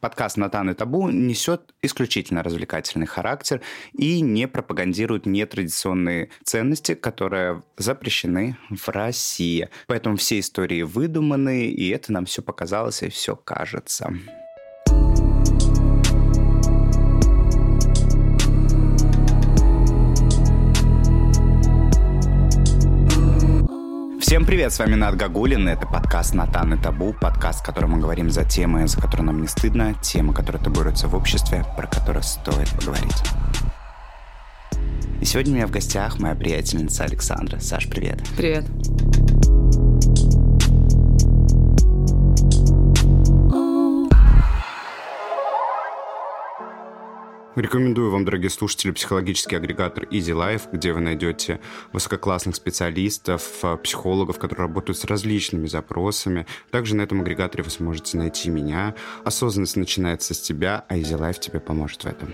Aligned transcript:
Подкаст 0.00 0.38
«Натан 0.38 0.70
и 0.70 0.74
табу» 0.74 1.10
несет 1.10 1.74
исключительно 1.82 2.42
развлекательный 2.42 3.06
характер 3.06 3.60
и 3.92 4.22
не 4.22 4.48
пропагандирует 4.48 5.26
нетрадиционные 5.26 6.30
ценности, 6.42 6.94
которые 6.94 7.62
запрещены 7.76 8.56
в 8.70 8.88
России. 8.88 9.68
Поэтому 9.86 10.16
все 10.16 10.40
истории 10.40 10.82
выдуманы, 10.82 11.66
и 11.66 11.90
это 11.90 12.12
нам 12.12 12.24
все 12.24 12.40
показалось 12.40 13.02
и 13.02 13.10
все 13.10 13.36
кажется. 13.36 14.10
Всем 24.30 24.46
привет, 24.46 24.72
с 24.72 24.78
вами 24.78 24.94
Над 24.94 25.16
Гагулин, 25.16 25.66
это 25.66 25.88
подкаст 25.88 26.34
«Натан 26.34 26.74
и 26.74 26.80
табу», 26.80 27.12
подкаст, 27.20 27.62
в 27.62 27.66
котором 27.66 27.90
мы 27.90 27.98
говорим 27.98 28.30
за 28.30 28.44
темы, 28.44 28.86
за 28.86 29.00
которые 29.00 29.26
нам 29.26 29.40
не 29.40 29.48
стыдно, 29.48 29.94
темы, 29.94 30.32
которые 30.32 30.62
табуируются 30.62 31.08
в 31.08 31.16
обществе, 31.16 31.64
про 31.76 31.88
которые 31.88 32.22
стоит 32.22 32.70
поговорить. 32.78 33.24
И 35.20 35.24
сегодня 35.24 35.52
у 35.52 35.56
меня 35.56 35.66
в 35.66 35.72
гостях 35.72 36.20
моя 36.20 36.36
приятельница 36.36 37.02
Александра. 37.02 37.58
Саш, 37.58 37.88
привет. 37.90 38.22
Привет. 38.36 38.66
Рекомендую 47.56 48.12
вам, 48.12 48.24
дорогие 48.24 48.48
слушатели, 48.48 48.92
психологический 48.92 49.56
агрегатор 49.56 50.04
Easy 50.04 50.32
Life, 50.32 50.68
где 50.72 50.92
вы 50.92 51.00
найдете 51.00 51.58
высококлассных 51.92 52.54
специалистов, 52.54 53.42
э, 53.64 53.76
психологов, 53.76 54.38
которые 54.38 54.68
работают 54.68 54.96
с 54.96 55.04
различными 55.04 55.66
запросами. 55.66 56.46
Также 56.70 56.94
на 56.94 57.02
этом 57.02 57.22
агрегаторе 57.22 57.64
вы 57.64 57.70
сможете 57.70 58.18
найти 58.18 58.50
меня. 58.50 58.94
Осознанность 59.24 59.76
начинается 59.76 60.32
с 60.32 60.40
тебя, 60.40 60.84
а 60.88 60.96
Easy 60.96 61.18
Life 61.18 61.40
тебе 61.40 61.58
поможет 61.58 62.04
в 62.04 62.06
этом. 62.06 62.28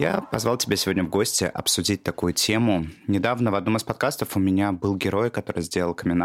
Я 0.00 0.22
позвал 0.22 0.56
тебя 0.56 0.76
сегодня 0.76 1.04
в 1.04 1.10
гости 1.10 1.44
обсудить 1.44 2.02
такую 2.02 2.32
тему. 2.32 2.86
Недавно 3.06 3.50
в 3.50 3.54
одном 3.54 3.76
из 3.76 3.84
подкастов 3.84 4.34
у 4.34 4.40
меня 4.40 4.72
был 4.72 4.96
герой, 4.96 5.28
который 5.28 5.62
сделал 5.62 5.92
камин 5.92 6.24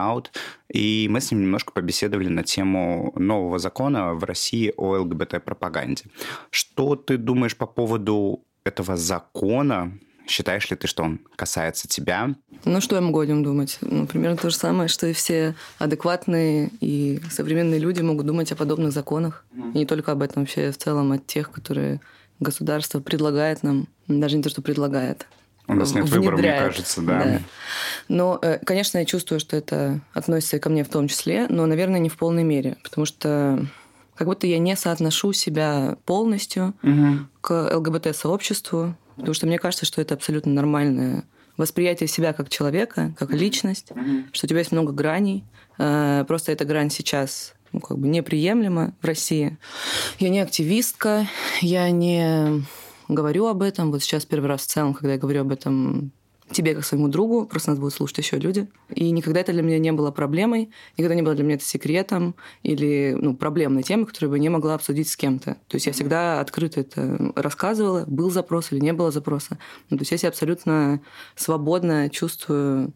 и 0.70 1.08
мы 1.10 1.20
с 1.20 1.30
ним 1.30 1.42
немножко 1.42 1.74
побеседовали 1.74 2.30
на 2.30 2.46
тему 2.46 3.12
нового 3.18 3.60
закона 3.60 4.14
в 4.14 4.24
России 4.24 4.74
о 4.78 5.00
ЛГБТ-пропаганде. 5.00 6.06
Что 6.52 6.96
ты 6.96 7.18
думаешь 7.18 7.58
по 7.58 7.66
поводу 7.66 8.46
этого 8.64 8.96
закона? 8.96 9.92
Считаешь 10.26 10.70
ли 10.70 10.78
ты, 10.78 10.88
что 10.88 11.04
он 11.04 11.20
касается 11.36 11.90
тебя? 11.90 12.34
Ну, 12.64 12.80
что 12.80 12.96
я 12.96 13.02
могу 13.02 13.20
о 13.20 13.26
нем 13.26 13.44
думать? 13.44 13.78
Ну, 13.82 14.08
примерно 14.08 14.38
то 14.38 14.50
же 14.50 14.56
самое, 14.56 14.88
что 14.88 15.06
и 15.06 15.12
все 15.12 15.54
адекватные 15.80 16.72
и 16.80 17.20
современные 17.30 17.82
люди 17.82 18.02
могут 18.02 18.26
думать 18.26 18.54
о 18.54 18.56
подобных 18.56 18.94
законах. 18.94 19.44
Mm. 19.54 19.74
И 19.74 19.78
не 19.80 19.86
только 19.86 20.14
об 20.14 20.22
этом, 20.22 20.44
вообще 20.44 20.72
в 20.72 20.78
целом 20.78 21.12
от 21.12 21.28
тех, 21.28 21.52
которые 21.52 22.00
государство 22.40 23.00
предлагает 23.00 23.64
нам, 23.64 23.88
даже 24.08 24.38
не 24.38 24.44
то, 24.44 24.50
что 24.50 24.62
предлагает, 24.62 25.28
у 25.68 25.74
нас 25.74 25.94
нет 25.94 26.06
внедряет. 26.06 26.26
выбора, 26.26 26.38
мне 26.38 26.60
кажется, 26.60 27.02
да. 27.02 27.24
да. 27.24 27.42
Но, 28.08 28.40
э, 28.42 28.60
конечно, 28.60 29.00
я 29.00 29.06
чувствую, 29.06 29.40
что 29.40 29.58
это 29.58 30.00
относится 30.14 30.58
и 30.58 30.60
ко 30.60 30.70
мне 30.70 30.84
в 30.84 30.90
том 30.90 31.08
числе, 31.08 31.48
но, 31.50 31.66
наверное, 31.66 32.00
не 32.00 32.10
в 32.10 32.18
полной 32.18 32.44
мере, 32.44 32.78
потому 32.84 33.06
что 33.06 33.66
как 34.16 34.28
будто 34.28 34.48
я 34.48 34.60
не 34.60 34.76
соотношу 34.76 35.34
себя 35.34 35.98
полностью 36.06 36.74
угу. 36.84 37.28
к 37.42 37.76
ЛГБТ-сообществу, 37.76 38.96
потому 39.16 39.34
что 39.34 39.48
мне 39.48 39.60
кажется, 39.60 39.86
что 39.86 40.02
это 40.02 40.14
абсолютно 40.14 40.52
нормальное 40.54 41.24
восприятие 41.58 42.08
себя 42.08 42.34
как 42.34 42.50
человека, 42.50 43.14
как 43.18 43.32
личность, 43.32 43.92
угу. 43.92 44.26
что 44.34 44.46
у 44.46 44.50
тебя 44.50 44.60
есть 44.60 44.72
много 44.72 44.94
граней. 44.94 45.44
Э, 45.78 46.26
просто 46.28 46.52
эта 46.52 46.66
грань 46.66 46.92
сейчас 46.92 47.56
ну, 47.76 47.82
как 47.82 47.98
бы 47.98 48.08
неприемлемо 48.08 48.94
в 49.02 49.06
России. 49.06 49.58
Я 50.20 50.30
не 50.30 50.40
активистка, 50.40 51.28
я 51.62 51.90
не 51.92 52.64
говорю 53.10 53.48
об 53.48 53.62
этом. 53.62 53.92
Вот 53.92 54.02
сейчас 54.02 54.26
первый 54.26 54.48
раз 54.48 54.62
в 54.62 54.68
целом, 54.68 54.94
когда 54.94 55.14
я 55.14 55.20
говорю 55.20 55.42
об 55.42 55.52
этом 55.52 56.12
тебе 56.52 56.74
как 56.76 56.86
своему 56.86 57.08
другу, 57.08 57.48
просто 57.48 57.72
нас 57.72 57.80
будут 57.80 57.94
слушать 57.94 58.20
еще 58.20 58.38
люди. 58.38 58.70
И 58.94 59.10
никогда 59.12 59.42
это 59.42 59.52
для 59.52 59.62
меня 59.62 59.80
не 59.80 59.92
было 59.92 60.12
проблемой, 60.12 60.70
никогда 60.96 61.16
не 61.16 61.22
было 61.22 61.34
для 61.34 61.44
меня 61.44 61.56
это 61.56 61.66
секретом 61.66 62.36
или 62.64 63.18
ну, 63.20 63.36
проблемной 63.36 63.84
темой, 63.84 64.06
которую 64.06 64.30
бы 64.30 64.40
не 64.40 64.48
могла 64.50 64.76
обсудить 64.76 65.10
с 65.10 65.18
кем-то. 65.18 65.58
То 65.68 65.76
есть 65.76 65.88
я 65.88 65.92
всегда 65.92 66.40
открыто 66.40 66.80
это 66.80 67.34
рассказывала, 67.36 68.06
был 68.08 68.30
запрос 68.30 68.72
или 68.72 68.80
не 68.80 68.94
было 68.94 69.12
запроса. 69.12 69.58
Ну, 69.90 69.98
то 69.98 70.04
есть 70.04 70.12
я 70.12 70.18
себя 70.18 70.30
абсолютно 70.30 71.02
свободно 71.36 72.10
чувствую 72.10 72.94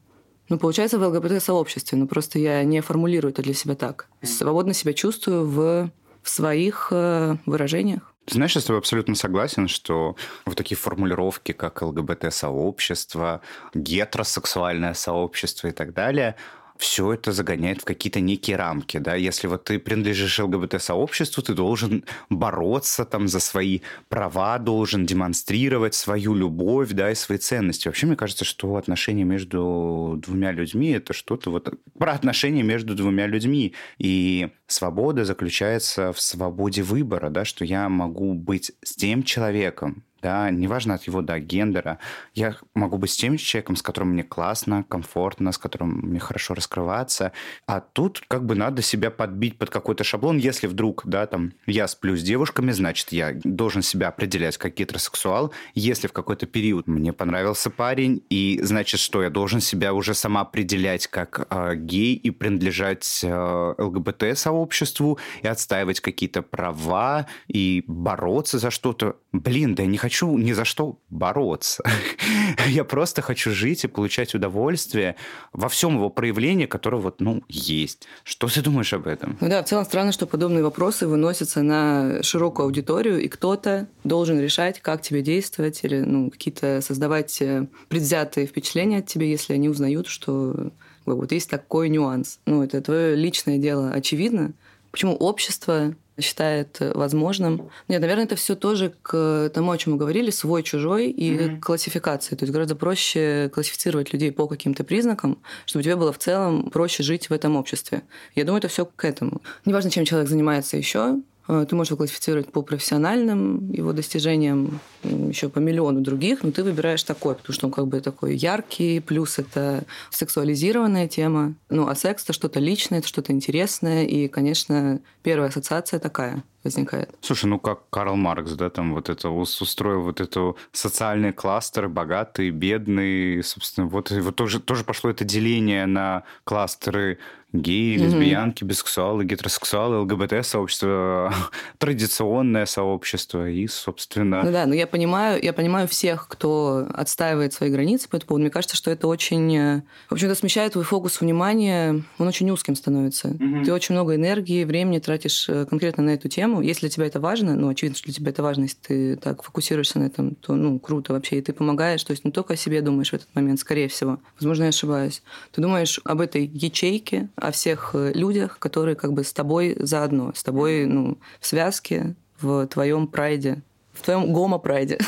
ну, 0.49 0.57
получается, 0.57 0.97
в 0.99 1.03
ЛГБТ-сообществе, 1.03 1.97
но 1.97 2.07
просто 2.07 2.39
я 2.39 2.63
не 2.63 2.81
формулирую 2.81 3.31
это 3.31 3.41
для 3.41 3.53
себя 3.53 3.75
так. 3.75 4.07
Свободно 4.23 4.73
себя 4.73 4.93
чувствую 4.93 5.45
в, 5.45 5.91
в 6.21 6.29
своих 6.29 6.89
э, 6.91 7.37
выражениях. 7.45 8.13
Ты 8.25 8.35
знаешь, 8.35 8.53
я 8.55 8.61
с 8.61 8.65
тобой 8.65 8.79
абсолютно 8.79 9.15
согласен, 9.15 9.67
что 9.67 10.15
вот 10.45 10.55
такие 10.55 10.77
формулировки, 10.77 11.51
как 11.51 11.81
ЛГБТ-сообщество, 11.81 13.41
гетеросексуальное 13.73 14.93
сообщество 14.93 15.67
и 15.67 15.71
так 15.71 15.93
далее, 15.93 16.35
все 16.79 17.11
это 17.11 17.33
загоняет 17.33 17.81
в 17.81 17.85
какие-то 17.85 18.21
некие 18.21 18.55
рамки, 18.55 18.99
да, 18.99 19.13
если 19.13 19.47
вот 19.47 19.65
ты 19.65 19.79
принадлежишь 19.79 20.39
ЛГБТ-сообществу, 20.39 21.43
ты 21.43 21.53
должен 21.53 22.05
бороться 22.29 23.03
там 23.03 23.27
за 23.27 23.41
свои 23.41 23.81
права, 24.07 24.57
должен 24.59 25.05
демонстрировать 25.05 25.93
свою 25.93 26.33
любовь, 26.33 26.91
да, 26.91 27.11
и 27.11 27.15
свои 27.15 27.37
ценности. 27.37 27.89
Вообще, 27.89 28.07
мне 28.07 28.15
кажется, 28.15 28.45
что 28.45 28.77
отношения 28.77 29.25
между 29.25 30.17
двумя 30.25 30.53
людьми– 30.53 30.89
это 30.91 31.11
что-то 31.11 31.51
вот 31.51 31.69
про 31.97 32.13
отношения 32.13 32.63
между 32.63 32.95
двумя 32.95 33.27
людьми, 33.27 33.73
и 33.97 34.47
свобода 34.67 35.25
заключается 35.25 36.13
в 36.13 36.21
свободе 36.21 36.81
выбора, 36.81 37.29
да, 37.29 37.43
что 37.43 37.65
я 37.65 37.89
могу 37.89 38.33
быть 38.33 38.71
с 38.83 38.95
тем 38.95 39.23
человеком, 39.23 40.05
да, 40.21 40.49
неважно 40.49 40.95
от 40.95 41.03
его, 41.03 41.21
да, 41.21 41.39
гендера. 41.39 41.99
Я 42.33 42.55
могу 42.73 42.97
быть 42.97 43.11
с 43.11 43.17
тем 43.17 43.37
человеком, 43.37 43.75
с 43.75 43.81
которым 43.81 44.09
мне 44.09 44.23
классно, 44.23 44.83
комфортно, 44.83 45.51
с 45.51 45.57
которым 45.57 45.99
мне 45.99 46.19
хорошо 46.19 46.53
раскрываться. 46.53 47.31
А 47.67 47.79
тут 47.79 48.23
как 48.27 48.45
бы 48.45 48.55
надо 48.55 48.81
себя 48.81 49.11
подбить 49.11 49.57
под 49.57 49.69
какой-то 49.69 50.03
шаблон. 50.03 50.37
Если 50.37 50.67
вдруг, 50.67 51.03
да, 51.05 51.25
там, 51.25 51.53
я 51.65 51.87
сплю 51.87 52.15
с 52.15 52.21
девушками, 52.21 52.71
значит, 52.71 53.11
я 53.11 53.33
должен 53.43 53.81
себя 53.81 54.09
определять 54.09 54.57
как 54.57 54.75
гетеросексуал. 54.75 55.53
Если 55.73 56.07
в 56.07 56.13
какой-то 56.13 56.45
период 56.45 56.87
мне 56.87 57.13
понравился 57.13 57.69
парень, 57.69 58.23
и 58.29 58.59
значит, 58.63 58.99
что 58.99 59.23
я 59.23 59.29
должен 59.29 59.61
себя 59.61 59.93
уже 59.93 60.13
сама 60.13 60.41
определять 60.41 61.07
как 61.07 61.47
э, 61.49 61.75
гей 61.75 62.15
и 62.15 62.31
принадлежать 62.31 63.21
э, 63.23 63.73
ЛГБТ-сообществу 63.77 65.19
и 65.41 65.47
отстаивать 65.47 65.99
какие-то 65.99 66.41
права 66.41 67.27
и 67.47 67.83
бороться 67.87 68.59
за 68.59 68.71
что-то. 68.71 69.17
Блин, 69.31 69.75
да 69.75 69.83
я 69.83 69.89
не 69.89 69.97
хочу 69.97 70.08
хочу 70.09 70.37
ни 70.37 70.53
за 70.53 70.65
что 70.65 70.97
бороться. 71.11 71.83
Я 72.67 72.83
просто 72.83 73.21
хочу 73.21 73.51
жить 73.51 73.83
и 73.83 73.87
получать 73.87 74.33
удовольствие 74.33 75.15
во 75.53 75.69
всем 75.69 75.95
его 75.95 76.09
проявлении, 76.09 76.65
которое 76.65 76.97
вот, 76.97 77.21
ну, 77.21 77.43
есть. 77.47 78.07
Что 78.23 78.47
ты 78.47 78.63
думаешь 78.63 78.91
об 78.93 79.05
этом? 79.05 79.37
Ну 79.39 79.49
да, 79.49 79.61
в 79.61 79.67
целом 79.67 79.85
странно, 79.85 80.11
что 80.11 80.25
подобные 80.25 80.63
вопросы 80.63 81.07
выносятся 81.07 81.61
на 81.61 82.23
широкую 82.23 82.65
аудиторию, 82.65 83.21
и 83.21 83.27
кто-то 83.27 83.87
должен 84.03 84.39
решать, 84.39 84.81
как 84.81 85.03
тебе 85.03 85.21
действовать, 85.21 85.83
или 85.83 85.99
ну, 85.99 86.31
какие-то 86.31 86.81
создавать 86.81 87.39
э, 87.41 87.67
предвзятые 87.87 88.47
впечатления 88.47 88.97
от 88.97 89.05
тебя, 89.05 89.27
если 89.27 89.53
они 89.53 89.69
узнают, 89.69 90.07
что 90.07 90.71
вот 91.05 91.31
есть 91.31 91.51
такой 91.51 91.89
нюанс. 91.89 92.39
Ну, 92.47 92.63
это 92.63 92.81
твое 92.81 93.15
личное 93.15 93.59
дело, 93.59 93.91
очевидно. 93.91 94.53
Почему 94.91 95.15
общество 95.15 95.93
считает 96.21 96.77
возможным. 96.79 97.69
Нет, 97.87 98.01
наверное, 98.01 98.25
это 98.25 98.35
все 98.35 98.55
тоже 98.55 98.93
к 99.01 99.51
тому, 99.53 99.71
о 99.71 99.77
чем 99.77 99.93
мы 99.93 99.99
говорили, 99.99 100.29
свой, 100.31 100.63
чужой 100.63 101.09
и 101.09 101.31
mm-hmm. 101.31 101.59
классификации. 101.59 102.35
То 102.35 102.43
есть 102.43 102.53
гораздо 102.53 102.75
проще 102.75 103.49
классифицировать 103.53 104.13
людей 104.13 104.31
по 104.31 104.47
каким-то 104.47 104.83
признакам, 104.83 105.39
чтобы 105.65 105.83
тебе 105.83 105.95
было 105.95 106.13
в 106.13 106.17
целом 106.17 106.69
проще 106.69 107.03
жить 107.03 107.29
в 107.29 107.33
этом 107.33 107.55
обществе. 107.55 108.03
Я 108.35 108.45
думаю, 108.45 108.59
это 108.59 108.67
все 108.67 108.85
к 108.85 109.05
этому. 109.05 109.41
Неважно, 109.65 109.91
чем 109.91 110.05
человек 110.05 110.29
занимается 110.29 110.77
еще, 110.77 110.99
Э, 111.09 111.21
ты 111.67 111.75
можешь 111.75 111.89
его 111.89 111.97
классифицировать 111.97 112.51
по 112.51 112.61
профессиональным 112.61 113.71
его 113.71 113.91
достижениям, 113.91 114.79
еще 115.03 115.49
по 115.49 115.57
миллиону 115.57 116.01
других, 116.01 116.43
но 116.43 116.51
ты 116.51 116.63
выбираешь 116.63 117.01
такой, 117.03 117.33
потому 117.33 117.53
что 117.53 117.67
он 117.67 117.73
как 117.73 117.87
бы 117.87 117.99
такой 118.01 118.35
яркий, 118.35 118.99
плюс 118.99 119.39
это 119.39 119.83
сексуализированная 120.11 121.07
тема. 121.07 121.55
Ну, 121.69 121.87
а 121.87 121.95
секс– 121.95 122.23
это 122.25 122.33
что-то 122.33 122.59
личное, 122.59 122.99
это 122.99 123.07
что-то 123.07 123.31
интересное, 123.31 124.05
и, 124.05 124.27
конечно, 124.27 124.99
первая 125.23 125.49
ассоциация 125.49 125.99
такая– 125.99 126.43
возникает. 126.63 127.09
Слушай, 127.21 127.45
ну 127.45 127.59
как 127.59 127.89
Карл 127.89 128.15
Маркс, 128.15 128.53
да, 128.53 128.69
там 128.69 128.93
вот 128.93 129.09
это 129.09 129.29
устроил 129.29 130.01
вот 130.01 130.21
эту 130.21 130.57
социальные 130.71 131.33
кластеры, 131.33 131.89
богатые, 131.89 132.51
бедные, 132.51 133.43
собственно, 133.43 133.87
вот, 133.87 134.11
вот 134.11 134.35
тоже, 134.35 134.59
тоже 134.59 134.83
пошло 134.83 135.09
это 135.09 135.23
деление 135.23 135.85
на 135.85 136.23
кластеры 136.43 137.19
геи, 137.51 137.97
лесбиянки, 137.97 138.63
бисексуалы, 138.63 139.25
гетеросексуалы, 139.25 140.01
ЛГБТ-сообщество, 140.01 141.33
традиционное 141.79 142.65
сообщество 142.65 143.49
и, 143.49 143.67
собственно... 143.67 144.43
Ну 144.43 144.51
да, 144.51 144.65
но 144.67 144.75
я 144.75 144.85
понимаю, 144.85 145.41
я 145.41 145.51
понимаю 145.51 145.87
всех, 145.87 146.27
кто 146.27 146.87
отстаивает 146.93 147.53
свои 147.53 147.71
границы 147.71 148.07
по 148.07 148.17
этому 148.17 148.29
поводу. 148.29 148.41
Мне 148.43 148.51
кажется, 148.51 148.75
что 148.75 148.91
это 148.91 149.07
очень... 149.07 149.55
Э, 149.57 149.81
в 150.09 150.13
общем-то, 150.13 150.35
смещает 150.35 150.73
твой 150.73 150.85
фокус 150.85 151.21
внимания, 151.21 152.03
он 152.19 152.27
очень 152.27 152.49
узким 152.51 152.75
становится. 152.75 153.29
Угу. 153.29 153.63
Ты 153.65 153.73
очень 153.73 153.95
много 153.95 154.15
энергии, 154.15 154.63
времени 154.63 154.99
тратишь 154.99 155.49
э, 155.49 155.65
конкретно 155.65 156.03
на 156.03 156.11
эту 156.11 156.29
тему. 156.29 156.48
Если 156.61 156.81
для 156.81 156.89
тебя 156.89 157.05
это 157.05 157.19
важно, 157.19 157.55
ну, 157.55 157.69
очевидно, 157.69 157.97
что 157.97 158.05
для 158.05 158.13
тебя 158.13 158.31
это 158.31 158.43
важно, 158.43 158.63
если 158.63 158.77
ты 158.77 159.15
так 159.15 159.43
фокусируешься 159.43 159.99
на 159.99 160.05
этом, 160.05 160.35
то, 160.35 160.55
ну, 160.55 160.79
круто 160.79 161.13
вообще, 161.13 161.37
и 161.37 161.41
ты 161.41 161.53
помогаешь. 161.53 162.03
То 162.03 162.11
есть 162.11 162.25
не 162.25 162.31
только 162.31 162.53
о 162.53 162.57
себе 162.57 162.81
думаешь 162.81 163.11
в 163.11 163.13
этот 163.13 163.33
момент, 163.35 163.59
скорее 163.59 163.87
всего. 163.87 164.19
Возможно, 164.35 164.63
я 164.63 164.69
ошибаюсь. 164.69 165.21
Ты 165.51 165.61
думаешь 165.61 165.99
об 166.03 166.21
этой 166.21 166.45
ячейке, 166.45 167.29
о 167.35 167.51
всех 167.51 167.91
э, 167.93 168.11
людях, 168.13 168.59
которые 168.59 168.95
как 168.95 169.13
бы 169.13 169.23
с 169.23 169.31
тобой 169.31 169.75
заодно, 169.79 170.33
с 170.35 170.43
тобой 170.43 170.85
ну, 170.85 171.17
в 171.39 171.47
связке, 171.47 172.15
в 172.41 172.67
твоем 172.67 173.07
прайде, 173.07 173.61
в 173.93 174.01
твоем 174.01 174.33
гомо-прайде. 174.33 174.97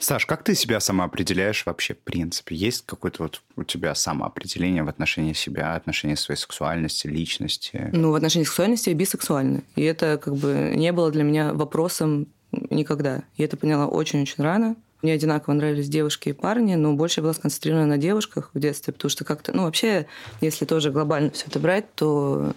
Саш, 0.00 0.26
как 0.26 0.44
ты 0.44 0.54
себя 0.54 0.78
самоопределяешь 0.80 1.66
вообще, 1.66 1.94
в 1.94 1.98
принципе? 1.98 2.54
Есть 2.54 2.84
какое-то 2.86 3.24
вот 3.24 3.42
у 3.56 3.64
тебя 3.64 3.94
самоопределение 3.94 4.84
в 4.84 4.88
отношении 4.88 5.32
себя, 5.32 5.74
отношении 5.74 6.14
своей 6.14 6.38
сексуальности, 6.38 7.08
личности? 7.08 7.90
Ну, 7.92 8.12
в 8.12 8.14
отношении 8.14 8.44
сексуальности 8.44 8.90
я 8.90 8.94
бисексуальна. 8.94 9.62
И 9.74 9.82
это 9.82 10.18
как 10.18 10.36
бы 10.36 10.72
не 10.76 10.92
было 10.92 11.10
для 11.10 11.24
меня 11.24 11.52
вопросом 11.52 12.28
никогда. 12.52 13.24
Я 13.36 13.46
это 13.46 13.56
поняла 13.56 13.86
очень-очень 13.86 14.42
рано. 14.42 14.76
Мне 15.02 15.12
одинаково 15.12 15.54
нравились 15.54 15.88
девушки 15.88 16.30
и 16.30 16.32
парни, 16.32 16.74
но 16.74 16.94
больше 16.94 17.20
я 17.20 17.22
была 17.22 17.32
сконцентрирована 17.32 17.86
на 17.86 17.98
девушках 17.98 18.50
в 18.52 18.58
детстве, 18.58 18.92
потому 18.92 19.10
что 19.10 19.24
как-то, 19.24 19.56
ну, 19.56 19.62
вообще, 19.62 20.06
если 20.40 20.64
тоже 20.64 20.90
глобально 20.90 21.30
все 21.30 21.46
это 21.46 21.60
брать, 21.60 21.92
то 21.94 22.52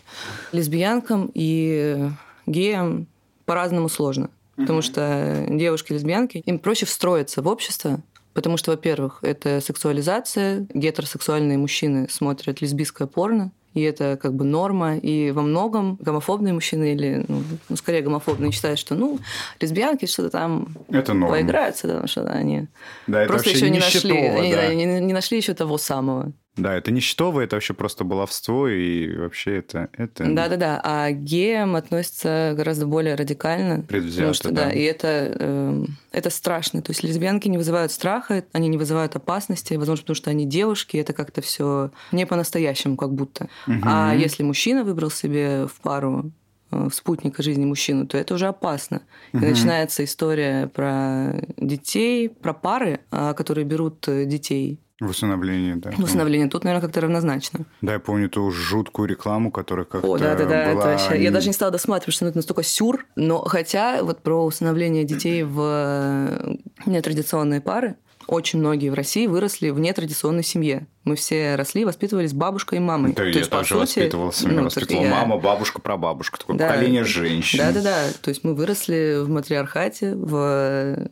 лесбиянкам 0.51 1.29
и 1.33 2.09
геям 2.47 3.07
по-разному 3.45 3.89
сложно. 3.89 4.29
Потому 4.61 4.81
что 4.81 5.45
девушки-лесбиянки, 5.49 6.37
им 6.37 6.59
проще 6.59 6.85
встроиться 6.85 7.41
в 7.41 7.47
общество, 7.47 8.01
Потому 8.33 8.55
что, 8.55 8.71
во-первых, 8.71 9.19
это 9.23 9.59
сексуализация. 9.59 10.65
Гетеросексуальные 10.73 11.57
мужчины 11.57 12.07
смотрят 12.09 12.61
лесбийское 12.61 13.05
порно 13.05 13.51
и 13.73 13.81
это 13.81 14.17
как 14.21 14.33
бы 14.33 14.43
норма, 14.43 14.97
и 14.97 15.31
во 15.31 15.41
многом 15.41 15.97
гомофобные 16.01 16.53
мужчины 16.53 16.93
или, 16.93 17.23
ну, 17.27 17.43
ну 17.69 17.75
скорее 17.75 18.01
гомофобные 18.01 18.51
считают, 18.51 18.79
что, 18.79 18.95
ну, 18.95 19.19
лесбиянки 19.59 20.05
что-то 20.05 20.29
там 20.29 20.75
это 20.89 21.13
норма. 21.13 21.37
поиграются, 21.37 21.87
да, 21.87 22.07
что-то 22.07 22.31
они 22.31 22.67
да, 23.07 23.25
просто 23.25 23.51
еще 23.51 23.69
не 23.69 23.79
нашли, 23.79 24.11
они, 24.11 24.51
да. 24.53 24.67
да, 24.67 24.73
не, 24.73 24.85
не 24.99 25.13
нашли 25.13 25.37
еще 25.37 25.53
того 25.53 25.77
самого. 25.77 26.33
Да, 26.57 26.75
это 26.75 26.91
не 26.91 26.99
счетовое, 26.99 27.45
это 27.45 27.55
вообще 27.55 27.73
просто 27.73 28.03
баловство, 28.03 28.67
и 28.67 29.15
вообще 29.15 29.57
это... 29.57 29.89
это... 29.93 30.25
Да-да-да, 30.25 30.81
а 30.83 31.11
геям 31.11 31.77
относится 31.77 32.53
гораздо 32.57 32.87
более 32.87 33.15
радикально. 33.15 33.83
Предвзято, 33.83 34.33
что, 34.33 34.51
да. 34.51 34.65
да. 34.65 34.71
И 34.71 34.81
это, 34.81 35.33
э, 35.39 35.85
это 36.11 36.29
страшно. 36.29 36.81
То 36.81 36.91
есть 36.91 37.03
лесбиянки 37.03 37.47
не 37.47 37.57
вызывают 37.57 37.93
страха, 37.93 38.43
они 38.51 38.67
не 38.67 38.77
вызывают 38.77 39.15
опасности, 39.15 39.75
возможно, 39.75 40.03
потому 40.03 40.15
что 40.15 40.29
они 40.29 40.45
девушки, 40.45 40.97
это 40.97 41.13
как-то 41.13 41.41
все 41.41 41.91
не 42.11 42.25
по-настоящему 42.25 42.97
как 42.97 43.13
будто. 43.13 43.47
Угу. 43.67 43.83
А 43.85 44.13
если 44.13 44.43
мужчина 44.43 44.83
выбрал 44.83 45.09
себе 45.09 45.67
в 45.67 45.79
пару 45.81 46.31
э, 46.69 46.89
в 46.89 46.93
спутника 46.93 47.43
жизни 47.43 47.63
мужчину, 47.63 48.07
то 48.07 48.17
это 48.17 48.33
уже 48.33 48.47
опасно. 48.47 49.03
Угу. 49.31 49.45
И 49.45 49.47
начинается 49.47 50.03
история 50.03 50.67
про 50.67 51.45
детей, 51.55 52.27
про 52.27 52.53
пары, 52.53 52.99
а, 53.09 53.33
которые 53.33 53.63
берут 53.63 54.05
э, 54.09 54.25
детей 54.25 54.81
в 55.01 55.09
усыновлении, 55.09 55.73
да. 55.73 55.91
В 55.91 56.03
усыновлении. 56.03 56.47
Тут, 56.47 56.63
наверное, 56.63 56.85
как-то 56.85 57.01
равнозначно. 57.01 57.65
Да, 57.81 57.93
я 57.93 57.99
помню 57.99 58.29
ту 58.29 58.51
жуткую 58.51 59.09
рекламу, 59.09 59.51
которая 59.51 59.85
как-то 59.85 60.07
О, 60.07 60.17
да, 60.17 60.35
да, 60.35 60.45
да, 60.45 60.73
была... 60.73 60.93
это 60.93 61.03
вообще... 61.03 61.23
Я 61.23 61.31
даже 61.31 61.47
не 61.47 61.53
стала 61.53 61.71
досматривать, 61.71 62.13
что 62.13 62.27
это 62.27 62.37
настолько 62.37 62.61
сюр. 62.61 63.05
Но 63.15 63.39
хотя 63.39 64.03
вот 64.03 64.21
про 64.21 64.45
усыновление 64.45 65.03
детей 65.03 65.43
в 65.43 65.59
э, 65.59 66.55
нетрадиционные 66.85 67.61
пары, 67.61 67.95
очень 68.27 68.59
многие 68.59 68.89
в 68.89 68.93
России 68.93 69.25
выросли 69.25 69.71
в 69.71 69.79
нетрадиционной 69.79 70.43
семье. 70.43 70.87
Мы 71.03 71.15
все 71.15 71.55
росли, 71.55 71.83
воспитывались 71.83 72.33
бабушкой 72.33 72.77
и 72.77 72.81
мамой. 72.81 73.13
Да, 73.13 73.23
то 73.23 73.23
я 73.23 73.39
есть, 73.39 73.49
тоже 73.49 73.69
сути, 73.69 73.79
воспитывался. 73.79 74.47
Ну, 74.47 74.63
воспитывал 74.63 75.03
я... 75.03 75.09
мама, 75.09 75.37
бабушка, 75.37 75.81
прабабушка. 75.81 76.39
Такое 76.39 76.57
да, 76.57 76.67
поколение 76.67 77.03
женщин. 77.03 77.57
Да-да-да. 77.57 77.97
То 78.21 78.29
есть 78.29 78.43
мы 78.43 78.53
выросли 78.53 79.19
в 79.23 79.29
матриархате, 79.29 80.15
в 80.15 81.09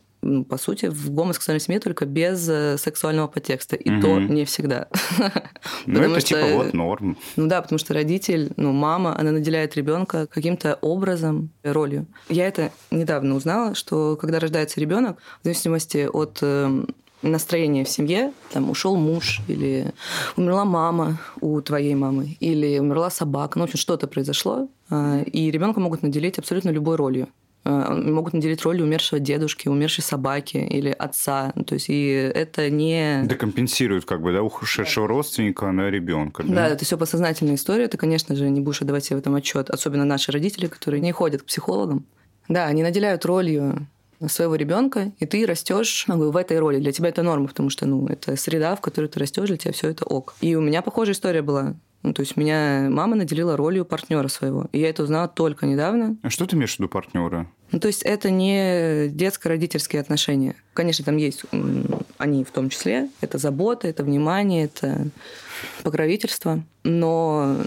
по 0.48 0.58
сути, 0.58 0.86
в 0.86 1.10
гомосексуальной 1.10 1.60
семье 1.60 1.80
только 1.80 2.04
без 2.04 2.46
э, 2.48 2.76
сексуального 2.76 3.26
подтекста. 3.26 3.76
И 3.76 3.90
угу. 3.90 4.00
то 4.00 4.18
не 4.20 4.44
всегда. 4.44 4.88
Ну, 5.86 6.00
это 6.00 6.20
что, 6.20 6.28
типа 6.28 6.46
вот 6.54 6.72
норм. 6.72 7.18
Ну 7.36 7.46
да, 7.46 7.60
потому 7.60 7.78
что 7.78 7.92
родитель, 7.94 8.52
ну, 8.56 8.72
мама, 8.72 9.18
она 9.18 9.32
наделяет 9.32 9.76
ребенка 9.76 10.26
каким-то 10.26 10.78
образом, 10.80 11.50
ролью. 11.62 12.06
Я 12.28 12.46
это 12.46 12.70
недавно 12.90 13.34
узнала, 13.34 13.74
что 13.74 14.16
когда 14.16 14.38
рождается 14.40 14.80
ребенок, 14.80 15.18
в 15.40 15.44
зависимости 15.44 16.08
от 16.10 16.38
эм, 16.42 16.88
настроение 17.22 17.84
в 17.84 17.88
семье, 17.88 18.32
там 18.52 18.70
ушел 18.70 18.96
муж, 18.96 19.40
или 19.48 19.92
умерла 20.36 20.64
мама 20.64 21.18
у 21.40 21.60
твоей 21.60 21.94
мамы, 21.94 22.36
или 22.40 22.78
умерла 22.78 23.10
собака, 23.10 23.58
ну, 23.58 23.64
в 23.64 23.68
общем, 23.68 23.78
что-то 23.78 24.06
произошло, 24.06 24.68
а, 24.88 25.22
и 25.22 25.50
ребенка 25.50 25.80
могут 25.80 26.02
наделить 26.02 26.38
абсолютно 26.38 26.70
любой 26.70 26.96
ролью. 26.96 27.28
Э, 27.64 27.94
могут 27.94 28.32
наделить 28.32 28.62
роль 28.62 28.80
умершего 28.80 29.20
дедушки, 29.20 29.68
умершей 29.68 30.02
собаки 30.02 30.56
или 30.56 30.90
отца. 30.90 31.52
То 31.66 31.74
есть 31.74 31.86
и 31.88 32.08
это 32.08 32.70
не... 32.70 33.22
Декомпенсирует 33.24 34.04
как 34.06 34.22
бы, 34.22 34.32
да, 34.32 34.42
ушедшего 34.42 35.06
родственника 35.06 35.70
на 35.70 35.90
ребенка. 35.90 36.42
Да? 36.42 36.54
да, 36.54 36.68
это 36.68 36.84
все 36.84 36.96
подсознательная 36.96 37.56
история. 37.56 37.88
Ты, 37.88 37.98
конечно 37.98 38.34
же, 38.34 38.48
не 38.48 38.60
будешь 38.60 38.80
отдавать 38.80 39.04
себе 39.04 39.16
в 39.16 39.20
этом 39.20 39.34
отчет. 39.34 39.68
Особенно 39.68 40.04
наши 40.04 40.32
родители, 40.32 40.66
которые 40.66 41.00
не 41.00 41.12
ходят 41.12 41.42
к 41.42 41.46
психологам. 41.46 42.06
Да, 42.48 42.66
они 42.66 42.82
наделяют 42.82 43.24
ролью 43.26 43.86
своего 44.26 44.54
ребенка, 44.54 45.12
и 45.18 45.26
ты 45.26 45.46
растешь 45.46 46.04
в 46.06 46.36
этой 46.36 46.58
роли. 46.58 46.78
Для 46.78 46.92
тебя 46.92 47.08
это 47.08 47.22
норма, 47.22 47.48
потому 47.48 47.70
что 47.70 47.86
ну, 47.86 48.06
это 48.06 48.36
среда, 48.36 48.74
в 48.76 48.80
которой 48.80 49.06
ты 49.06 49.18
растешь, 49.18 49.48
для 49.48 49.56
тебя 49.56 49.72
все 49.72 49.88
это 49.88 50.04
ок. 50.04 50.34
И 50.40 50.54
у 50.54 50.60
меня 50.60 50.82
похожая 50.82 51.14
история 51.14 51.42
была. 51.42 51.74
Ну, 52.02 52.14
то 52.14 52.20
есть 52.20 52.36
меня 52.36 52.88
мама 52.90 53.14
наделила 53.14 53.56
ролью 53.56 53.84
партнера 53.84 54.28
своего. 54.28 54.66
И 54.72 54.78
я 54.78 54.88
это 54.88 55.02
узнала 55.02 55.28
только 55.28 55.66
недавно. 55.66 56.16
А 56.22 56.30
что 56.30 56.46
ты 56.46 56.56
имеешь 56.56 56.74
в 56.74 56.78
виду 56.78 56.88
партнера? 56.88 57.46
Ну, 57.72 57.78
то 57.78 57.88
есть 57.88 58.02
это 58.02 58.30
не 58.30 59.08
детско-родительские 59.08 60.00
отношения. 60.00 60.56
Конечно, 60.72 61.04
там 61.04 61.18
есть 61.18 61.44
они 62.18 62.44
в 62.44 62.50
том 62.50 62.70
числе. 62.70 63.10
Это 63.20 63.38
забота, 63.38 63.86
это 63.86 64.02
внимание, 64.02 64.64
это 64.64 65.08
покровительство. 65.82 66.62
Но 66.84 67.58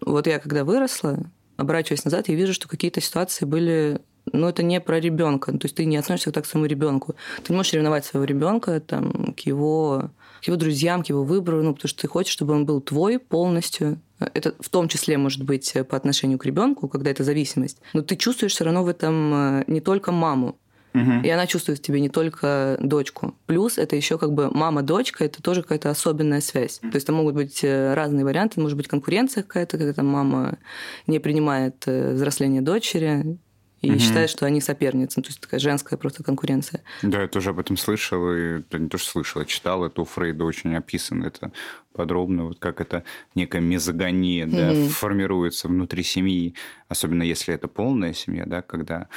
вот 0.00 0.26
я 0.26 0.38
когда 0.38 0.64
выросла, 0.64 1.18
оборачиваясь 1.56 2.04
назад, 2.04 2.28
я 2.28 2.34
вижу, 2.34 2.52
что 2.52 2.68
какие-то 2.68 3.00
ситуации 3.00 3.46
были 3.46 4.00
но 4.32 4.50
это 4.50 4.62
не 4.62 4.78
про 4.78 5.00
ребенка. 5.00 5.52
То 5.52 5.64
есть 5.64 5.76
ты 5.76 5.86
не 5.86 5.96
относишься 5.96 6.32
так 6.32 6.44
к 6.44 6.46
своему 6.46 6.66
ребенку. 6.66 7.14
Ты 7.42 7.52
не 7.52 7.56
можешь 7.56 7.72
ревновать 7.72 8.04
своего 8.04 8.24
ребенка 8.24 8.78
там, 8.80 9.32
к 9.32 9.40
его 9.40 10.10
к 10.42 10.44
его 10.46 10.56
друзьям, 10.56 11.02
к 11.02 11.08
его 11.08 11.24
выбору, 11.24 11.62
ну, 11.62 11.74
потому 11.74 11.88
что 11.88 12.02
ты 12.02 12.08
хочешь, 12.08 12.32
чтобы 12.32 12.54
он 12.54 12.66
был 12.66 12.80
твой 12.80 13.18
полностью. 13.18 14.00
Это 14.18 14.54
в 14.60 14.68
том 14.68 14.88
числе 14.88 15.16
может 15.18 15.44
быть 15.44 15.74
по 15.88 15.96
отношению 15.96 16.38
к 16.38 16.46
ребенку, 16.46 16.88
когда 16.88 17.10
это 17.10 17.24
зависимость. 17.24 17.78
Но 17.92 18.02
ты 18.02 18.16
чувствуешь 18.16 18.52
все 18.52 18.64
равно 18.64 18.82
в 18.82 18.88
этом 18.88 19.60
э, 19.60 19.64
не 19.66 19.80
только 19.80 20.12
маму, 20.12 20.56
Угу. 20.94 21.24
И 21.24 21.28
она 21.28 21.46
чувствует 21.46 21.78
в 21.78 21.82
тебе 21.82 22.00
не 22.00 22.08
только 22.08 22.76
дочку. 22.80 23.34
Плюс 23.46 23.78
это 23.78 23.96
еще 23.96 24.18
как 24.18 24.32
бы 24.32 24.50
мама-дочка, 24.50 25.24
это 25.24 25.42
тоже 25.42 25.62
какая-то 25.62 25.90
особенная 25.90 26.40
связь. 26.40 26.78
То 26.78 26.94
есть 26.94 27.06
там 27.06 27.16
могут 27.16 27.34
быть 27.34 27.62
э, 27.62 27.94
разные 27.94 28.24
варианты, 28.24 28.60
может 28.60 28.76
быть 28.76 28.88
конкуренция 28.88 29.42
какая-то, 29.42 29.76
когда 29.76 29.92
там 29.92 30.06
мама 30.06 30.58
не 31.06 31.18
принимает 31.18 31.82
э, 31.86 32.14
взросление 32.14 32.62
дочери, 32.62 33.38
и 33.80 33.90
угу. 33.90 33.98
считает, 33.98 34.30
что 34.30 34.46
они 34.46 34.60
соперницы. 34.60 35.14
Ну, 35.18 35.22
то 35.22 35.28
есть 35.28 35.40
такая 35.40 35.60
женская 35.60 35.96
просто 35.96 36.22
конкуренция. 36.22 36.82
Да, 37.02 37.22
я 37.22 37.28
тоже 37.28 37.50
об 37.50 37.58
этом 37.58 37.76
слышал, 37.76 38.32
и 38.32 38.62
да, 38.70 38.78
не 38.78 38.88
то, 38.88 38.98
что 38.98 39.10
слышал, 39.10 39.42
а 39.42 39.44
читал, 39.44 39.84
это 39.84 40.02
у 40.02 40.04
Фрейда 40.04 40.44
очень 40.44 40.74
описано, 40.74 41.26
это 41.26 41.52
подробно, 41.92 42.44
вот 42.44 42.58
как 42.58 42.80
это 42.80 43.02
некая 43.34 43.60
мезогония 43.60 44.46
да, 44.46 44.72
формируется 44.88 45.68
внутри 45.68 46.02
семьи, 46.02 46.54
особенно 46.88 47.22
если 47.22 47.54
это 47.54 47.66
полная 47.66 48.12
семья, 48.12 48.44
да, 48.46 48.62
когда 48.62 49.08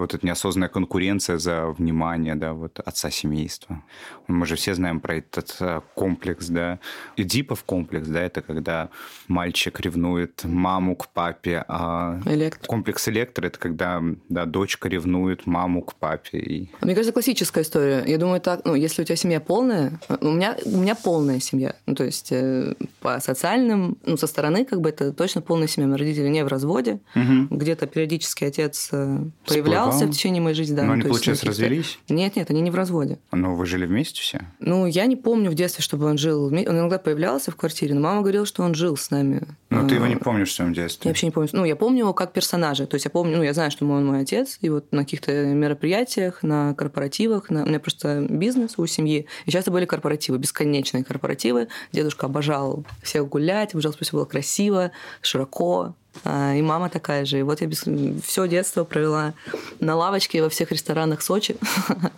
вот 0.00 0.14
эта 0.14 0.26
неосознанная 0.26 0.68
конкуренция 0.68 1.38
за 1.38 1.66
внимание, 1.66 2.34
да, 2.34 2.52
вот 2.52 2.80
отца 2.80 3.10
семейства. 3.10 3.82
Мы 4.26 4.46
же 4.46 4.56
все 4.56 4.74
знаем 4.74 5.00
про 5.00 5.16
этот 5.16 5.56
э, 5.60 5.80
комплекс, 5.94 6.48
да. 6.48 6.78
Эдипов 7.16 7.64
комплекс, 7.64 8.08
да, 8.08 8.22
это 8.22 8.42
когда 8.42 8.88
мальчик 9.28 9.78
ревнует 9.80 10.44
маму 10.44 10.96
к 10.96 11.08
папе, 11.08 11.64
а 11.68 12.20
Электр. 12.26 12.66
комплекс 12.66 13.08
электро 13.08 13.46
это 13.46 13.58
когда, 13.58 14.02
да, 14.28 14.46
дочка 14.46 14.88
ревнует 14.88 15.46
маму 15.46 15.82
к 15.82 15.94
папе. 15.94 16.38
И... 16.38 16.70
Мне 16.80 16.94
кажется, 16.94 17.12
классическая 17.12 17.62
история. 17.62 18.04
Я 18.06 18.18
думаю, 18.18 18.40
так, 18.40 18.64
ну, 18.64 18.74
если 18.74 19.02
у 19.02 19.04
тебя 19.04 19.16
семья 19.16 19.40
полная, 19.40 19.98
у 20.20 20.30
меня, 20.30 20.56
у 20.64 20.76
меня 20.76 20.94
полная 20.94 21.40
семья. 21.40 21.74
Ну, 21.86 21.94
то 21.94 22.04
есть 22.04 22.32
э, 22.32 22.74
по 23.00 23.20
социальным, 23.20 23.98
ну, 24.04 24.16
со 24.16 24.26
стороны, 24.26 24.64
как 24.64 24.80
бы 24.80 24.88
это 24.88 25.12
точно 25.12 25.42
полная 25.42 25.68
семья. 25.68 25.88
Мои 25.88 25.98
родители 25.98 26.28
не 26.28 26.44
в 26.44 26.48
разводе. 26.48 27.00
Угу. 27.14 27.56
Где-то 27.56 27.86
периодически 27.86 28.44
отец 28.44 28.88
э, 28.92 29.18
появлялся 29.46 29.89
Всплывал? 29.92 30.12
в 30.12 30.16
течение 30.16 30.42
моей 30.42 30.54
жизни. 30.56 30.74
Да, 30.76 30.82
Но 30.82 30.88
ну, 30.88 30.92
они, 30.94 31.02
получается, 31.02 31.46
ну, 31.46 31.50
развелись? 31.50 31.98
Нет, 32.08 32.36
нет, 32.36 32.50
они 32.50 32.60
не 32.60 32.70
в 32.70 32.74
разводе. 32.74 33.18
Но 33.32 33.54
вы 33.54 33.66
жили 33.66 33.86
вместе 33.86 34.20
все? 34.20 34.40
Ну, 34.58 34.86
я 34.86 35.06
не 35.06 35.16
помню 35.16 35.50
в 35.50 35.54
детстве, 35.54 35.82
чтобы 35.82 36.06
он 36.06 36.18
жил. 36.18 36.44
Он 36.46 36.58
иногда 36.58 36.98
появлялся 36.98 37.50
в 37.50 37.56
квартире, 37.56 37.94
но 37.94 38.00
мама 38.00 38.20
говорила, 38.20 38.46
что 38.46 38.62
он 38.62 38.74
жил 38.74 38.96
с 38.96 39.10
нами. 39.10 39.46
Но 39.70 39.82
Ну, 39.82 39.88
ты 39.88 39.94
его 39.96 40.04
А, 40.04 40.08
не 40.08 40.16
помнишь 40.16 40.48
в 40.50 40.52
своем 40.52 40.72
Я 40.72 40.82
детстве? 40.84 41.10
вообще 41.10 41.26
не 41.26 41.32
помню. 41.32 41.48
Ну, 41.52 41.64
я 41.64 41.76
помню 41.76 42.00
его 42.00 42.14
как 42.14 42.32
персонажа. 42.32 42.86
То 42.86 42.94
есть 42.96 43.04
я 43.04 43.10
помню, 43.10 43.36
ну, 43.36 43.42
я 43.42 43.54
знаю, 43.54 43.70
что 43.70 43.86
он 43.86 44.04
мой 44.06 44.20
отец, 44.22 44.58
и 44.60 44.68
вот 44.68 44.90
на 44.92 45.04
каких-то 45.04 45.32
мероприятиях, 45.44 46.42
на 46.42 46.74
корпоративах, 46.74 47.50
на... 47.50 47.64
у 47.64 47.66
меня 47.66 47.80
просто 47.80 48.26
бизнес 48.28 48.74
у 48.76 48.86
семьи, 48.86 49.26
и 49.46 49.50
часто 49.50 49.70
были 49.70 49.84
корпоративы, 49.84 50.38
бесконечные 50.38 51.04
корпоративы. 51.04 51.68
Дедушка 51.92 52.26
обожал 52.26 52.84
всех 53.02 53.28
гулять, 53.28 53.74
обожал, 53.74 53.92
чтобы 53.92 54.04
все 54.04 54.16
было 54.16 54.24
красиво, 54.24 54.90
широко. 55.20 55.94
А, 56.24 56.54
И 56.54 56.62
мама 56.62 56.88
такая 56.88 57.24
же. 57.24 57.38
И 57.38 57.42
вот 57.42 57.60
я 57.60 57.66
без... 57.66 57.84
все 58.24 58.48
детство 58.48 58.84
провела 58.84 59.34
на 59.80 59.96
лавочке 59.96 60.42
во 60.42 60.48
всех 60.48 60.72
ресторанах 60.72 61.22
Сочи. 61.22 61.56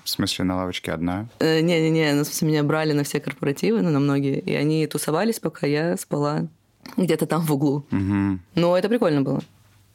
В 0.05 0.09
смысле, 0.09 0.45
на 0.45 0.57
лавочке 0.57 0.93
одна? 0.93 1.27
Э, 1.39 1.61
Не-не-не, 1.61 2.15
ну, 2.15 2.23
в 2.23 2.27
смысле, 2.27 2.49
меня 2.49 2.63
брали 2.63 2.93
на 2.93 3.05
все 3.05 3.21
корпоративы, 3.21 3.83
ну, 3.83 3.91
на 3.91 4.01
многие, 4.01 4.39
и 4.39 4.55
они 4.55 4.87
тусовались, 4.87 5.41
пока 5.41 5.67
я 5.67 5.97
спала 5.97 6.47
где-то 6.97 7.27
там 7.27 7.43
в 7.43 7.53
углу. 7.53 7.87
Угу. 7.93 8.39
Но 8.57 8.77
это 8.77 8.89
прикольно 8.89 9.23
было. 9.23 9.41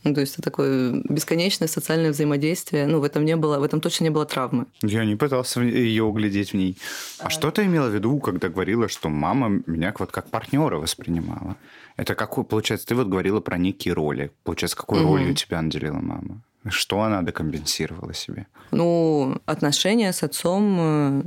Ну, 0.03 0.13
то 0.13 0.21
есть 0.21 0.33
это 0.35 0.43
такое 0.43 1.01
бесконечное 1.09 1.67
социальное 1.67 2.11
взаимодействие. 2.11 2.85
Ну, 2.87 2.99
в 2.99 3.03
этом 3.03 3.25
не 3.25 3.35
было, 3.35 3.59
в 3.59 3.63
этом 3.63 3.81
точно 3.81 4.05
не 4.05 4.09
было 4.09 4.25
травмы. 4.25 4.65
Я 4.81 5.03
не 5.05 5.15
пытался 5.15 5.61
ее 5.61 6.03
углядеть 6.03 6.51
в 6.51 6.53
ней. 6.53 6.77
А 7.19 7.29
что 7.29 7.51
ты 7.51 7.65
имела 7.65 7.89
в 7.89 7.93
виду, 7.93 8.17
когда 8.19 8.47
говорила, 8.49 8.87
что 8.87 9.09
мама 9.09 9.61
меня 9.65 9.93
вот 9.99 10.11
как 10.11 10.29
партнера 10.29 10.77
воспринимала? 10.77 11.57
Это 11.97 12.15
какой, 12.15 12.43
получается, 12.43 12.87
ты 12.87 12.95
вот 12.95 13.07
говорила 13.07 13.39
про 13.41 13.57
некие 13.57 13.93
роли. 13.93 14.31
Получается, 14.43 14.77
какой 14.77 14.99
Мгм. 14.99 15.07
ролью 15.09 15.33
тебя 15.33 15.61
наделила 15.61 15.99
мама? 15.99 16.41
Что 16.69 17.01
она 17.01 17.21
докомпенсировала 17.21 18.13
себе? 18.13 18.47
Ну, 18.71 19.41
отношения 19.45 20.13
с 20.13 20.21
отцом 20.23 20.77
э, 20.79 21.23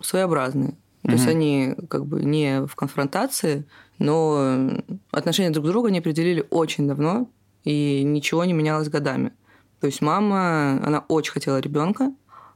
своеобразные. 0.00 0.74
То 1.04 1.12
есть 1.12 1.24
Мгм. 1.26 1.30
они 1.36 1.74
как 1.88 2.06
бы 2.06 2.22
не 2.24 2.64
в 2.66 2.74
конфронтации, 2.76 3.64
но 3.98 4.36
э, 4.38 4.80
отношения 5.10 5.50
друг 5.50 5.64
к 5.66 5.68
другу 5.68 5.86
они 5.88 5.98
определили 5.98 6.44
очень 6.50 6.86
давно, 6.86 7.28
и 7.64 8.02
ничего 8.02 8.44
не 8.44 8.52
менялось 8.52 8.88
годами. 8.88 9.32
То 9.80 9.86
есть 9.86 10.00
мама, 10.00 10.80
она 10.84 11.04
очень 11.08 11.32
хотела 11.32 11.58
ребенка 11.58 12.12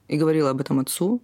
и 0.09 0.17
говорила 0.17 0.51
об 0.51 0.61
этом 0.61 0.79
отцу. 0.79 1.23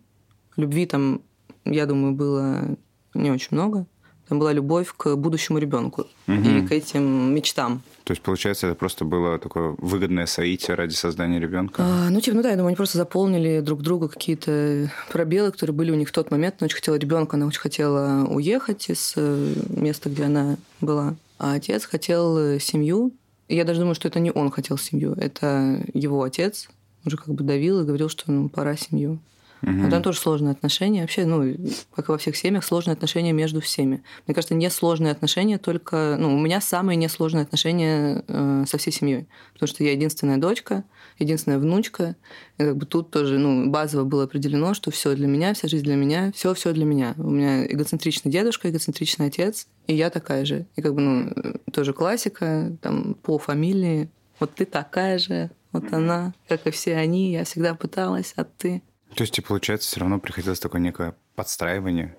Любви 0.57 0.87
там, 0.87 1.23
я 1.65 1.87
думаю, 1.87 2.13
было 2.15 2.77
не 3.15 3.31
очень 3.31 3.49
много. 3.53 3.87
Там 4.29 4.39
была 4.39 4.53
любовь 4.53 4.93
к 4.97 5.15
будущему 5.17 5.59
ребенку 5.59 6.07
и 6.27 6.31
Мгм. 6.33 6.69
к 6.69 6.73
этим 6.73 7.35
мечтам. 7.35 7.83
То 8.05 8.13
есть, 8.13 8.23
получается, 8.23 8.67
это 8.69 8.77
просто 8.77 9.05
было 9.05 9.39
такое 9.39 9.75
выгодное 9.79 10.27
соитие 10.27 10.75
ради 10.75 10.95
создания 10.95 11.39
ребенка? 11.39 11.83
А, 11.85 12.09
ну, 12.09 12.21
типа, 12.21 12.37
ну 12.37 12.43
да, 12.43 12.51
я 12.51 12.57
думаю, 12.57 12.69
они 12.69 12.77
просто 12.77 12.99
заполнили 12.99 13.61
друг 13.61 13.83
другу 13.83 14.09
какие-то 14.09 14.91
пробелы, 15.11 15.51
которые 15.53 15.75
были 15.75 15.91
у 15.91 15.97
них 15.97 16.09
в 16.09 16.13
тот 16.13 16.31
момент. 16.31 16.57
Она 16.61 16.67
очень 16.67 16.77
хотела 16.77 16.95
ребенка, 16.97 17.37
она 17.37 17.47
очень 17.47 17.61
хотела 17.61 18.25
уехать 18.29 18.89
из 18.89 19.13
э, 19.17 19.55
места, 19.69 20.09
где 20.09 20.25
она 20.25 20.57
была. 20.81 21.15
А 21.39 21.53
отец 21.55 21.85
хотел 21.85 22.39
э, 22.39 22.59
семью. 22.61 23.13
Я 23.53 23.65
даже 23.65 23.81
думаю, 23.81 23.95
что 23.95 24.09
это 24.09 24.19
не 24.19 24.33
он 24.33 24.51
хотел 24.51 24.79
семью, 24.79 25.13
это 25.13 25.85
его 25.93 26.23
отец 26.23 26.69
уже 27.05 27.17
как 27.17 27.35
бы 27.35 27.45
давил 27.45 27.81
и 27.81 27.85
говорил, 27.85 28.09
что 28.09 28.31
ну, 28.33 28.49
пора 28.49 28.77
семью. 28.77 29.19
А 29.63 29.91
там 29.91 30.03
тоже 30.03 30.19
сложные 30.19 30.53
отношения. 30.53 31.03
Вообще, 31.03 31.25
ну, 31.25 31.57
как 31.95 32.09
и 32.09 32.13
во 32.13 32.19
всех 32.19 32.37
семьях, 32.37 32.65
сложные 32.65 32.95
отношения 32.95 33.33
между 33.33 33.61
всеми. 33.61 34.03
Мне 34.27 34.35
кажется, 34.35 34.55
не 34.55 34.69
сложные 34.71 35.13
отношения 35.13 35.59
только... 35.59 36.17
Ну, 36.19 36.35
у 36.35 36.39
меня 36.39 36.61
самые 36.61 36.97
несложные 36.97 37.43
отношения 37.43 38.25
э, 38.27 38.65
со 38.67 38.79
всей 38.79 38.91
семьей. 38.91 39.29
Потому 39.53 39.69
что 39.69 39.85
я 39.85 39.93
единственная 39.93 40.39
дочка, 40.39 40.85
единственная 41.19 41.59
внучка. 41.59 42.17
И 42.59 42.65
как 42.65 42.77
бы 42.77 42.87
тут 42.87 43.11
тоже, 43.11 43.39
ну, 43.39 43.71
базово 43.71 44.05
было 44.05 44.25
определено, 44.25 44.75
что 44.75 44.91
все 44.91 45.15
для 45.15 45.29
меня, 45.29 45.55
вся 45.55 45.69
жизнь 45.69 45.85
для 45.85 45.97
меня, 45.97 46.33
все 46.35 46.55
все 46.55 46.73
для 46.73 46.85
меня. 46.85 47.15
У 47.17 47.31
меня 47.31 47.65
эгоцентричный 47.65 48.33
дедушка, 48.33 48.69
эгоцентричный 48.69 49.27
отец, 49.27 49.69
и 49.87 49.95
я 49.95 50.11
такая 50.11 50.45
же. 50.45 50.67
И 50.75 50.83
как 50.83 50.95
бы, 50.95 51.01
ну, 51.01 51.33
тоже 51.73 51.93
классика, 51.93 52.77
там, 52.81 53.15
по 53.15 53.39
фамилии. 53.39 54.11
Вот 54.41 54.55
ты 54.55 54.65
такая 54.65 55.19
же, 55.19 55.51
вот 55.71 55.93
она, 55.93 56.35
как 56.49 56.67
и 56.67 56.71
все 56.73 56.97
они, 56.97 57.31
я 57.31 57.45
всегда 57.45 57.75
пыталась, 57.75 58.33
а 58.37 58.45
ты... 58.45 58.83
То 59.15 59.23
есть, 59.23 59.39
и 59.39 59.43
получается, 59.43 59.89
все 59.89 60.01
равно 60.01 60.19
приходилось 60.19 60.59
такое 60.61 60.81
некое 60.81 61.15
подстраивание, 61.35 62.17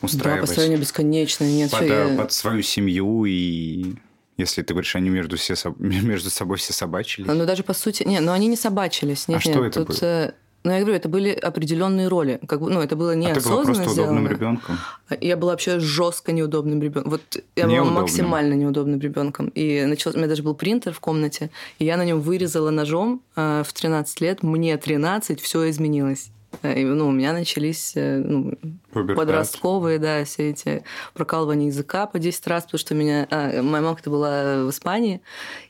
Да, 0.00 0.06
устраивать 0.06 0.40
построение 0.48 0.78
бесконечное. 0.78 1.50
Нет, 1.50 1.70
под, 1.70 1.80
всё, 1.84 1.94
э, 1.94 2.10
я- 2.12 2.16
под 2.18 2.32
свою 2.32 2.62
семью 2.62 3.24
и... 3.24 3.94
Если 4.38 4.60
ты 4.62 4.74
говоришь, 4.74 4.94
они 4.96 5.08
между, 5.08 5.36
все, 5.38 5.54
между 5.78 6.28
собой 6.30 6.58
все 6.58 6.72
собачились. 6.72 7.26
Ну, 7.26 7.46
даже 7.46 7.62
по 7.62 7.72
сути... 7.74 8.02
Нет, 8.04 8.22
но 8.22 8.32
они 8.32 8.48
не 8.48 8.56
собачились. 8.56 9.28
Нет, 9.28 9.38
А 9.38 9.40
что 9.40 9.50
нет, 9.50 9.60
это 9.68 9.84
тут, 9.84 9.88
было? 10.00 10.08
э, 10.08 10.32
Ну, 10.62 10.72
я 10.72 10.80
говорю, 10.80 10.94
это 10.94 11.08
были 11.08 11.30
определенные 11.30 12.08
роли. 12.08 12.38
Как 12.46 12.60
бы, 12.60 12.70
ну, 12.70 12.80
это 12.82 12.96
было 12.96 13.12
а 13.12 13.14
ты 13.14 13.18
была 13.20 13.32
неосознанно 13.32 13.64
просто 13.64 13.82
удобным 13.90 14.24
сделано. 14.24 14.28
ребенком. 14.28 14.78
Я 15.22 15.36
была 15.38 15.52
вообще 15.52 15.80
жестко 15.80 16.32
неудобным 16.32 16.82
ребенком. 16.82 17.10
Вот 17.12 17.22
я 17.56 17.64
была 17.64 17.74
Неудобным. 17.76 18.02
максимально 18.02 18.54
неудобным 18.54 19.00
ребенком. 19.00 19.48
И 19.54 19.82
начал... 19.86 20.10
у 20.12 20.16
меня 20.18 20.26
даже 20.26 20.42
был 20.42 20.54
принтер 20.54 20.92
в 20.92 21.00
комнате, 21.00 21.50
и 21.78 21.86
я 21.86 21.96
на 21.96 22.04
нем 22.04 22.20
вырезала 22.20 22.68
ножом 22.70 23.22
э, 23.36 23.62
в 23.66 23.72
13 23.72 24.20
лет. 24.20 24.42
Мне 24.42 24.76
13, 24.76 25.40
все 25.40 25.70
изменилось. 25.70 26.30
Э, 26.62 26.84
ну, 26.84 27.08
у 27.08 27.10
меня 27.10 27.32
начались 27.32 27.92
э, 27.96 28.18
ну, 28.18 28.52
Пубертат. 28.92 29.16
подростковые, 29.16 29.98
да, 29.98 30.24
все 30.24 30.50
эти 30.50 30.84
прокалывания 31.14 31.66
языка 31.66 32.06
по 32.06 32.18
10 32.18 32.46
раз, 32.46 32.64
потому 32.64 32.78
что 32.78 32.94
меня... 32.94 33.26
а, 33.30 33.62
моя 33.62 33.82
мама 33.82 33.96
то 34.02 34.10
была 34.10 34.64
в 34.64 34.70
Испании, 34.70 35.20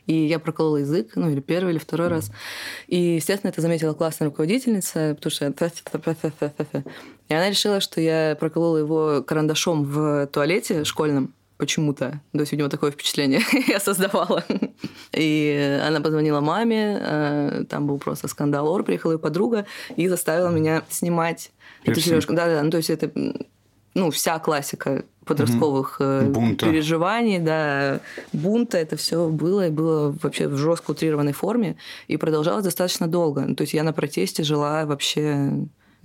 и 0.06 0.14
я 0.14 0.38
проколола 0.38 0.76
язык, 0.78 1.12
ну, 1.16 1.28
или 1.30 1.40
первый, 1.40 1.72
или 1.72 1.78
второй 1.78 2.08
раз. 2.08 2.30
И, 2.86 3.16
естественно, 3.16 3.50
это 3.50 3.60
заметила 3.60 3.94
классная 3.94 4.26
руководительница, 4.28 5.16
потому 5.20 5.30
что... 5.30 5.46
я- 5.46 6.84
И 7.28 7.34
она 7.34 7.50
решила, 7.50 7.80
что 7.80 8.00
я 8.00 8.36
проколола 8.38 8.76
его 8.78 9.22
карандашом 9.22 9.84
в 9.84 10.26
туалете 10.28 10.84
школьном, 10.84 11.34
почему-то. 11.56 12.20
То 12.32 12.40
есть 12.40 12.52
у 12.52 12.56
него 12.56 12.68
такое 12.68 12.90
впечатление 12.90 13.40
я 13.68 13.80
создавала. 13.80 14.44
И 15.12 15.80
она 15.86 16.00
позвонила 16.00 16.40
маме, 16.40 16.98
э, 17.00 17.64
там 17.68 17.86
был 17.86 17.98
просто 17.98 18.28
скандал. 18.28 18.68
Ор, 18.68 18.84
приехала 18.84 19.12
ее 19.12 19.18
подруга 19.18 19.66
и 19.96 20.08
заставила 20.08 20.50
меня 20.50 20.82
снимать 20.88 21.50
эту 21.84 22.00
сережку. 22.00 22.34
Да-да, 22.34 22.62
ну 22.62 22.70
то 22.70 22.76
есть 22.76 22.90
это 22.90 23.10
ну, 23.96 24.10
вся 24.10 24.38
классика 24.38 25.04
подростковых 25.24 25.96
э, 26.00 26.26
Бунта. 26.28 26.66
переживаний, 26.66 27.38
да, 27.38 28.00
бунта, 28.32 28.76
это 28.76 28.96
все 28.96 29.28
было 29.28 29.68
и 29.68 29.70
было 29.70 30.14
вообще 30.22 30.48
в 30.48 30.56
жестко 30.56 30.90
утрированной 30.90 31.32
форме 31.32 31.76
и 32.06 32.18
продолжалось 32.18 32.64
достаточно 32.64 33.08
долго. 33.08 33.40
Ну, 33.40 33.54
То 33.54 33.62
есть 33.62 33.72
я 33.72 33.82
на 33.82 33.94
протесте 33.94 34.44
жила 34.44 34.84
вообще 34.84 35.50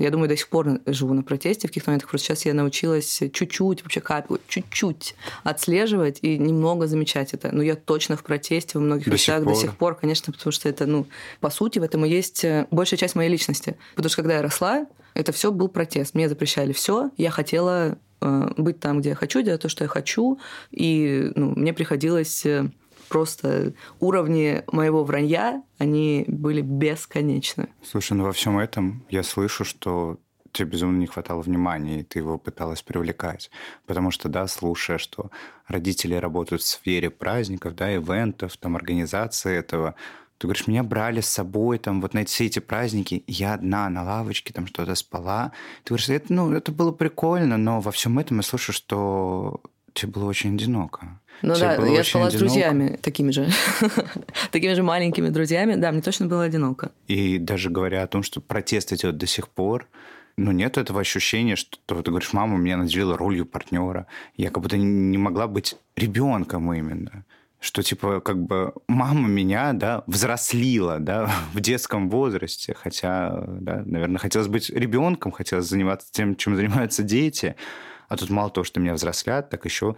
я 0.01 0.09
думаю, 0.09 0.29
до 0.29 0.37
сих 0.37 0.47
пор 0.49 0.79
живу 0.85 1.13
на 1.13 1.23
протесте 1.23 1.67
в 1.67 1.71
каких-то 1.71 1.89
моментах. 1.91 2.09
Просто 2.09 2.27
сейчас 2.27 2.45
я 2.45 2.53
научилась 2.53 3.21
чуть-чуть, 3.33 3.83
вообще 3.83 4.01
капель, 4.01 4.37
чуть-чуть 4.47 5.15
отслеживать 5.43 6.19
и 6.21 6.37
немного 6.37 6.87
замечать 6.87 7.33
это. 7.33 7.53
Но 7.53 7.61
я 7.61 7.75
точно 7.75 8.17
в 8.17 8.23
протесте 8.23 8.77
во 8.77 8.83
многих 8.83 9.05
До 9.05 9.11
вещах 9.11 9.43
до 9.43 9.53
сих 9.53 9.75
пор, 9.75 9.95
конечно, 9.95 10.33
потому 10.33 10.51
что 10.51 10.69
это, 10.69 10.85
ну, 10.85 11.05
по 11.39 11.49
сути, 11.49 11.79
в 11.79 11.83
этом 11.83 12.05
и 12.05 12.09
есть 12.09 12.43
э, 12.43 12.67
большая 12.71 12.97
часть 12.97 13.15
моей 13.15 13.29
личности. 13.29 13.77
Потому 13.95 14.09
что 14.09 14.21
когда 14.21 14.35
я 14.35 14.41
росла, 14.41 14.87
это 15.13 15.31
все 15.31 15.51
был 15.51 15.67
протест. 15.67 16.15
Мне 16.15 16.29
запрещали 16.29 16.73
все. 16.73 17.11
Я 17.17 17.31
хотела 17.31 17.97
э, 18.21 18.53
быть 18.57 18.79
там, 18.79 19.01
где 19.01 19.09
я 19.09 19.15
хочу, 19.15 19.41
делать 19.41 19.61
то, 19.61 19.69
что 19.69 19.83
я 19.83 19.87
хочу. 19.87 20.39
И 20.71 21.31
ну, 21.35 21.53
мне 21.55 21.73
приходилось 21.73 22.45
э, 22.45 22.69
просто 23.11 23.73
уровни 23.99 24.63
моего 24.71 25.03
вранья, 25.03 25.63
они 25.77 26.23
были 26.27 26.61
бесконечны. 26.61 27.67
Слушай, 27.83 28.13
ну 28.13 28.23
во 28.23 28.31
всем 28.31 28.57
этом 28.57 29.03
я 29.09 29.21
слышу, 29.21 29.65
что 29.65 30.17
тебе 30.53 30.69
безумно 30.69 30.97
не 30.97 31.07
хватало 31.07 31.41
внимания, 31.41 31.99
и 31.99 32.03
ты 32.03 32.19
его 32.19 32.37
пыталась 32.37 32.81
привлекать. 32.81 33.51
Потому 33.85 34.11
что, 34.11 34.29
да, 34.29 34.47
слушая, 34.47 34.97
что 34.97 35.29
родители 35.67 36.15
работают 36.15 36.61
в 36.61 36.67
сфере 36.67 37.09
праздников, 37.09 37.75
да, 37.75 37.93
ивентов, 37.93 38.55
там, 38.55 38.77
организации 38.77 39.57
этого, 39.57 39.95
ты 40.37 40.47
говоришь, 40.47 40.67
меня 40.67 40.83
брали 40.83 41.19
с 41.19 41.27
собой 41.27 41.79
там 41.79 42.01
вот 42.01 42.13
на 42.13 42.23
все 42.23 42.45
эти 42.45 42.59
праздники, 42.59 43.23
я 43.27 43.53
одна 43.53 43.89
на 43.89 44.03
лавочке 44.03 44.53
там 44.53 44.67
что-то 44.67 44.95
спала. 44.95 45.51
Ты 45.83 45.89
говоришь, 45.89 46.09
это, 46.09 46.33
ну, 46.33 46.51
это 46.53 46.71
было 46.71 46.91
прикольно, 46.91 47.57
но 47.57 47.81
во 47.81 47.91
всем 47.91 48.19
этом 48.19 48.37
я 48.37 48.43
слышу, 48.43 48.71
что 48.71 49.61
тебе 49.93 50.11
было 50.11 50.25
очень 50.25 50.55
одиноко. 50.55 51.19
Ну 51.41 51.55
тебе 51.55 51.77
да, 51.77 51.87
я 51.87 52.03
спала 52.03 52.27
одиноко. 52.27 52.29
с 52.29 52.39
друзьями 52.39 52.99
такими 53.01 53.31
же, 53.31 53.49
такими 54.51 54.73
же 54.73 54.83
маленькими 54.83 55.29
друзьями. 55.29 55.75
Да, 55.75 55.91
мне 55.91 56.01
точно 56.01 56.27
было 56.27 56.43
одиноко. 56.43 56.91
И 57.07 57.37
даже 57.37 57.69
говоря 57.69 58.03
о 58.03 58.07
том, 58.07 58.23
что 58.23 58.41
протест 58.41 58.93
идет 58.93 59.17
до 59.17 59.25
сих 59.25 59.47
пор, 59.49 59.87
ну, 60.37 60.51
нет 60.51 60.77
этого 60.77 61.01
ощущения, 61.01 61.55
что 61.55 61.77
ты 61.85 62.09
говоришь, 62.09 62.33
мама 62.33 62.57
меня 62.57 62.77
наделила 62.77 63.17
ролью 63.17 63.45
партнера. 63.45 64.07
Я 64.37 64.49
как 64.49 64.63
будто 64.63 64.77
не 64.77 65.17
могла 65.17 65.47
быть 65.47 65.75
ребенком 65.95 66.71
именно 66.73 67.25
что 67.61 67.83
типа 67.83 68.19
как 68.21 68.43
бы 68.43 68.73
мама 68.87 69.29
меня, 69.29 69.71
да, 69.73 70.03
взрослила, 70.07 70.99
да, 70.99 71.31
в 71.53 71.61
детском 71.61 72.09
возрасте, 72.09 72.73
хотя, 72.73 73.45
да, 73.47 73.83
наверное, 73.85 74.17
хотелось 74.17 74.47
быть 74.47 74.69
ребенком, 74.71 75.31
хотелось 75.31 75.67
заниматься 75.67 76.07
тем, 76.11 76.35
чем 76.35 76.55
занимаются 76.55 77.03
дети, 77.03 77.55
а 78.11 78.17
тут 78.17 78.29
мало 78.29 78.49
того, 78.49 78.65
что 78.65 78.81
меня 78.81 78.93
взрослят, 78.93 79.49
так 79.49 79.63
еще, 79.63 79.95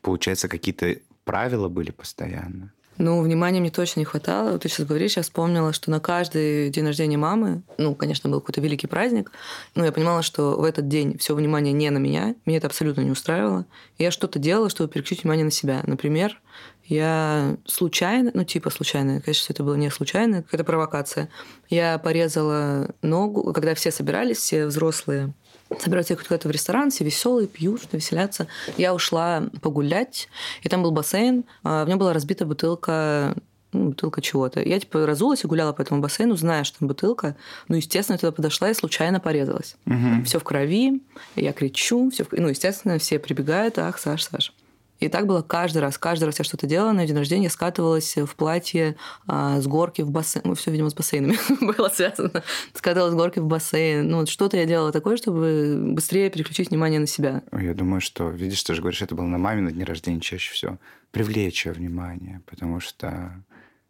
получается, 0.00 0.46
какие-то 0.46 0.98
правила 1.24 1.68
были 1.68 1.90
постоянно. 1.90 2.72
Ну, 2.98 3.20
внимания 3.20 3.58
мне 3.58 3.70
точно 3.70 3.98
не 3.98 4.04
хватало. 4.04 4.60
Ты 4.60 4.68
сейчас 4.68 4.86
говоришь, 4.86 5.16
я 5.16 5.24
вспомнила, 5.24 5.72
что 5.72 5.90
на 5.90 5.98
каждый 5.98 6.70
день 6.70 6.86
рождения 6.86 7.16
мамы, 7.16 7.62
ну, 7.76 7.96
конечно, 7.96 8.30
был 8.30 8.40
какой-то 8.40 8.60
великий 8.60 8.86
праздник, 8.86 9.32
но 9.74 9.84
я 9.84 9.90
понимала, 9.90 10.22
что 10.22 10.56
в 10.56 10.62
этот 10.62 10.86
день 10.86 11.18
все 11.18 11.34
внимание 11.34 11.72
не 11.72 11.90
на 11.90 11.98
меня, 11.98 12.36
меня 12.46 12.58
это 12.58 12.68
абсолютно 12.68 13.00
не 13.00 13.10
устраивало. 13.10 13.66
Я 13.98 14.12
что-то 14.12 14.38
делала, 14.38 14.70
чтобы 14.70 14.88
переключить 14.88 15.24
внимание 15.24 15.44
на 15.44 15.50
себя. 15.50 15.82
Например, 15.84 16.40
я 16.84 17.56
случайно, 17.66 18.30
ну, 18.34 18.44
типа 18.44 18.70
случайно, 18.70 19.20
конечно, 19.20 19.52
это 19.52 19.64
было 19.64 19.74
не 19.74 19.90
случайно, 19.90 20.44
какая-то 20.44 20.64
провокация. 20.64 21.28
Я 21.68 21.98
порезала 21.98 22.94
ногу, 23.02 23.52
когда 23.52 23.74
все 23.74 23.90
собирались, 23.90 24.38
все 24.38 24.66
взрослые, 24.66 25.34
собираются 25.78 26.14
ехать 26.14 26.28
куда-то 26.28 26.48
в 26.48 26.50
ресторан, 26.50 26.90
все 26.90 27.04
веселые, 27.04 27.46
пьют, 27.46 27.82
что 27.82 27.96
веселятся. 27.96 28.46
Я 28.76 28.94
ушла 28.94 29.44
погулять, 29.60 30.28
и 30.62 30.68
там 30.68 30.82
был 30.82 30.90
бассейн, 30.90 31.44
а 31.62 31.84
в 31.84 31.88
нем 31.88 31.98
была 31.98 32.12
разбита 32.12 32.46
бутылка 32.46 33.34
ну, 33.72 33.90
бутылка 33.90 34.22
чего-то. 34.22 34.60
Я 34.60 34.80
типа 34.80 35.06
разулась 35.06 35.44
и 35.44 35.46
гуляла 35.46 35.72
по 35.72 35.82
этому 35.82 36.00
бассейну, 36.00 36.36
зная, 36.36 36.64
что 36.64 36.78
там 36.78 36.88
бутылка. 36.88 37.36
Ну, 37.68 37.76
естественно, 37.76 38.14
я 38.14 38.18
туда 38.18 38.32
подошла 38.32 38.70
и 38.70 38.74
случайно 38.74 39.20
порезалась. 39.20 39.76
Угу. 39.86 40.24
Все 40.24 40.38
в 40.38 40.44
крови, 40.44 41.02
я 41.36 41.52
кричу, 41.52 42.10
все 42.10 42.24
в... 42.24 42.28
ну, 42.32 42.48
естественно, 42.48 42.98
все 42.98 43.18
прибегают, 43.18 43.78
ах, 43.78 43.98
Саш, 43.98 44.24
Саш. 44.24 44.52
И 45.00 45.08
так 45.08 45.26
было 45.26 45.42
каждый 45.42 45.78
раз. 45.78 45.96
Каждый 45.98 46.24
раз 46.24 46.38
я 46.38 46.44
что-то 46.44 46.66
делала, 46.66 46.92
на 46.92 47.06
день 47.06 47.16
рождения 47.16 47.50
скатывалась 47.50 48.16
в 48.16 48.34
платье 48.34 48.96
а, 49.26 49.60
с 49.60 49.66
горки 49.66 50.02
в 50.02 50.10
бассейн. 50.10 50.42
Ну, 50.46 50.54
все, 50.54 50.70
видимо, 50.70 50.90
с 50.90 50.94
бассейнами 50.94 51.38
было 51.76 51.88
связано. 51.88 52.42
Скатывалась 52.74 53.12
с 53.12 53.16
горки 53.16 53.38
в 53.38 53.46
бассейн. 53.46 54.08
Ну, 54.08 54.18
вот 54.18 54.28
что-то 54.28 54.56
я 54.56 54.64
делала 54.64 54.92
такое, 54.92 55.16
чтобы 55.16 55.92
быстрее 55.94 56.30
переключить 56.30 56.70
внимание 56.70 56.98
на 56.98 57.06
себя. 57.06 57.42
Я 57.52 57.74
думаю, 57.74 58.00
что, 58.00 58.28
видишь, 58.30 58.62
ты 58.64 58.74
же 58.74 58.80
говоришь, 58.80 59.02
это 59.02 59.14
было 59.14 59.26
на 59.26 59.38
маме 59.38 59.62
на 59.62 59.70
дне 59.70 59.84
рождения 59.84 60.20
чаще 60.20 60.52
всего. 60.52 60.78
Привлечь 61.12 61.64
ее 61.64 61.72
внимание, 61.72 62.42
потому 62.46 62.80
что 62.80 63.42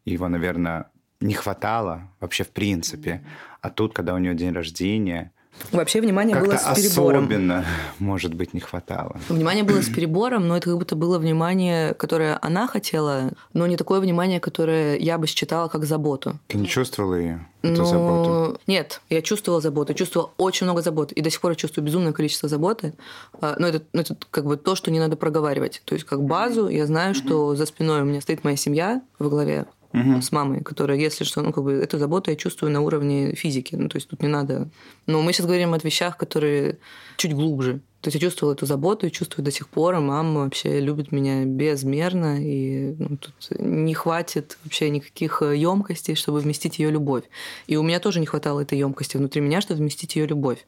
его, 0.04 0.28
наверное, 0.28 0.90
не 1.20 1.34
хватало 1.34 2.12
вообще 2.20 2.44
в 2.44 2.50
принципе. 2.50 3.24
А 3.60 3.70
тут, 3.70 3.94
когда 3.94 4.14
у 4.14 4.18
нее 4.18 4.34
день 4.34 4.52
рождения, 4.52 5.32
Вообще 5.72 6.00
внимание 6.00 6.36
было 6.36 6.56
с 6.56 6.74
перебором. 6.74 7.24
особенно, 7.24 7.64
может 7.98 8.34
быть, 8.34 8.54
не 8.54 8.60
хватало. 8.60 9.16
Внимание 9.28 9.64
было 9.64 9.82
с 9.82 9.88
перебором, 9.94 10.48
но 10.48 10.56
это 10.56 10.70
как 10.70 10.78
будто 10.78 10.96
было 10.96 11.18
внимание, 11.18 11.94
которое 11.94 12.38
она 12.40 12.66
хотела, 12.66 13.30
но 13.52 13.66
не 13.66 13.76
такое 13.76 14.00
внимание, 14.00 14.40
которое 14.40 14.96
я 14.96 15.18
бы 15.18 15.26
считала 15.26 15.68
как 15.68 15.84
заботу. 15.84 16.38
Ты 16.46 16.58
не 16.58 16.66
чувствовала 16.66 17.14
ее? 17.14 17.46
Эту 17.62 17.82
ну, 17.82 17.84
заботу? 17.84 18.60
Нет, 18.66 19.00
я 19.10 19.20
чувствовала 19.20 19.60
заботу, 19.60 19.92
чувствовала 19.94 20.30
очень 20.36 20.66
много 20.66 20.80
заботы, 20.80 21.14
и 21.14 21.20
до 21.20 21.30
сих 21.30 21.40
пор 21.40 21.52
я 21.52 21.56
чувствую 21.56 21.84
безумное 21.84 22.12
количество 22.12 22.48
заботы. 22.48 22.94
А, 23.40 23.56
но 23.58 23.66
это, 23.66 23.82
ну, 23.92 24.00
это 24.02 24.16
как 24.30 24.46
бы 24.46 24.56
то, 24.56 24.76
что 24.76 24.90
не 24.90 25.00
надо 25.00 25.16
проговаривать. 25.16 25.82
То 25.84 25.94
есть 25.94 26.06
как 26.06 26.22
базу 26.22 26.68
я 26.68 26.86
знаю, 26.86 27.14
что 27.14 27.56
за 27.56 27.66
спиной 27.66 28.02
у 28.02 28.04
меня 28.04 28.20
стоит 28.20 28.44
моя 28.44 28.56
семья 28.56 29.02
во 29.18 29.28
главе 29.28 29.66
угу. 29.92 30.21
с 30.21 30.33
мамой, 30.33 30.62
которая, 30.62 30.99
если 30.99 31.25
что, 31.25 31.42
ну, 31.42 31.52
как 31.52 31.64
бы, 31.64 31.73
эту 31.73 31.99
заботу 31.99 32.30
я 32.30 32.37
чувствую 32.37 32.73
на 32.73 32.80
уровне 32.80 33.35
физики. 33.35 33.75
Ну, 33.75 33.88
то 33.88 33.97
есть 33.97 34.09
тут 34.09 34.23
не 34.23 34.28
надо... 34.28 34.68
Но 35.07 35.23
мы 35.23 35.33
сейчас 35.33 35.47
говорим 35.47 35.75
о 35.75 35.78
вещах, 35.78 36.16
которые 36.16 36.78
чуть 37.16 37.35
глубже. 37.35 37.80
То 38.00 38.09
есть 38.09 38.14
я 38.14 38.21
чувствовала 38.21 38.54
эту 38.54 38.64
заботу 38.64 39.07
и 39.07 39.11
чувствую 39.11 39.45
до 39.45 39.50
сих 39.50 39.68
пор, 39.68 39.97
и 39.97 39.99
мама 39.99 40.40
вообще 40.45 40.78
любит 40.78 41.11
меня 41.11 41.45
безмерно, 41.45 42.37
и 42.40 42.95
ну, 42.97 43.16
тут 43.16 43.35
не 43.59 43.92
хватит 43.92 44.57
вообще 44.62 44.88
никаких 44.88 45.42
емкостей, 45.42 46.14
чтобы 46.14 46.38
вместить 46.38 46.78
ее 46.78 46.92
любовь. 46.92 47.25
И 47.66 47.76
у 47.76 47.83
меня 47.83 47.99
тоже 47.99 48.21
не 48.21 48.26
хватало 48.26 48.61
этой 48.61 48.78
емкости 48.78 49.16
внутри 49.16 49.40
меня, 49.40 49.61
чтобы 49.61 49.80
вместить 49.80 50.14
ее 50.14 50.26
любовь. 50.26 50.64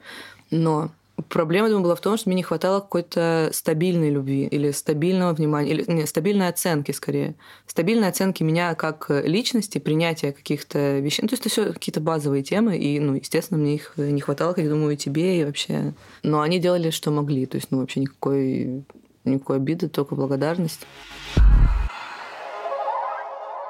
Но 0.50 0.90
Проблема, 1.28 1.68
думаю, 1.68 1.84
была 1.84 1.94
в 1.94 2.00
том, 2.00 2.16
что 2.16 2.28
мне 2.28 2.36
не 2.36 2.42
хватало 2.42 2.80
какой-то 2.80 3.50
стабильной 3.52 4.10
любви 4.10 4.46
или 4.46 4.70
стабильного 4.70 5.32
внимания, 5.34 5.70
или 5.70 5.84
не, 5.90 6.06
стабильной 6.06 6.48
оценки 6.48 6.92
скорее. 6.92 7.34
Стабильной 7.66 8.08
оценки 8.08 8.42
меня 8.42 8.74
как 8.74 9.10
личности, 9.10 9.78
принятия 9.78 10.32
каких-то 10.32 10.98
вещей. 10.98 11.22
Ну, 11.22 11.28
то 11.28 11.34
есть 11.34 11.42
это 11.42 11.50
все 11.50 11.72
какие-то 11.72 12.00
базовые 12.00 12.42
темы, 12.42 12.78
и, 12.78 13.00
ну, 13.00 13.14
естественно, 13.14 13.60
мне 13.60 13.74
их 13.74 13.94
не 13.96 14.20
хватало, 14.20 14.52
как 14.52 14.64
я 14.64 14.70
думаю, 14.70 14.94
и 14.94 14.96
тебе, 14.96 15.40
и 15.40 15.44
вообще. 15.44 15.94
Но 16.22 16.40
они 16.40 16.58
делали, 16.58 16.90
что 16.90 17.10
могли. 17.10 17.46
То 17.46 17.56
есть, 17.56 17.70
ну, 17.70 17.80
вообще 17.80 18.00
никакой, 18.00 18.84
никакой 19.24 19.56
обиды, 19.56 19.88
только 19.88 20.14
благодарность. 20.14 20.86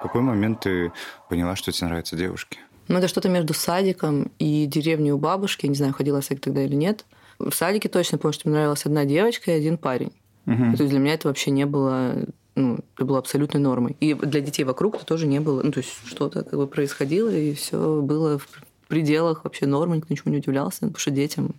В 0.01 0.03
какой 0.03 0.23
момент 0.23 0.61
ты 0.61 0.93
поняла, 1.29 1.57
что 1.57 1.73
тебе 1.73 1.89
нравятся 1.89 2.17
девушки? 2.17 2.59
Ну, 2.89 2.99
это 2.99 3.07
что-то 3.07 3.29
между 3.29 3.55
садиком 3.55 4.33
и 4.39 4.67
деревней 4.67 5.13
у 5.13 5.19
бабушки. 5.19 5.67
Я 5.67 5.71
не 5.71 5.77
знаю, 5.77 5.93
ходила 5.93 6.21
садик 6.23 6.43
тогда 6.43 6.65
или 6.65 6.75
нет. 6.75 7.05
В 7.41 7.55
садике 7.55 7.89
точно 7.89 8.19
помню, 8.19 8.33
что 8.35 8.49
мне 8.49 8.59
нравилась 8.59 8.85
одна 8.87 9.05
девочка 9.05 9.51
и 9.51 9.55
один 9.55 9.79
парень. 9.79 10.13
Угу. 10.47 10.77
То 10.77 10.83
есть 10.83 10.89
для 10.91 10.99
меня 10.99 11.15
это 11.15 11.29
вообще 11.29 11.51
не 11.51 11.67
было 11.67 12.27
ну, 12.55 12.79
это 12.97 13.05
было 13.05 13.19
абсолютной 13.19 13.61
нормой. 13.61 13.97
И 14.01 14.15
для 14.15 14.41
детей 14.41 14.65
вокруг 14.65 14.97
это 14.97 15.07
тоже 15.07 15.27
не 15.27 15.41
было. 15.41 15.63
Ну, 15.63 15.73
то 15.73 15.79
есть 15.79 15.91
что-то 16.05 16.43
как 16.43 16.59
бы 16.59 16.67
происходило, 16.67 17.31
и 17.31 17.55
все 17.55 18.01
было 18.03 18.39
в 18.39 18.49
пределах 18.89 19.45
вообще 19.45 19.67
нормы, 19.67 19.97
никто 19.97 20.13
ничего 20.13 20.31
не 20.31 20.39
удивлялся, 20.39 20.81
потому 20.81 20.99
что 20.99 21.11
детям. 21.11 21.55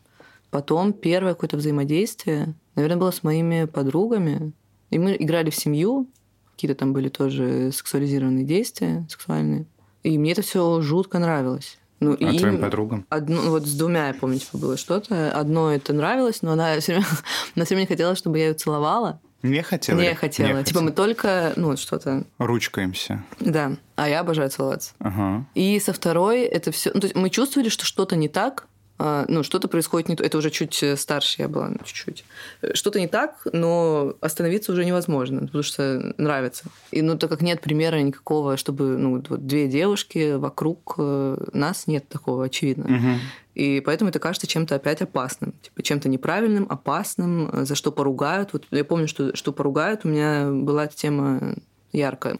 Потом 0.49 0.91
первое 0.91 1.33
какое-то 1.33 1.57
взаимодействие, 1.57 2.53
наверное, 2.75 2.97
было 2.97 3.11
с 3.11 3.23
моими 3.23 3.65
подругами. 3.65 4.51
И 4.89 4.99
мы 4.99 5.15
играли 5.17 5.49
в 5.49 5.55
семью, 5.55 6.07
какие-то 6.55 6.75
там 6.75 6.91
были 6.91 7.07
тоже 7.07 7.71
сексуализированные 7.71 8.43
действия, 8.43 9.07
сексуальные. 9.09 9.65
И 10.03 10.17
мне 10.17 10.33
это 10.33 10.41
все 10.41 10.81
жутко 10.81 11.19
нравилось. 11.19 11.77
Ну, 12.01 12.17
а 12.19 12.31
и 12.31 12.37
твоим 12.39 12.59
подругам? 12.59 13.05
Одну, 13.09 13.51
вот 13.51 13.65
с 13.65 13.73
двумя, 13.75 14.07
я 14.07 14.13
помню, 14.15 14.39
типа, 14.39 14.57
было 14.57 14.75
что-то. 14.75 15.31
Одно 15.31 15.71
это 15.71 15.93
нравилось, 15.93 16.41
но 16.41 16.53
она 16.53 16.79
все 16.79 16.93
время, 16.93 17.07
она 17.55 17.65
все 17.65 17.75
время 17.75 17.87
хотела, 17.87 18.15
чтобы 18.15 18.39
я 18.39 18.47
ее 18.47 18.53
целовала. 18.55 19.21
Не 19.43 19.61
хотела? 19.61 19.99
Не 19.99 20.13
хотела. 20.15 20.47
Не 20.47 20.63
типа 20.63 20.79
хотела. 20.79 20.83
мы 20.83 20.91
только, 20.91 21.53
ну, 21.55 21.77
что-то... 21.77 22.23
Ручкаемся. 22.39 23.23
Да. 23.39 23.73
А 23.95 24.09
я 24.09 24.19
обожаю 24.19 24.49
целоваться. 24.49 24.93
Ага. 24.99 25.45
И 25.55 25.79
со 25.79 25.93
второй 25.93 26.41
это 26.41 26.71
все... 26.71 26.91
Ну, 26.93 26.99
то 26.99 27.05
есть 27.05 27.15
мы 27.15 27.29
чувствовали, 27.29 27.69
что 27.69 27.85
что-то 27.85 28.15
не 28.15 28.29
так, 28.29 28.67
ну, 29.27 29.43
что-то 29.43 29.67
происходит 29.67 30.09
не 30.09 30.15
то. 30.15 30.23
Это 30.23 30.37
уже 30.37 30.49
чуть 30.49 30.83
э, 30.83 30.95
старше 30.95 31.41
я 31.41 31.47
была, 31.47 31.71
чуть-чуть. 31.83 32.23
Что-то 32.73 32.99
не 32.99 33.07
так, 33.07 33.47
но 33.51 34.13
остановиться 34.21 34.71
уже 34.71 34.85
невозможно, 34.85 35.41
потому 35.41 35.63
что 35.63 36.13
нравится. 36.17 36.65
И, 36.91 37.01
ну, 37.01 37.17
так 37.17 37.29
как 37.29 37.41
нет 37.41 37.61
примера 37.61 37.97
никакого, 37.97 38.57
чтобы, 38.57 38.97
ну, 38.97 39.23
вот 39.27 39.45
две 39.47 39.67
девушки 39.67 40.35
вокруг 40.35 40.95
э, 40.97 41.37
нас, 41.53 41.87
нет 41.87 42.07
такого, 42.09 42.45
очевидно. 42.45 42.85
Угу. 42.85 43.19
И 43.55 43.81
поэтому 43.81 44.09
это 44.09 44.19
кажется 44.19 44.47
чем-то 44.47 44.75
опять 44.75 45.01
опасным, 45.01 45.53
типа 45.61 45.81
чем-то 45.83 46.07
неправильным, 46.09 46.67
опасным, 46.69 47.49
э, 47.49 47.65
за 47.65 47.75
что 47.75 47.91
поругают. 47.91 48.53
Вот 48.53 48.65
я 48.71 48.83
помню, 48.83 49.07
что, 49.07 49.35
что 49.35 49.51
поругают, 49.51 50.01
у 50.03 50.09
меня 50.09 50.49
была 50.51 50.85
эта 50.85 50.95
тема 50.95 51.55
яркая. 51.91 52.37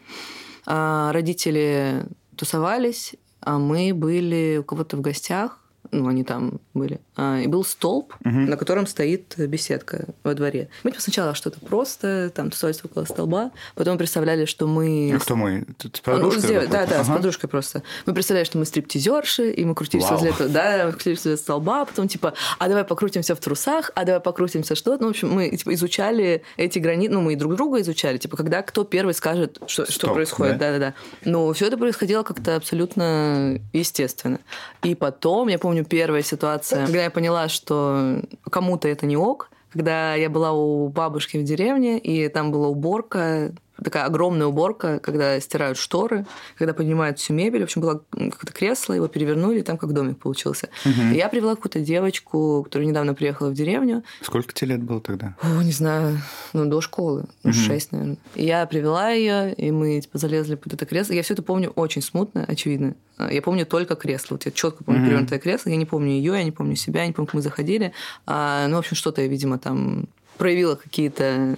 А 0.66 1.12
родители 1.12 2.06
тусовались, 2.36 3.16
а 3.40 3.58
мы 3.58 3.94
были 3.94 4.58
у 4.60 4.64
кого-то 4.64 4.98
в 4.98 5.02
гостях, 5.02 5.61
ну, 5.92 6.08
они 6.08 6.24
там 6.24 6.60
были, 6.74 7.00
а, 7.16 7.40
и 7.40 7.48
был 7.48 7.64
столб, 7.64 8.14
угу. 8.24 8.30
на 8.30 8.58
котором 8.58 8.88
стоит 8.88 9.36
беседка 9.38 10.06
во 10.24 10.34
дворе. 10.34 10.70
Мы 10.84 10.92
типа, 10.92 11.02
сначала 11.02 11.36
что-то 11.36 11.60
просто, 11.60 12.32
там, 12.34 12.50
тусовались 12.50 12.84
около 12.84 13.06
столба, 13.06 13.52
потом 13.76 13.98
представляли, 13.98 14.46
что 14.46 14.68
мы... 14.68 15.14
А 15.16 15.20
кто 15.20 15.36
мы? 15.36 15.66
С 15.80 16.00
подружкой? 16.00 16.62
Ну, 16.66 16.72
да, 16.72 16.86
да, 16.86 17.02
ага. 17.02 17.04
с 17.04 17.08
подружкой 17.08 17.50
просто. 17.50 17.84
Мы 18.06 18.14
представляли, 18.14 18.46
что 18.46 18.58
мы 18.58 18.66
стриптизерши, 18.66 19.52
и 19.52 19.66
мы 19.66 19.76
крутились 19.76 20.06
Вау. 20.06 20.14
возле 20.14 20.32
этого, 20.32 20.50
да, 20.50 20.92
крутились 20.92 21.20
возле 21.20 21.38
столба, 21.38 21.82
а 21.82 21.86
потом 21.86 22.08
типа, 22.08 22.34
а 22.58 22.68
давай 22.68 22.84
покрутимся 22.84 23.36
в 23.36 23.40
трусах, 23.40 23.92
а 23.96 24.06
давай 24.06 24.22
покрутимся 24.22 24.76
что-то. 24.76 25.02
Ну, 25.02 25.08
в 25.08 25.12
общем, 25.12 25.30
мы 25.30 25.50
типа, 25.50 25.74
изучали 25.74 26.44
эти 26.58 26.80
границы, 26.80 27.14
ну, 27.14 27.22
мы 27.22 27.34
и 27.34 27.36
друг 27.36 27.56
друга 27.56 27.82
изучали, 27.82 28.18
типа, 28.18 28.38
когда 28.38 28.62
кто 28.62 28.84
первый 28.84 29.14
скажет, 29.14 29.58
что, 29.68 29.84
Стоп, 29.84 29.96
что 29.96 30.14
происходит. 30.14 30.58
Да-да-да. 30.58 30.94
Но 31.26 31.52
все 31.54 31.68
это 31.68 31.78
происходило 31.78 32.24
как-то 32.24 32.56
абсолютно 32.56 33.60
естественно. 33.74 34.40
И 34.84 34.96
потом, 34.96 35.48
я 35.48 35.60
помню, 35.60 35.81
первая 35.84 36.22
ситуация, 36.22 36.86
когда 36.86 37.04
я 37.04 37.12
поняла, 37.12 37.50
что 37.50 38.22
кому-то 38.50 38.88
это 38.88 39.06
не 39.06 39.18
ок, 39.18 39.50
когда 39.72 40.16
я 40.16 40.30
была 40.30 40.52
у 40.52 40.90
бабушки 40.90 41.38
в 41.38 41.44
деревне, 41.44 41.98
и 41.98 42.28
там 42.28 42.52
была 42.52 42.68
уборка, 42.68 43.52
такая 43.84 44.06
огромная 44.06 44.48
уборка, 44.48 45.00
когда 45.00 45.40
стирают 45.40 45.78
шторы, 45.78 46.26
когда 46.58 46.74
поднимают 46.74 47.20
всю 47.20 47.34
мебель. 47.34 47.62
В 47.62 47.64
общем, 47.64 47.82
было 47.82 48.04
какое-то 48.12 48.54
кресло, 48.54 48.94
его 48.94 49.08
перевернули, 49.08 49.60
и 49.60 49.64
там 49.64 49.78
как 49.78 49.94
домик 49.94 50.20
получился. 50.20 50.70
Угу. 50.86 51.14
И 51.14 51.18
я 51.18 51.30
привела 51.30 51.56
какую-то 51.56 51.80
девочку, 51.80 52.64
которая 52.64 52.88
недавно 52.88 53.14
приехала 53.14 53.50
в 53.50 53.54
деревню. 53.54 54.04
Сколько 54.22 54.54
тебе 54.54 54.72
лет 54.72 54.84
было 54.84 55.02
тогда? 55.02 55.36
О, 55.42 55.62
не 55.62 55.72
знаю, 55.72 56.22
ну, 56.54 56.66
до 56.66 56.82
школы, 56.82 57.26
ну, 57.44 57.52
угу. 57.52 57.60
6, 57.60 57.92
наверное. 57.92 58.18
И 58.36 58.46
я 58.46 58.66
привела 58.66 59.10
ее, 59.12 59.54
и 59.54 59.72
мы 59.72 60.00
типа 60.02 60.18
залезли 60.18 60.56
под 60.56 60.74
это 60.74 60.86
кресло. 60.86 61.14
Я 61.14 61.24
все 61.24 61.34
это 61.34 61.44
помню 61.44 61.72
очень 61.76 62.02
смутно, 62.02 62.46
очевидно. 62.48 62.96
Я 63.30 63.42
помню 63.42 63.66
только 63.66 63.96
кресло. 63.96 64.36
Вот 64.36 64.46
я 64.46 64.52
четко 64.52 64.84
помню 64.84 65.02
угу. 65.02 65.08
перевернутое 65.08 65.40
кресло. 65.40 65.70
Я 65.70 65.76
не 65.76 65.86
помню 65.86 66.12
ее, 66.12 66.34
я 66.34 66.44
не 66.44 66.52
помню 66.52 66.76
себя, 66.76 67.02
я 67.02 67.08
не 67.08 67.14
помню, 67.14 67.28
как 67.28 67.36
мы 67.36 67.42
заходили. 67.42 67.94
А, 68.26 68.68
ну, 68.68 68.76
в 68.76 68.80
общем, 68.80 68.96
что-то 68.96 69.22
я, 69.22 69.28
видимо, 69.28 69.60
там 69.60 70.08
проявила 70.38 70.76
какие-то 70.76 71.56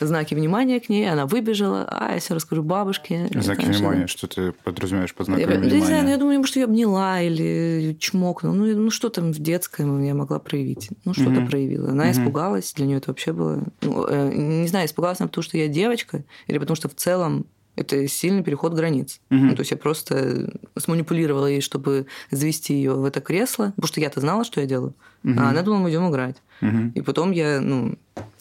знаки 0.00 0.34
внимания 0.34 0.80
к 0.80 0.88
ней, 0.88 1.10
она 1.10 1.26
выбежала, 1.26 1.86
а 1.90 2.14
я 2.14 2.20
все 2.20 2.34
расскажу 2.34 2.62
бабушке. 2.62 3.28
Знаки 3.34 3.64
внимания, 3.64 4.06
что 4.06 4.26
ты 4.26 4.52
подразумеваешь 4.52 5.14
под 5.14 5.26
знаками 5.26 5.42
я, 5.42 5.58
внимания? 5.58 5.80
Не 5.80 5.86
знаю, 5.86 6.08
я 6.08 6.16
думаю, 6.16 6.38
может, 6.38 6.56
ее 6.56 6.64
обняла 6.64 7.20
или 7.20 7.96
чмокнула. 7.98 8.54
Ну, 8.54 8.76
ну, 8.76 8.90
что 8.90 9.08
там 9.08 9.32
в 9.32 9.38
детском 9.38 10.02
я 10.02 10.14
могла 10.14 10.38
проявить? 10.38 10.90
Ну, 11.04 11.14
что-то 11.14 11.30
mm-hmm. 11.30 11.50
проявила. 11.50 11.90
Она 11.90 12.08
mm-hmm. 12.08 12.12
испугалась, 12.12 12.72
для 12.74 12.86
нее 12.86 12.98
это 12.98 13.10
вообще 13.10 13.32
было... 13.32 13.62
Ну, 13.82 14.06
э, 14.06 14.32
не 14.34 14.68
знаю, 14.68 14.86
испугалась 14.86 15.20
она, 15.20 15.28
потому 15.28 15.42
что 15.42 15.56
я 15.58 15.68
девочка, 15.68 16.24
или 16.46 16.58
потому 16.58 16.76
что 16.76 16.88
в 16.88 16.94
целом 16.94 17.46
это 17.76 18.06
сильный 18.08 18.42
переход 18.42 18.74
границ. 18.74 19.20
Угу. 19.30 19.40
Ну, 19.40 19.54
то 19.54 19.60
есть 19.60 19.70
я 19.72 19.76
просто 19.76 20.52
сманипулировала 20.76 21.46
ей, 21.46 21.60
чтобы 21.60 22.06
завести 22.30 22.74
ее 22.74 22.94
в 22.94 23.04
это 23.04 23.20
кресло, 23.20 23.72
потому 23.76 23.88
что 23.88 24.00
я-то 24.00 24.20
знала, 24.20 24.44
что 24.44 24.60
я 24.60 24.66
делаю. 24.66 24.94
Угу. 25.24 25.34
А 25.38 25.50
она 25.50 25.62
думала, 25.62 25.80
мы 25.80 25.90
идем 25.90 26.08
играть. 26.08 26.36
Угу. 26.62 26.92
И 26.94 27.00
потом 27.00 27.32
я, 27.32 27.60
ну, 27.60 27.96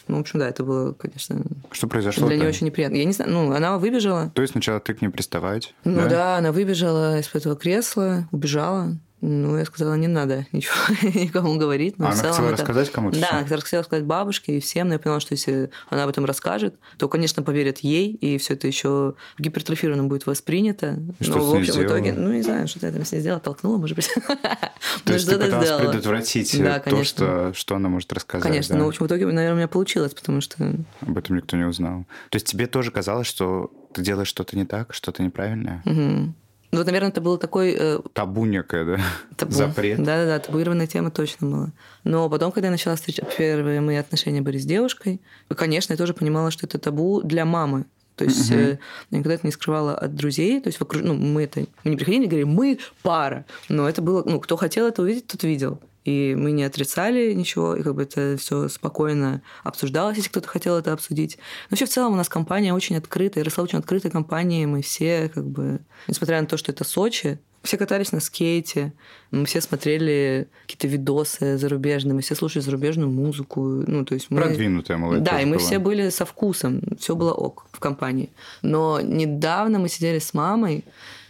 ну, 0.08 0.18
в 0.18 0.20
общем, 0.22 0.40
да, 0.40 0.50
это 0.50 0.64
было, 0.64 0.94
конечно... 0.94 1.42
Что 1.72 1.88
произошло? 1.88 2.28
Для 2.28 2.38
нее 2.38 2.50
очень 2.50 2.66
неприятно. 2.68 2.98
Я 2.98 3.06
не 3.06 3.14
знаю, 3.14 3.32
ну, 3.32 3.52
она 3.52 3.78
выбежала. 3.78 4.32
То 4.36 4.42
есть 4.42 4.52
сначала 4.52 4.80
ты 4.80 4.94
к 4.94 5.02
ней 5.02 5.10
приставать? 5.10 5.74
Ну 5.84 5.96
да, 5.96 6.10
да 6.10 6.38
она 6.38 6.52
выбежала 6.52 7.20
из 7.20 7.30
этого 7.34 7.56
кресла, 7.56 8.28
убежала. 8.32 8.98
Ну, 9.26 9.58
я 9.58 9.64
сказала, 9.64 9.94
не 9.94 10.08
надо 10.10 10.46
ничего 10.52 10.76
никому 11.18 11.58
говорить. 11.58 11.98
Но 11.98 12.08
а 12.08 12.10
она 12.10 12.18
целом 12.18 12.34
хотела 12.34 12.48
это... 12.50 12.58
рассказать 12.58 12.92
кому-то? 12.92 13.22
Да, 13.22 13.30
она 13.32 13.44
хотела 13.44 13.82
рассказать 13.82 14.04
бабушке 14.04 14.58
и 14.58 14.60
всем, 14.60 14.90
но 14.90 14.96
я 14.96 15.00
поняла, 15.00 15.22
что 15.22 15.34
если 15.34 15.72
она 15.90 16.04
об 16.04 16.10
этом 16.10 16.26
расскажет, 16.26 16.76
то, 16.98 17.08
конечно, 17.08 17.42
поверят 17.42 17.80
ей, 17.80 18.12
и 18.12 18.38
все 18.38 18.56
это 18.56 18.68
еще 18.68 19.14
гипертрофированно 19.40 20.04
будет 20.04 20.26
воспринято. 20.26 21.00
И 21.22 21.30
но, 21.30 21.42
в 21.42 21.56
общем, 21.56 21.86
итоге, 21.86 22.12
ну, 22.12 22.34
не 22.34 22.42
знаю, 22.42 22.68
что-то 22.68 22.88
я 22.88 22.92
там 22.92 23.06
с 23.06 23.14
ней 23.14 23.22
сделала, 23.22 23.40
толкнула, 23.40 23.78
может 23.78 23.96
быть. 23.96 24.10
То 25.06 25.14
есть 25.14 25.30
ты 25.30 25.40
пыталась 25.40 25.72
предотвратить 25.72 26.62
да, 26.62 26.80
то, 26.80 27.04
что, 27.06 27.54
что 27.54 27.76
она 27.78 27.88
может 27.88 28.12
рассказать. 28.12 28.44
Конечно, 28.44 28.76
да? 28.76 28.80
но, 28.80 28.86
в 28.86 28.90
общем, 28.90 29.06
в 29.06 29.08
итоге, 29.08 29.26
наверное, 29.28 29.54
у 29.54 29.56
меня 29.56 29.68
получилось, 29.70 30.14
потому 30.14 30.42
что... 30.42 30.76
Об 31.00 31.18
этом 31.18 31.38
никто 31.38 31.56
не 31.56 31.64
узнал. 31.64 32.06
То 32.30 32.36
есть 32.36 32.48
тебе 32.48 32.68
тоже 32.68 32.92
казалось, 32.92 33.28
что 33.28 33.72
ты 33.94 34.02
делаешь 34.02 34.28
что-то 34.28 34.58
не 34.58 34.66
так, 34.66 34.94
что-то 34.94 35.24
неправильное? 35.24 35.82
Угу. 35.86 36.34
Ну, 36.74 36.80
вот, 36.80 36.88
наверное, 36.88 37.12
это 37.12 37.22
был 37.22 37.38
такой... 37.38 37.76
Э... 37.78 38.00
Табу 38.14 38.46
некое, 38.46 38.84
да? 38.84 39.00
Табу. 39.38 39.52
Запрет. 39.52 40.02
Да-да-да, 40.02 40.40
табуированная 40.40 40.88
тема 40.88 41.12
точно 41.12 41.48
была. 41.48 41.72
Но 42.04 42.28
потом, 42.32 42.52
когда 42.52 42.70
я 42.70 42.72
начала 42.72 42.96
встречать... 42.96 43.38
Первые 43.38 43.80
мои 43.80 43.96
отношения 43.98 44.42
были 44.42 44.58
с 44.58 44.66
девушкой, 44.66 45.22
конечно, 45.56 45.94
я 45.94 45.98
тоже 45.98 46.16
понимала, 46.16 46.50
что 46.50 46.66
это 46.66 46.80
табу 46.80 47.22
для 47.22 47.46
мамы. 47.46 47.86
То 48.16 48.24
есть 48.24 48.50
угу. 48.50 48.60
я 48.60 48.80
никогда 49.12 49.36
это 49.36 49.46
не 49.46 49.52
скрывала 49.52 49.94
от 49.94 50.16
друзей. 50.16 50.62
То 50.62 50.70
есть 50.70 50.80
вокруг, 50.80 51.04
ну, 51.04 51.14
мы 51.14 51.44
это 51.44 51.68
мы 51.84 51.92
не 51.92 51.96
приходили 51.96 52.24
и 52.24 52.28
говорили, 52.28 52.48
мы 52.48 52.80
пара. 53.04 53.46
Но 53.70 53.88
это 53.88 54.02
было, 54.02 54.24
ну, 54.26 54.40
кто 54.40 54.58
хотел 54.58 54.88
это 54.88 55.04
увидеть, 55.04 55.28
тот 55.28 55.44
видел. 55.44 55.80
И 56.06 56.36
мы 56.38 56.52
не 56.52 56.64
отрицали 56.64 57.34
ничего, 57.34 57.76
и 57.76 57.84
как 57.84 57.96
бы 57.96 58.04
это 58.04 58.36
все 58.38 58.68
спокойно 58.68 59.42
обсуждалось, 59.64 60.18
если 60.18 60.30
кто-то 60.30 60.48
хотел 60.48 60.78
это 60.78 60.92
обсудить. 60.92 61.38
Но 61.38 61.76
вообще 61.76 61.86
в 61.86 61.90
целом 61.90 62.14
у 62.14 62.18
нас 62.18 62.28
компания 62.28 62.74
очень 62.74 62.98
открытая, 62.98 63.44
росла 63.44 63.64
очень 63.64 63.80
открытой 63.80 64.12
компанией. 64.12 64.66
Мы 64.66 64.82
все 64.82 65.30
как 65.34 65.46
бы, 65.46 65.80
несмотря 66.08 66.42
на 66.42 66.48
то, 66.48 66.58
что 66.58 66.72
это 66.72 66.84
Сочи, 66.84 67.40
все 67.64 67.78
катались 67.78 68.12
на 68.12 68.20
скейте, 68.20 68.92
мы 69.32 69.46
все 69.46 69.62
смотрели 69.62 70.50
какие-то 70.64 70.88
видосы 70.88 71.58
зарубежные, 71.58 72.14
мы 72.14 72.22
все 72.22 72.36
слушали 72.36 72.62
зарубежную 72.62 73.10
музыку. 73.10 73.62
Ну, 73.62 74.04
то 74.04 74.16
есть 74.16 74.30
мы... 74.30 74.42
Продвинутая 74.42 74.98
молодежь 74.98 75.26
Да, 75.26 75.40
и 75.40 75.46
мы 75.46 75.56
была. 75.56 75.66
все 75.66 75.80
были 75.80 76.10
со 76.10 76.26
вкусом, 76.26 76.82
все 77.00 77.16
было 77.16 77.32
ок 77.32 77.66
в 77.72 77.80
компании. 77.80 78.30
Но 78.62 79.00
недавно 79.02 79.80
мы 79.80 79.88
сидели 79.88 80.20
с 80.20 80.34
мамой, 80.34 80.84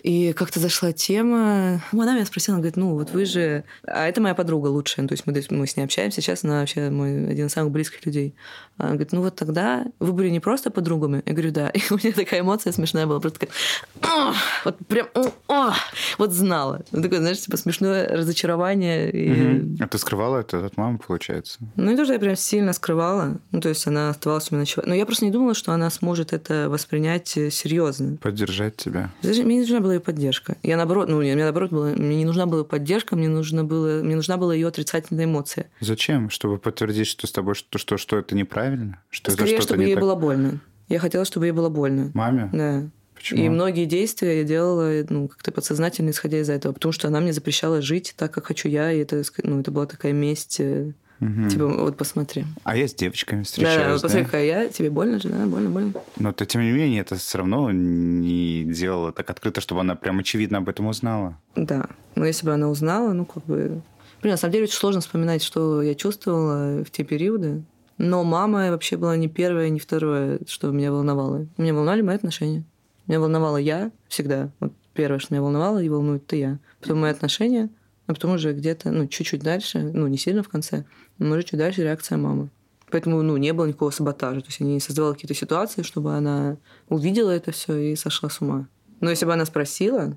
и 0.04 0.34
как-то 0.34 0.60
зашла 0.60 0.92
тема. 0.92 1.82
Она 1.94 2.14
меня 2.14 2.26
спросила, 2.26 2.56
она 2.56 2.62
говорит, 2.62 2.76
ну 2.76 2.94
вот 2.96 3.12
вы 3.12 3.24
же... 3.24 3.64
А 3.84 4.06
это 4.06 4.20
моя 4.20 4.36
подруга 4.36 4.68
лучшая. 4.68 5.08
То 5.08 5.14
есть 5.14 5.26
мы, 5.26 5.34
мы 5.50 5.66
с 5.66 5.78
ней 5.78 5.84
общаемся. 5.84 6.22
Сейчас 6.22 6.44
она 6.44 6.60
вообще 6.60 6.90
мой 6.90 7.30
один 7.30 7.48
из 7.48 7.54
самых 7.54 7.72
близких 7.72 8.06
людей. 8.06 8.36
Она 8.78 8.90
говорит, 8.90 9.14
ну 9.14 9.22
вот 9.22 9.38
тогда 9.38 9.86
вы 10.00 10.12
были 10.12 10.30
не 10.30 10.42
просто 10.42 10.72
подругами? 10.72 11.24
Я 11.26 11.32
говорю, 11.32 11.52
да. 11.52 11.70
И 11.74 11.82
у 11.90 11.96
меня 11.96 12.12
такая 12.12 12.42
эмоция 12.42 12.74
смешная 12.74 13.08
была. 13.08 13.22
Просто 13.22 13.40
такая... 13.40 14.34
Вот 14.66 14.78
прям... 14.88 15.08
О, 15.48 15.72
вот 16.18 16.32
знала. 16.34 16.84
Ну, 16.92 17.02
такое, 17.02 17.20
знаешь, 17.20 17.40
типа 17.40 17.56
смешное 17.56 18.06
разочарование. 18.10 19.10
И... 19.10 19.58
Угу. 19.58 19.78
А 19.80 19.88
ты 19.88 19.98
скрывала 19.98 20.40
это 20.40 20.66
от 20.66 20.76
мамы, 20.76 20.98
получается? 20.98 21.60
Ну, 21.78 21.92
и 21.92 21.96
тоже 21.96 22.12
я 22.12 22.20
прям 22.20 22.36
сильно 22.36 22.74
скрывала. 22.74 23.40
Ну, 23.52 23.62
то 23.62 23.70
есть 23.70 23.88
она 23.88 24.10
оставалась 24.10 24.52
у 24.52 24.56
меня 24.56 24.64
ночевать. 24.64 24.88
Но 24.88 24.96
я 24.96 25.06
просто 25.06 25.24
не 25.24 25.32
думала, 25.32 25.54
что 25.54 25.72
она 25.72 25.90
сможет 25.90 26.34
это 26.34 26.68
воспринять 26.70 27.30
серьезно. 27.30 28.18
Поддержать 28.18 28.76
тебя. 28.76 29.10
Мне 29.24 29.44
не 29.44 29.60
нужна 29.62 29.80
была 29.80 29.93
ее 29.94 30.00
поддержка. 30.00 30.58
Я 30.64 30.78
наоборот, 30.78 31.10
ну, 31.10 31.20
мне 31.20 31.36
наоборот 31.36 31.72
было, 31.72 31.88
мне 31.88 32.18
не 32.18 32.26
нужна 32.26 32.46
была 32.46 32.64
поддержка, 32.64 33.16
мне 33.16 33.30
нужна 33.30 33.64
была, 33.64 34.04
мне 34.04 34.16
нужна 34.16 34.38
была 34.38 34.54
ее 34.54 34.68
отрицательная 34.68 35.26
эмоция. 35.26 35.70
Зачем? 35.80 36.30
Чтобы 36.30 36.58
подтвердить, 36.58 37.08
что 37.08 37.28
с 37.28 37.32
тобой 37.32 37.56
что, 37.56 37.78
что, 37.78 37.98
что 37.98 38.18
это 38.18 38.36
неправильно? 38.36 39.00
Что 39.10 39.32
Скорее, 39.32 39.56
это 39.56 39.64
чтобы 39.64 39.84
ей 39.84 39.96
так... 39.96 40.02
было 40.02 40.16
больно. 40.16 40.60
Я 40.90 41.00
хотела, 41.00 41.26
чтобы 41.26 41.46
ей 41.46 41.52
было 41.52 41.70
больно. 41.70 42.12
Маме? 42.14 42.50
Да. 42.52 42.84
Почему? 43.16 43.42
И 43.42 43.48
многие 43.50 43.86
действия 43.86 44.40
я 44.40 44.44
делала 44.44 44.92
ну, 45.10 45.30
как-то 45.30 45.52
подсознательно, 45.52 46.10
исходя 46.10 46.40
из 46.40 46.50
этого, 46.50 46.74
потому 46.74 46.92
что 46.92 47.08
она 47.08 47.22
мне 47.22 47.32
запрещала 47.32 47.82
жить 47.82 48.14
так, 48.18 48.34
как 48.34 48.48
хочу 48.48 48.68
я, 48.68 48.92
и 48.92 49.00
это, 49.00 49.24
ну, 49.44 49.62
это 49.62 49.72
была 49.72 49.86
такая 49.86 50.12
месть 50.12 50.60
э, 50.60 50.92
Угу. 51.24 51.50
Типа, 51.50 51.68
вот 51.68 51.98
посмотри. 51.98 52.46
А 52.64 52.76
я 52.76 52.88
с 52.88 52.94
девочками 52.94 53.44
встречаюсь. 53.44 53.78
Да, 53.78 53.92
вот 53.94 54.02
посмотри, 54.02 54.26
какая 54.26 54.46
я, 54.46 54.70
тебе 54.70 54.90
больно 54.90 55.20
же, 55.20 55.30
да, 55.30 55.46
больно, 55.46 55.70
больно. 55.70 55.94
Но 56.18 56.32
ты, 56.32 56.46
тем 56.46 56.62
не 56.62 56.72
менее, 56.72 57.02
это 57.02 57.16
все 57.16 57.38
равно 57.40 57.72
не 57.72 58.64
делала 58.66 59.12
так 59.12 59.30
открыто, 59.30 59.62
чтобы 59.62 59.82
она 59.82 59.96
прям 59.96 60.20
очевидно 60.20 60.60
об 60.60 60.70
этом 60.70 60.88
узнала. 60.88 61.38
Да. 61.56 61.88
Но 62.16 62.26
если 62.26 62.46
бы 62.46 62.54
она 62.54 62.70
узнала, 62.70 63.14
ну, 63.14 63.26
как 63.26 63.46
бы... 63.46 63.82
Блин, 64.22 64.32
на 64.32 64.38
самом 64.38 64.54
деле 64.54 64.66
очень 64.66 64.76
сложно 64.76 65.02
вспоминать, 65.02 65.44
что 65.44 65.82
я 65.82 65.96
чувствовала 65.96 66.84
в 66.84 66.92
те 66.92 67.04
периоды. 67.04 67.64
Но 67.98 68.24
мама 68.24 68.72
вообще 68.72 68.98
была 68.98 69.16
не 69.18 69.28
первая, 69.28 69.70
не 69.70 69.80
вторая, 69.80 70.40
что 70.48 70.72
меня 70.72 70.92
волновало. 70.92 71.48
Меня 71.58 71.74
волновали 71.74 72.02
мои 72.02 72.16
отношения. 72.16 72.64
Меня 73.08 73.20
волновала 73.20 73.58
я 73.58 73.92
всегда. 74.08 74.50
Вот 74.60 74.74
первое, 74.94 75.20
что 75.20 75.34
меня 75.34 75.42
волновало 75.42 75.84
и 75.84 75.90
волнует, 75.90 76.24
это 76.24 76.36
я. 76.36 76.60
Потом 76.82 77.02
мои 77.02 77.12
отношения, 77.12 77.70
а 78.08 78.14
потом 78.14 78.32
уже 78.32 78.54
где-то, 78.54 78.92
ну, 78.92 79.08
чуть-чуть 79.08 79.42
дальше, 79.42 79.80
ну, 79.94 80.08
не 80.08 80.18
сильно 80.18 80.44
в 80.44 80.50
конце, 80.50 80.86
но 81.18 81.36
уже 81.36 81.44
чуть 81.44 81.60
дальше 81.60 81.84
реакция 81.84 82.18
мамы. 82.18 82.50
Поэтому, 82.94 83.24
ну, 83.24 83.38
не 83.38 83.54
было 83.54 83.66
никакого 83.66 83.90
саботажа. 83.90 84.42
То 84.42 84.48
есть 84.48 84.60
я 84.60 84.68
не 84.68 84.80
создавала 84.80 85.14
какие-то 85.14 85.34
ситуации, 85.34 85.82
чтобы 85.82 86.14
она 86.16 86.58
увидела 86.90 87.32
это 87.32 87.52
все 87.52 87.76
и 87.76 87.96
сошла 87.96 88.30
с 88.30 88.40
ума. 88.40 88.68
Но 89.00 89.10
если 89.10 89.26
бы 89.26 89.34
она 89.34 89.46
спросила... 89.46 90.16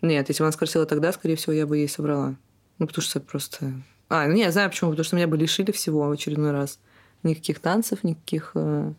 Нет, 0.00 0.28
если 0.28 0.42
бы 0.42 0.46
она 0.46 0.52
спросила 0.52 0.86
тогда, 0.86 1.12
скорее 1.12 1.36
всего, 1.36 1.52
я 1.52 1.66
бы 1.66 1.76
ей 1.76 1.88
соврала. 1.88 2.36
Ну, 2.78 2.86
потому 2.86 3.02
что 3.02 3.20
просто... 3.20 3.72
А, 4.08 4.26
ну, 4.26 4.32
не, 4.32 4.42
я 4.42 4.50
знаю 4.50 4.70
почему. 4.70 4.90
Потому 4.90 5.04
что 5.04 5.16
меня 5.16 5.26
бы 5.26 5.36
лишили 5.36 5.72
всего 5.72 6.08
в 6.08 6.10
очередной 6.10 6.52
раз. 6.52 6.78
Никаких 7.22 7.60
танцев, 7.60 8.02
никаких... 8.02 8.52
Э, 8.54 8.92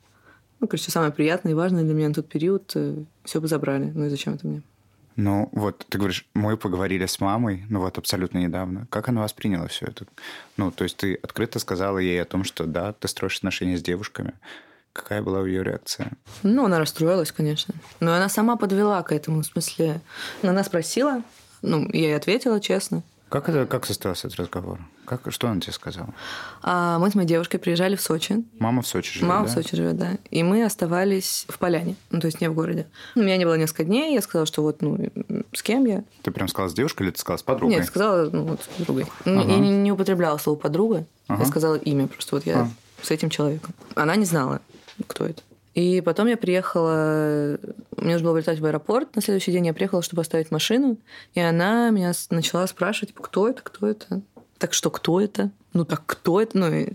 ну, 0.60 0.68
короче, 0.68 0.92
самое 0.92 1.12
приятное 1.12 1.54
и 1.54 1.56
важное 1.56 1.84
для 1.84 1.96
меня 1.96 2.10
на 2.10 2.14
тот 2.14 2.30
период 2.30 2.72
э, 2.76 3.04
все 3.24 3.42
бы 3.42 3.48
забрали. 3.48 3.92
Ну 3.96 4.06
и 4.06 4.10
зачем 4.10 4.36
это 4.36 4.46
мне? 4.46 4.62
Ну, 5.18 5.50
вот 5.52 5.84
ты 5.90 5.98
говоришь, 5.98 6.28
мы 6.36 6.58
поговорили 6.58 7.08
с 7.08 7.20
мамой, 7.20 7.66
ну 7.70 7.82
вот 7.82 7.98
абсолютно 7.98 8.38
недавно. 8.38 8.86
Как 8.92 9.10
она 9.10 9.24
восприняла 9.24 9.68
все 9.68 9.88
это? 9.88 10.06
Ну, 10.58 10.72
то 10.72 10.84
есть 10.84 10.96
ты 10.98 11.16
открыто 11.16 11.58
сказала 11.58 11.98
ей 11.98 12.22
о 12.22 12.26
том, 12.26 12.44
что 12.44 12.66
да, 12.66 12.94
ты 12.94 13.08
строишь 13.08 13.38
отношения 13.38 13.78
с 13.78 13.82
девушками. 13.82 14.34
Какая 14.94 15.24
была 15.24 15.46
ее 15.46 15.64
реакция? 15.64 16.12
Ну, 16.44 16.66
она 16.66 16.78
расстроилась, 16.78 17.32
конечно. 17.32 17.74
Но 18.00 18.14
она 18.14 18.30
сама 18.30 18.58
подвела 18.58 19.02
к 19.02 19.12
этому. 19.12 19.42
В 19.42 19.46
смысле, 19.46 20.02
она 20.44 20.64
спросила, 20.64 21.24
ну, 21.64 21.90
я 21.92 22.10
ей 22.10 22.16
ответила 22.16 22.62
честно. 22.62 23.02
Как, 23.30 23.50
это, 23.50 23.66
как 23.66 23.86
состоялся 23.86 24.28
этот 24.28 24.40
разговор? 24.40 24.80
Как, 25.06 25.22
что 25.32 25.50
она 25.50 25.60
тебе 25.60 25.74
сказала? 25.74 26.14
А, 26.62 26.98
мы 26.98 27.12
с 27.12 27.16
моей 27.16 27.28
девушкой 27.28 27.58
приезжали 27.58 27.98
в 27.98 28.02
Сочи. 28.02 28.46
Мама 28.58 28.82
в 28.82 28.88
Сочи 28.88 29.14
живет, 29.14 29.28
Мама 29.28 29.46
да? 29.46 29.52
в 29.52 29.54
Сочи 29.54 29.76
живет, 29.76 29.98
да. 29.98 30.12
И 30.32 30.44
мы 30.44 30.64
оставались 30.64 31.46
в 31.50 31.60
Поляне, 31.60 31.96
ну, 32.10 32.22
то 32.22 32.28
есть 32.28 32.40
не 32.40 32.50
в 32.50 32.54
городе. 32.54 32.88
У 33.16 33.20
меня 33.20 33.36
не 33.36 33.44
было 33.44 33.56
несколько 33.56 33.84
дней, 33.84 34.14
я 34.14 34.22
сказала, 34.22 34.46
что 34.46 34.62
вот, 34.62 34.82
ну, 34.82 34.98
с 35.52 35.62
кем 35.62 35.86
я. 35.86 36.06
Ты 36.22 36.32
прям 36.32 36.48
сказала 36.48 36.70
с 36.70 36.74
девушкой 36.74 37.04
или 37.04 37.12
ты 37.12 37.20
сказала 37.20 37.38
с 37.38 37.44
подругой? 37.44 37.76
Нет, 37.76 37.86
сказала, 37.86 38.30
ну, 38.30 38.44
вот, 38.44 38.64
с 38.64 38.68
подругой. 38.68 39.06
Ага. 39.26 39.52
Я 39.52 39.60
не, 39.60 39.72
не 39.72 39.92
употребляла 39.92 40.38
слово 40.38 40.58
«подруга», 40.58 41.06
ага. 41.28 41.44
я 41.44 41.48
сказала 41.48 41.76
имя, 41.76 42.08
просто 42.08 42.36
вот 42.36 42.46
я 42.46 42.62
а. 42.62 42.70
с 43.02 43.12
этим 43.12 43.30
человеком. 43.30 43.74
Она 43.96 44.16
не 44.16 44.26
знала, 44.26 44.62
кто 45.06 45.26
это. 45.26 45.42
И 45.78 46.02
потом 46.02 46.26
я 46.26 46.38
приехала, 46.38 47.60
мне 47.98 48.14
нужно 48.14 48.26
было 48.26 48.34
вылетать 48.34 48.60
в 48.60 48.66
аэропорт, 48.66 49.16
на 49.16 49.22
следующий 49.22 49.52
день 49.52 49.68
я 49.68 49.76
приехала, 49.76 50.02
чтобы 50.02 50.24
оставить 50.24 50.50
машину, 50.50 50.98
и 51.36 51.40
она 51.40 51.92
меня 51.92 52.14
начала 52.32 52.66
спрашивать, 52.66 53.10
типа, 53.10 53.22
кто 53.22 53.48
это, 53.48 53.62
кто 53.62 53.86
это? 53.86 54.22
Так 54.58 54.74
что, 54.74 54.90
кто 54.90 55.22
это? 55.22 55.52
Ну, 55.74 55.86
так 55.86 56.02
кто 56.08 56.42
это? 56.42 56.58
Ну, 56.58 56.66
я 56.74 56.88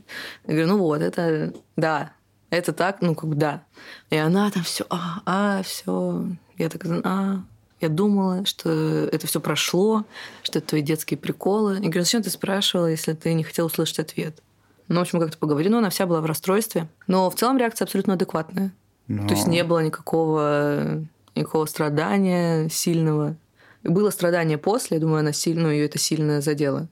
говорю, 0.44 0.66
ну 0.66 0.78
вот, 0.78 1.00
это, 1.00 1.54
да, 1.76 2.10
Это 2.50 2.72
так, 2.72 3.02
ну, 3.02 3.14
как 3.14 3.38
да. 3.38 3.62
И 4.10 4.16
она 4.16 4.50
там 4.50 4.64
все, 4.64 4.84
а, 4.90 5.22
а, 5.26 5.62
все. 5.62 6.26
Я 6.58 6.68
так, 6.68 6.84
а, 7.04 7.44
я 7.80 7.88
думала, 7.88 8.44
что 8.44 8.68
это 9.12 9.28
все 9.28 9.40
прошло, 9.40 10.04
что 10.42 10.58
это 10.58 10.66
твои 10.66 10.82
детские 10.82 11.18
приколы. 11.18 11.74
Я 11.74 11.82
говорю, 11.82 12.02
зачем 12.02 12.24
ты 12.24 12.30
спрашивала, 12.30 12.88
если 12.88 13.12
ты 13.12 13.32
не 13.34 13.44
хотела 13.44 13.66
услышать 13.66 14.00
ответ? 14.00 14.42
Ну, 14.88 14.98
в 14.98 15.02
общем, 15.02 15.20
как-то 15.20 15.38
поговорили, 15.38 15.70
но 15.70 15.78
она 15.78 15.90
вся 15.90 16.06
была 16.06 16.20
в 16.20 16.26
расстройстве. 16.26 16.88
Но 17.06 17.30
в 17.30 17.34
целом 17.34 17.58
реакция 17.58 17.86
абсолютно 17.86 18.14
адекватная. 18.14 18.72
Но... 19.08 19.26
То 19.26 19.34
есть 19.34 19.46
не 19.46 19.64
было 19.64 19.80
никакого, 19.80 21.04
никакого 21.34 21.66
страдания 21.66 22.68
сильного. 22.68 23.36
Было 23.82 24.10
страдание 24.10 24.58
после, 24.58 24.96
я 24.96 25.00
думаю, 25.00 25.20
она 25.20 25.32
сильно, 25.32 25.68
ее 25.68 25.86
это 25.86 25.98
сильно 25.98 26.40
задело. 26.40 26.88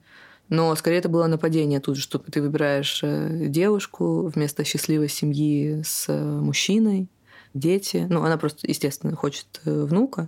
Но 0.49 0.75
скорее 0.75 0.97
это 0.97 1.07
было 1.07 1.27
нападение 1.27 1.79
тут 1.79 1.95
же, 1.95 2.01
что 2.01 2.19
ты 2.19 2.41
выбираешь 2.41 2.99
э, 3.03 3.45
девушку 3.47 4.27
вместо 4.27 4.65
счастливой 4.65 5.07
семьи 5.07 5.81
с 5.85 6.09
э, 6.09 6.21
мужчиной, 6.21 7.07
дети. 7.53 8.05
Ну, 8.09 8.21
она 8.23 8.37
просто, 8.37 8.67
естественно, 8.67 9.15
хочет 9.15 9.61
э, 9.63 9.71
внука. 9.71 10.27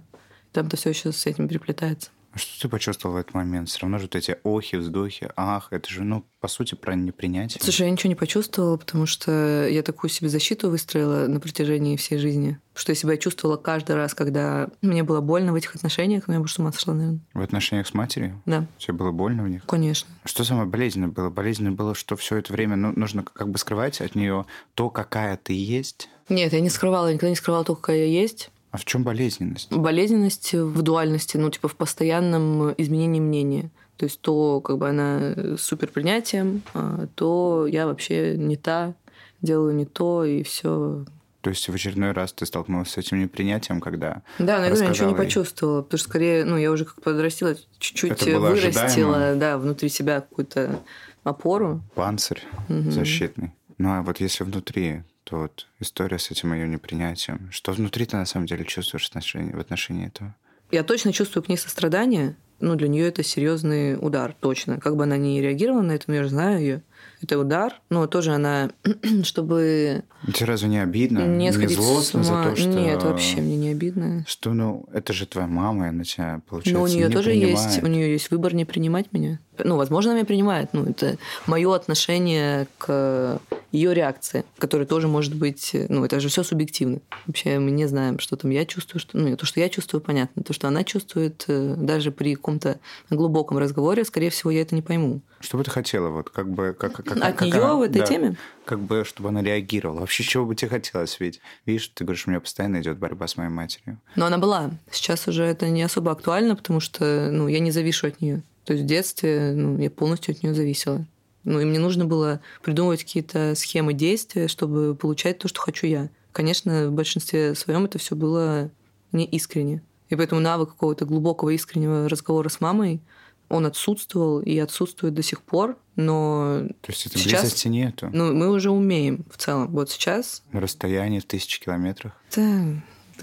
Там-то 0.54 0.78
все 0.78 0.92
еще 0.92 1.12
с 1.12 1.26
этим 1.26 1.50
переплетается. 1.50 2.10
А 2.34 2.40
что 2.40 2.64
ты 2.64 2.70
почувствовал 2.70 3.16
в 3.16 3.18
этот 3.20 3.36
момент? 3.36 3.70
Все 3.70 3.82
равно 3.82 4.00
же 4.00 4.06
вот 4.06 4.16
эти 4.16 4.38
охи, 4.44 4.78
вздохи, 4.78 5.30
ах, 5.36 5.68
это 5.70 5.88
же, 5.88 6.04
ну, 6.04 6.26
по 6.40 6.48
сути, 6.48 6.74
про 6.74 6.96
непринятие. 6.96 7.62
Слушай, 7.62 7.84
я 7.84 7.92
ничего 7.92 8.10
не 8.10 8.16
почувствовала, 8.16 8.78
потому 8.78 9.06
что 9.06 9.68
я 9.68 9.84
такую 9.84 10.10
себе 10.10 10.30
защиту 10.30 10.72
выстроила 10.72 11.28
на 11.28 11.40
протяжении 11.40 11.96
всей 11.96 12.18
жизни, 12.18 12.58
что 12.74 12.92
я 12.92 12.96
себя 12.96 13.18
чувствовала 13.18 13.58
каждый 13.58 13.96
раз, 13.96 14.16
когда 14.16 14.70
мне 14.82 15.04
было 15.04 15.22
больно 15.22 15.52
в 15.52 15.56
этих 15.56 15.76
отношениях, 15.76 16.28
но 16.28 16.34
я 16.34 16.40
бы 16.40 16.48
с 16.48 16.58
ума 16.58 16.72
сошла, 16.72 16.96
наверное. 16.96 17.20
В 17.36 17.42
отношениях 17.42 17.86
с 17.86 17.94
матерью? 17.94 18.42
Да. 18.48 18.66
Тебе 18.80 18.94
было 18.94 19.12
больно 19.12 19.44
в 19.44 19.50
них? 19.50 19.64
Конечно. 19.68 20.10
Что 20.26 20.44
самое 20.44 20.68
болезненное 20.68 21.10
было? 21.10 21.30
Болезненное 21.30 21.74
было, 21.74 21.94
что 21.94 22.16
все 22.16 22.38
это 22.38 22.52
время 22.52 22.76
ну, 22.76 22.94
нужно 22.96 23.24
как 23.24 23.50
бы 23.50 23.60
скрывать 23.60 24.02
от 24.02 24.16
нее 24.16 24.48
то, 24.74 24.90
какая 24.90 25.38
ты 25.38 25.54
есть? 25.54 26.10
Нет, 26.30 26.54
я 26.54 26.62
не 26.62 26.70
скрывала, 26.70 27.08
я 27.08 27.14
никогда 27.14 27.30
не 27.30 27.36
скрывала 27.36 27.64
то, 27.64 27.76
какая 27.76 27.98
я 27.98 28.06
есть. 28.06 28.50
А 28.74 28.78
в 28.78 28.86
чем 28.86 29.04
болезненность? 29.04 29.72
Болезненность 29.72 30.52
в 30.56 30.82
дуальности, 30.82 31.38
ну, 31.38 31.52
типа 31.52 31.68
в 31.68 31.76
постоянном 31.76 32.74
изменении 32.80 33.20
мнения. 33.20 33.70
То 33.98 34.06
есть 34.06 34.20
то, 34.20 34.62
как 34.62 34.80
бы 34.80 34.90
она 34.90 35.36
супер 35.60 35.90
принятием, 35.90 36.64
а 36.74 37.06
то 37.14 37.68
я 37.68 37.86
вообще 37.86 38.36
не 38.36 38.58
та, 38.58 38.96
делаю 39.44 39.76
не 39.76 39.86
то, 39.86 40.26
и 40.26 40.42
все. 40.42 41.06
То 41.42 41.52
есть 41.52 41.70
в 41.70 41.74
очередной 41.76 42.14
раз 42.14 42.34
ты 42.34 42.48
столкнулась 42.48 42.90
с 42.90 42.98
этим 42.98 43.22
непринятием, 43.22 43.80
когда 43.80 44.24
Да, 44.40 44.58
наверное, 44.58 44.86
я 44.86 44.90
ничего 44.90 45.10
не 45.10 45.16
почувствовала, 45.16 45.84
потому 45.84 46.00
что 46.00 46.10
скорее, 46.10 46.44
ну, 46.44 46.58
я 46.58 46.72
уже 46.72 46.86
как 46.86 47.00
подрастила, 47.00 47.56
чуть-чуть 47.78 48.24
вырастила, 48.24 49.18
ожидаемо. 49.18 49.36
да, 49.40 49.60
внутри 49.60 49.90
себя 49.90 50.22
какую-то 50.22 50.80
опору. 51.24 51.84
Панцирь 51.94 52.42
угу. 52.70 52.90
защитный. 52.90 53.52
Ну, 53.78 53.90
а 53.92 54.02
вот 54.02 54.20
если 54.20 54.44
внутри 54.44 55.04
то 55.24 55.42
вот 55.42 55.68
история 55.80 56.20
с 56.20 56.32
этим 56.32 56.54
ее 56.54 56.68
непринятием. 56.68 57.50
Что 57.52 57.72
внутри 57.72 58.06
ты 58.06 58.18
на 58.18 58.26
самом 58.26 58.46
деле 58.46 58.66
чувствуешь 58.66 59.06
в 59.06 59.10
отношении, 59.10 59.54
в 59.54 59.60
отношении 59.60 60.08
этого? 60.08 60.36
Я 60.72 60.84
точно 60.84 61.14
чувствую 61.14 61.44
к 61.44 61.50
ней 61.50 61.58
сострадание. 61.58 62.36
Ну, 62.60 62.76
для 62.76 62.88
нее 62.88 63.08
это 63.08 63.24
серьезный 63.24 63.96
удар, 63.96 64.36
точно. 64.40 64.80
Как 64.80 64.96
бы 64.96 65.04
она 65.04 65.18
ни 65.18 65.40
реагировала 65.40 65.82
на 65.82 65.92
это, 65.94 66.06
но 66.08 66.16
я 66.16 66.24
же 66.24 66.30
знаю 66.30 66.60
ее 66.60 66.84
это 67.24 67.40
удар, 67.40 67.82
но 67.90 68.06
тоже 68.08 68.34
она, 68.34 68.72
чтобы... 69.24 70.04
Тебе 70.34 70.46
разве 70.46 70.70
не 70.70 70.80
обидно? 70.80 71.20
Не, 71.20 71.50
не 71.50 71.68
злостно 71.68 72.24
за 72.24 72.44
то, 72.44 72.56
что... 72.56 72.70
Нет, 72.70 73.04
вообще 73.04 73.38
мне 73.38 73.56
не 73.56 73.70
обидно. 73.70 74.26
Что, 74.28 74.54
ну, 74.54 74.86
это 74.94 75.14
же 75.14 75.26
твоя 75.26 75.48
мама, 75.48 75.86
и 75.86 75.90
она 75.90 76.04
тебя, 76.04 76.42
получается, 76.48 76.80
Но 76.80 76.84
у 76.84 76.88
нее 76.88 77.10
тоже 77.10 77.30
принимает. 77.30 77.58
есть, 77.58 77.84
у 77.84 77.88
нее 77.88 78.12
есть 78.12 78.32
выбор 78.32 78.54
не 78.54 78.66
принимать 78.66 79.12
меня. 79.14 79.40
Ну, 79.64 79.78
возможно, 79.78 80.12
она 80.12 80.20
меня 80.20 80.26
принимает. 80.26 80.70
Ну, 80.74 80.84
это 80.86 81.18
мое 81.46 81.74
отношение 81.74 82.68
к 82.78 83.40
ее 83.74 83.94
реакции, 83.94 84.46
которая 84.60 84.88
тоже 84.88 85.08
может 85.08 85.36
быть... 85.36 85.72
Ну, 85.90 86.06
это 86.06 86.20
же 86.20 86.30
все 86.30 86.44
субъективно. 86.44 87.00
Вообще 87.26 87.58
мы 87.58 87.72
не 87.72 87.88
знаем, 87.88 88.20
что 88.20 88.38
там 88.38 88.52
я 88.52 88.66
чувствую. 88.66 89.00
Что, 89.02 89.18
ну, 89.18 89.36
то, 89.36 89.48
что 89.48 89.60
я 89.60 89.68
чувствую, 89.68 90.00
понятно. 90.00 90.44
То, 90.44 90.54
что 90.54 90.68
она 90.68 90.84
чувствует, 90.84 91.44
э, 91.48 91.74
даже 91.76 92.12
при 92.12 92.36
каком-то 92.36 92.80
глубоком 93.10 93.58
разговоре, 93.58 94.06
скорее 94.06 94.30
всего, 94.30 94.52
я 94.52 94.62
это 94.62 94.76
не 94.76 94.84
пойму. 94.84 95.22
Что 95.40 95.58
бы 95.58 95.64
ты 95.64 95.72
хотела, 95.72 96.10
вот 96.10 96.30
как 96.30 96.50
бы... 96.50 96.76
Как, 96.78 96.94
как, 96.94 97.12
От 97.12 97.20
как 97.20 97.42
нее 97.42 97.56
она, 97.56 97.76
в 97.76 97.82
этой 97.82 98.00
да, 98.00 98.06
теме? 98.06 98.38
Как 98.64 98.80
бы, 98.80 99.04
чтобы 99.06 99.30
она 99.30 99.42
реагировала. 99.42 100.02
Вообще, 100.02 100.24
чего 100.24 100.46
бы 100.46 100.56
тебе 100.56 100.70
хотелось? 100.70 101.20
Ведь, 101.20 101.42
видишь, 101.66 101.88
ты 101.88 102.04
говоришь, 102.04 102.28
у 102.28 102.30
меня 102.30 102.40
постоянно 102.40 102.80
идет 102.80 103.00
борьба 103.00 103.28
с 103.28 103.38
моей 103.38 103.50
матерью. 103.50 104.00
Но 104.16 104.28
она 104.28 104.38
была. 104.38 104.70
Сейчас 104.92 105.28
уже 105.28 105.44
это 105.44 105.68
не 105.70 105.82
особо 105.82 106.12
актуально, 106.12 106.56
потому 106.56 106.80
что 106.80 107.30
ну, 107.32 107.48
я 107.48 107.58
не 107.58 107.72
завишу 107.72 108.08
от 108.08 108.22
нее. 108.22 108.44
То 108.66 108.74
есть 108.74 108.86
в 108.86 108.88
детстве 108.88 109.54
ну, 109.56 109.78
я 109.80 109.90
полностью 109.90 110.34
от 110.34 110.44
нее 110.44 110.54
зависела. 110.54 111.06
Ну, 111.44 111.60
и 111.60 111.66
мне 111.66 111.80
нужно 111.80 112.06
было 112.06 112.42
придумывать 112.62 113.04
какие-то 113.04 113.54
схемы 113.56 113.94
действия, 113.94 114.48
чтобы 114.48 114.96
получать 114.96 115.40
то, 115.40 115.48
что 115.48 115.60
хочу 115.62 115.88
я. 115.88 116.10
Конечно, 116.32 116.88
в 116.88 116.92
большинстве 116.92 117.54
своем 117.56 117.86
это 117.86 117.98
все 118.00 118.16
было 118.16 118.72
не 119.12 119.26
искренне. 119.26 119.82
И 120.10 120.16
поэтому 120.16 120.42
навык 120.42 120.70
какого-то 120.70 121.06
глубокого 121.06 121.50
искреннего 121.50 122.08
разговора 122.08 122.50
с 122.50 122.62
мамой 122.62 123.02
он 123.50 123.66
отсутствовал 123.66 124.42
и 124.42 124.58
отсутствует 124.58 125.14
до 125.14 125.22
сих 125.22 125.42
пор, 125.42 125.78
но 125.96 126.64
То 126.82 126.92
есть 126.92 127.06
это 127.06 127.20
сейчас, 127.20 127.42
близости 127.42 127.68
нету? 127.68 128.10
Ну, 128.12 128.34
мы 128.34 128.50
уже 128.50 128.72
умеем 128.72 129.26
в 129.30 129.38
целом. 129.38 129.68
Вот 129.72 129.92
сейчас... 129.92 130.44
На 130.52 130.60
расстоянии 130.60 131.20
в 131.20 131.26
тысячи 131.26 131.62
километрах? 131.62 132.14
Да, 132.36 132.66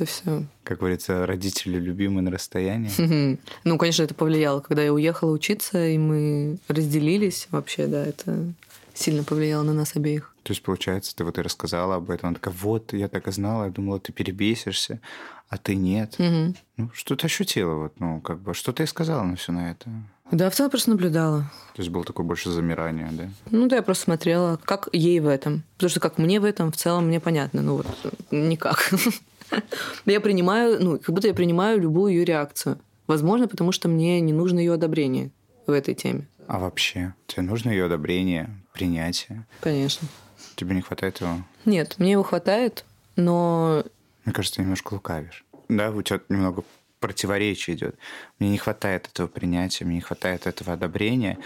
это 0.00 0.10
все. 0.10 0.44
Как 0.64 0.78
говорится, 0.78 1.26
родители 1.26 1.78
любимые 1.78 2.22
на 2.22 2.30
расстоянии. 2.30 3.38
Ну, 3.64 3.78
конечно, 3.78 4.02
это 4.02 4.14
повлияло. 4.14 4.60
Когда 4.60 4.82
я 4.82 4.92
уехала 4.92 5.30
учиться, 5.30 5.86
и 5.86 5.98
мы 5.98 6.58
разделились, 6.68 7.48
вообще, 7.50 7.86
да, 7.86 8.04
это 8.04 8.52
сильно 8.94 9.24
повлияло 9.24 9.62
на 9.62 9.74
нас 9.74 9.96
обеих. 9.96 10.34
То 10.42 10.52
есть, 10.52 10.62
получается, 10.62 11.14
ты 11.14 11.24
вот 11.24 11.38
и 11.38 11.42
рассказала 11.42 11.96
об 11.96 12.10
этом. 12.10 12.28
Она 12.28 12.34
такая, 12.34 12.54
вот, 12.54 12.92
я 12.92 13.08
так 13.08 13.28
и 13.28 13.32
знала, 13.32 13.64
я 13.64 13.70
думала, 13.70 14.00
ты 14.00 14.12
перебесишься, 14.12 15.00
а 15.48 15.58
ты 15.58 15.74
нет. 15.74 16.14
Угу. 16.18 16.54
Ну, 16.78 16.90
что 16.94 17.16
ты 17.16 17.26
ощутила? 17.26 17.74
Вот, 17.74 18.00
ну, 18.00 18.20
как 18.20 18.40
бы, 18.40 18.54
что 18.54 18.72
ты 18.72 18.86
сказала 18.86 19.22
на 19.22 19.36
все 19.36 19.52
на 19.52 19.70
это? 19.70 19.90
Да, 20.30 20.48
в 20.48 20.54
целом 20.54 20.70
просто 20.70 20.90
наблюдала. 20.90 21.50
То 21.74 21.82
есть 21.82 21.90
было 21.90 22.04
такое 22.04 22.24
больше 22.24 22.50
замирание, 22.50 23.08
да? 23.10 23.28
Ну 23.50 23.66
да, 23.66 23.76
я 23.76 23.82
просто 23.82 24.04
смотрела, 24.04 24.60
как 24.64 24.88
ей 24.92 25.18
в 25.18 25.26
этом. 25.26 25.64
Потому 25.74 25.90
что 25.90 26.00
как 26.00 26.18
мне 26.18 26.38
в 26.38 26.44
этом, 26.44 26.70
в 26.70 26.76
целом 26.76 27.08
мне 27.08 27.18
понятно. 27.18 27.62
Ну 27.62 27.76
вот, 27.76 27.86
никак. 28.30 28.92
Я 30.06 30.20
принимаю, 30.20 30.82
ну, 30.82 30.98
как 30.98 31.14
будто 31.14 31.28
я 31.28 31.34
принимаю 31.34 31.80
любую 31.80 32.12
ее 32.12 32.24
реакцию. 32.24 32.80
Возможно, 33.06 33.48
потому 33.48 33.72
что 33.72 33.88
мне 33.88 34.20
не 34.20 34.32
нужно 34.32 34.58
ее 34.58 34.74
одобрение 34.74 35.30
в 35.66 35.72
этой 35.72 35.94
теме. 35.94 36.28
А 36.46 36.58
вообще, 36.58 37.14
тебе 37.26 37.42
нужно 37.42 37.70
ее 37.70 37.86
одобрение, 37.86 38.50
принятие? 38.72 39.46
Конечно. 39.60 40.08
Тебе 40.56 40.74
не 40.74 40.80
хватает 40.80 41.20
его? 41.20 41.36
Нет, 41.64 41.96
мне 41.98 42.12
его 42.12 42.22
хватает, 42.22 42.84
но... 43.16 43.84
Мне 44.24 44.32
кажется, 44.34 44.56
ты 44.56 44.62
немножко 44.62 44.94
лукавишь. 44.94 45.44
Да, 45.68 45.90
у 45.90 46.02
тебя 46.02 46.20
немного 46.28 46.64
противоречие 47.00 47.76
идет. 47.76 47.96
Мне 48.38 48.50
не 48.50 48.58
хватает 48.58 49.08
этого 49.08 49.26
принятия, 49.26 49.84
мне 49.84 49.96
не 49.96 50.00
хватает 50.00 50.46
этого 50.46 50.74
одобрения. 50.74 51.38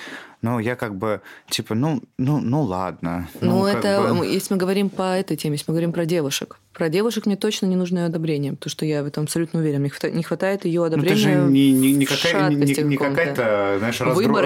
Но 0.43 0.61
я 0.61 0.77
как 0.77 0.97
бы, 0.97 1.23
типа, 1.49 1.75
ну, 1.75 2.03
ну, 2.19 2.41
ну 2.41 2.63
ладно. 2.63 3.29
Ну, 3.41 3.61
ну 3.61 3.67
это, 3.67 4.15
бы... 4.15 4.27
если 4.27 4.53
мы 4.53 4.59
говорим 4.59 4.91
по 4.91 5.17
этой 5.17 5.37
теме, 5.37 5.55
если 5.55 5.65
мы 5.69 5.75
говорим 5.75 5.93
про 5.93 6.05
девушек. 6.05 6.59
Про 6.73 6.89
девушек 6.89 7.25
мне 7.27 7.37
точно 7.37 7.67
не 7.67 7.77
нужно 7.77 8.01
ее 8.01 8.05
одобрение, 8.07 8.53
потому 8.53 8.71
что 8.71 8.85
я 8.85 9.03
в 9.03 9.07
этом 9.07 9.25
абсолютно 9.25 9.61
уверен. 9.61 9.81
Мне 9.81 9.93
не 10.13 10.23
хватает 10.23 10.65
ее 10.65 10.85
одобрения. 10.85 11.15
Ну, 11.15 11.31
это 11.31 11.47
же 11.47 11.53
не, 11.53 11.73
не, 11.73 11.93
не, 11.93 12.05
какая, 12.05 12.51
не, 12.51 12.83
не 12.83 12.97
какая-то, 12.97 13.77
знаешь, 13.79 14.01
раздро... 14.01 14.43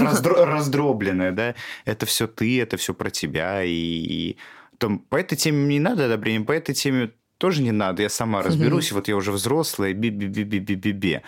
раздро... 0.00 0.44
раздробленная, 0.46 1.32
да? 1.32 1.54
Это 1.84 2.06
все 2.06 2.26
ты, 2.26 2.62
это 2.62 2.76
все 2.76 2.94
про 2.94 3.10
тебя. 3.10 3.64
И, 3.64 3.70
и 3.72 4.36
там, 4.78 5.00
по 5.00 5.16
этой 5.16 5.36
теме 5.36 5.66
не 5.66 5.80
надо 5.80 6.06
одобрения, 6.06 6.44
по 6.44 6.52
этой 6.52 6.74
теме 6.74 7.10
тоже 7.42 7.60
не 7.60 7.72
надо, 7.72 8.02
я 8.02 8.08
сама 8.08 8.40
разберусь, 8.40 8.92
вот 8.92 9.08
я 9.08 9.16
уже 9.16 9.32
взрослая, 9.32 9.92
би-би-би-би-би-би. 9.94 11.22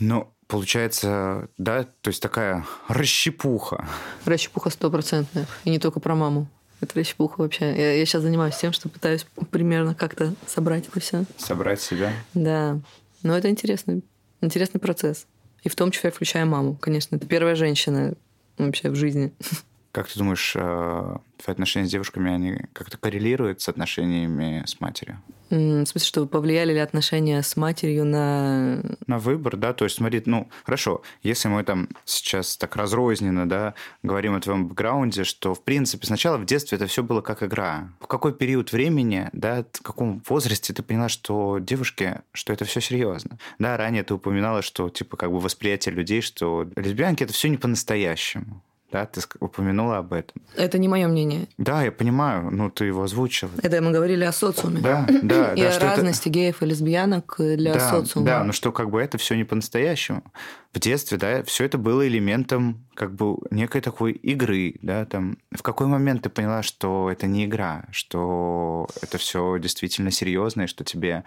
Но 0.00 0.32
получается, 0.46 1.50
да, 1.58 1.84
то 1.84 2.08
есть 2.08 2.22
такая 2.22 2.64
расщепуха. 2.88 3.86
Расщепуха 4.24 4.70
стопроцентная. 4.70 5.46
И 5.64 5.70
не 5.70 5.78
только 5.78 6.00
про 6.00 6.14
маму. 6.14 6.48
Это 6.80 6.98
расщепуха 6.98 7.42
вообще. 7.42 7.66
Я, 7.66 7.92
я 7.92 8.06
сейчас 8.06 8.22
занимаюсь 8.22 8.56
тем, 8.56 8.72
что 8.72 8.88
пытаюсь 8.88 9.26
примерно 9.50 9.94
как-то 9.94 10.34
собрать 10.46 10.88
это 10.88 11.00
все. 11.00 11.26
Собрать 11.36 11.82
себя? 11.82 12.14
Да. 12.32 12.80
Но 13.22 13.36
это 13.36 13.50
интересный, 13.50 14.02
интересный 14.40 14.80
процесс. 14.80 15.26
И 15.64 15.68
в 15.68 15.74
том 15.76 15.90
числе 15.90 16.10
включая 16.10 16.46
маму. 16.46 16.78
Конечно, 16.80 17.16
это 17.16 17.26
первая 17.26 17.56
женщина 17.56 18.14
вообще 18.56 18.88
в 18.88 18.94
жизни. 18.94 19.34
Как 19.96 20.08
ты 20.08 20.18
думаешь, 20.18 20.52
э, 20.54 21.16
твои 21.38 21.52
отношения 21.54 21.86
с 21.86 21.90
девушками, 21.90 22.30
они 22.30 22.58
как-то 22.74 22.98
коррелируют 22.98 23.62
с 23.62 23.68
отношениями 23.70 24.62
с 24.66 24.78
матерью? 24.78 25.22
В 25.48 25.86
смысле, 25.86 26.00
что 26.06 26.26
повлияли 26.26 26.74
ли 26.74 26.80
отношения 26.80 27.42
с 27.42 27.56
матерью 27.56 28.04
на... 28.04 28.82
На 29.06 29.18
выбор, 29.18 29.56
да? 29.56 29.72
То 29.72 29.84
есть, 29.84 29.96
смотри, 29.96 30.22
ну, 30.26 30.50
хорошо, 30.64 31.00
если 31.22 31.48
мы 31.48 31.64
там 31.64 31.88
сейчас 32.04 32.58
так 32.58 32.76
разрозненно, 32.76 33.48
да, 33.48 33.72
говорим 34.02 34.34
о 34.34 34.40
твоем 34.42 34.68
бэкграунде, 34.68 35.24
что, 35.24 35.54
в 35.54 35.64
принципе, 35.64 36.06
сначала 36.06 36.36
в 36.36 36.44
детстве 36.44 36.76
это 36.76 36.86
все 36.88 37.02
было 37.02 37.22
как 37.22 37.42
игра. 37.42 37.88
В 38.00 38.06
какой 38.06 38.34
период 38.34 38.72
времени, 38.72 39.30
да, 39.32 39.64
в 39.72 39.80
каком 39.80 40.22
возрасте 40.28 40.74
ты 40.74 40.82
поняла, 40.82 41.08
что 41.08 41.58
девушки, 41.58 42.20
что 42.32 42.52
это 42.52 42.66
все 42.66 42.82
серьезно? 42.82 43.38
Да, 43.58 43.78
ранее 43.78 44.02
ты 44.02 44.12
упоминала, 44.12 44.60
что, 44.60 44.90
типа, 44.90 45.16
как 45.16 45.32
бы 45.32 45.40
восприятие 45.40 45.94
людей, 45.94 46.20
что 46.20 46.68
лесбиянки 46.76 47.24
это 47.24 47.32
все 47.32 47.48
не 47.48 47.56
по-настоящему 47.56 48.62
да, 48.92 49.04
ты 49.06 49.20
упомянула 49.40 49.98
об 49.98 50.12
этом. 50.12 50.40
Это 50.56 50.78
не 50.78 50.88
мое 50.88 51.08
мнение. 51.08 51.48
Да, 51.58 51.82
я 51.82 51.90
понимаю, 51.90 52.50
ну 52.50 52.70
ты 52.70 52.84
его 52.84 53.02
озвучила. 53.02 53.50
Это 53.62 53.82
мы 53.82 53.90
говорили 53.90 54.24
о 54.24 54.32
социуме. 54.32 54.80
Да, 54.80 55.06
да. 55.22 55.54
И 55.54 55.62
да, 55.62 55.76
о 55.76 55.78
разности 55.80 56.28
это... 56.28 56.38
геев 56.38 56.62
и 56.62 56.66
лесбиянок 56.66 57.34
для 57.38 57.74
да, 57.74 57.90
социума. 57.90 58.26
Да, 58.26 58.44
но 58.44 58.52
что 58.52 58.72
как 58.72 58.90
бы 58.90 59.00
это 59.00 59.18
все 59.18 59.34
не 59.34 59.44
по-настоящему. 59.44 60.22
В 60.72 60.78
детстве, 60.78 61.18
да, 61.18 61.42
все 61.42 61.64
это 61.64 61.78
было 61.78 62.06
элементом 62.06 62.86
как 62.94 63.14
бы 63.14 63.38
некой 63.50 63.80
такой 63.80 64.12
игры, 64.12 64.76
да, 64.82 65.04
там. 65.04 65.38
В 65.50 65.62
какой 65.62 65.86
момент 65.86 66.22
ты 66.22 66.28
поняла, 66.28 66.62
что 66.62 67.10
это 67.10 67.26
не 67.26 67.46
игра, 67.46 67.86
что 67.90 68.88
это 69.02 69.18
все 69.18 69.58
действительно 69.58 70.10
серьезно, 70.10 70.62
и 70.62 70.66
что 70.66 70.84
тебе 70.84 71.24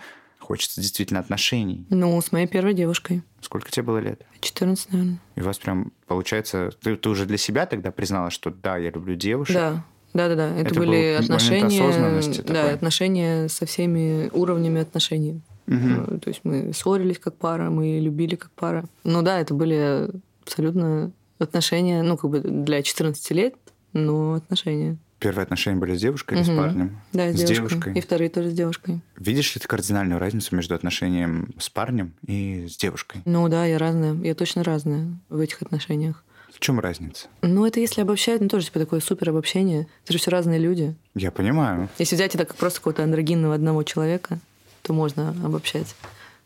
хочется 0.49 0.81
действительно 0.81 1.19
отношений. 1.19 1.85
Ну, 1.91 2.19
с 2.19 2.31
моей 2.31 2.47
первой 2.47 2.73
девушкой. 2.73 3.21
Сколько 3.39 3.69
тебе 3.69 3.83
было 3.83 3.99
лет? 3.99 4.25
14, 4.41 4.91
наверное. 4.91 5.19
И 5.35 5.41
у 5.41 5.43
вас 5.43 5.59
прям, 5.59 5.91
получается, 6.07 6.71
ты, 6.81 6.95
ты 6.95 7.07
уже 7.07 7.27
для 7.27 7.37
себя 7.37 7.67
тогда 7.67 7.91
признала, 7.91 8.31
что 8.31 8.49
да, 8.49 8.75
я 8.77 8.89
люблю 8.89 9.13
девушек? 9.13 9.55
Да. 9.55 9.85
Да, 10.11 10.27
да, 10.27 10.33
да. 10.33 10.55
Это, 10.55 10.69
это 10.69 10.79
были 10.79 11.19
отношения. 11.19 12.33
Да, 12.41 12.43
такой. 12.43 12.73
отношения 12.73 13.47
со 13.47 13.67
всеми 13.67 14.31
уровнями 14.33 14.81
отношений. 14.81 15.43
Угу. 15.67 16.17
То 16.17 16.29
есть 16.29 16.39
мы 16.43 16.73
ссорились 16.73 17.19
как 17.19 17.35
пара, 17.35 17.69
мы 17.69 17.99
любили 17.99 18.33
как 18.33 18.49
пара. 18.53 18.85
Ну 19.03 19.21
да, 19.21 19.39
это 19.39 19.53
были 19.53 20.09
абсолютно 20.41 21.11
отношения, 21.37 22.01
ну, 22.01 22.17
как 22.17 22.31
бы 22.31 22.39
для 22.39 22.81
14 22.81 23.31
лет, 23.31 23.53
но 23.93 24.33
отношения. 24.33 24.97
Первые 25.19 25.43
отношения 25.43 25.77
были 25.77 25.95
с 25.95 26.01
девушкой 26.01 26.35
или 26.35 26.43
угу. 26.43 26.53
с 26.53 26.55
парнем? 26.57 27.01
Да, 27.11 27.31
с, 27.31 27.35
с 27.35 27.43
девушкой. 27.43 27.69
девушкой. 27.69 27.93
И 27.97 28.01
вторые 28.01 28.29
тоже 28.29 28.49
с 28.51 28.53
девушкой. 28.53 29.01
Видишь 29.17 29.53
ли 29.53 29.61
ты 29.61 29.67
кардинальную 29.67 30.19
разницу 30.19 30.55
между 30.55 30.75
отношением 30.75 31.53
с 31.59 31.69
парнем 31.69 32.13
и 32.25 32.67
с 32.67 32.77
девушкой? 32.77 33.21
Ну 33.25 33.47
да, 33.49 33.65
я 33.65 33.77
разная. 33.77 34.13
Я 34.15 34.33
точно 34.33 34.63
разная 34.63 35.07
в 35.29 35.39
этих 35.39 35.61
отношениях. 35.61 36.23
В 36.53 36.59
чем 36.59 36.79
разница? 36.79 37.27
Ну, 37.41 37.65
это 37.65 37.79
если 37.79 38.01
обобщать, 38.01 38.41
ну, 38.41 38.49
тоже 38.49 38.65
типа 38.65 38.79
такое 38.79 38.99
супер 38.99 39.29
обобщение. 39.29 39.87
Это 40.03 40.13
же 40.13 40.19
все 40.19 40.31
разные 40.31 40.59
люди. 40.59 40.95
Я 41.15 41.31
понимаю. 41.31 41.89
Если 41.97 42.15
взять 42.15 42.35
это 42.35 42.45
как 42.45 42.57
просто 42.57 42.79
какого-то 42.79 43.03
андрогинного 43.03 43.55
одного 43.55 43.83
человека, 43.83 44.39
то 44.81 44.93
можно 44.93 45.29
обобщать. 45.43 45.95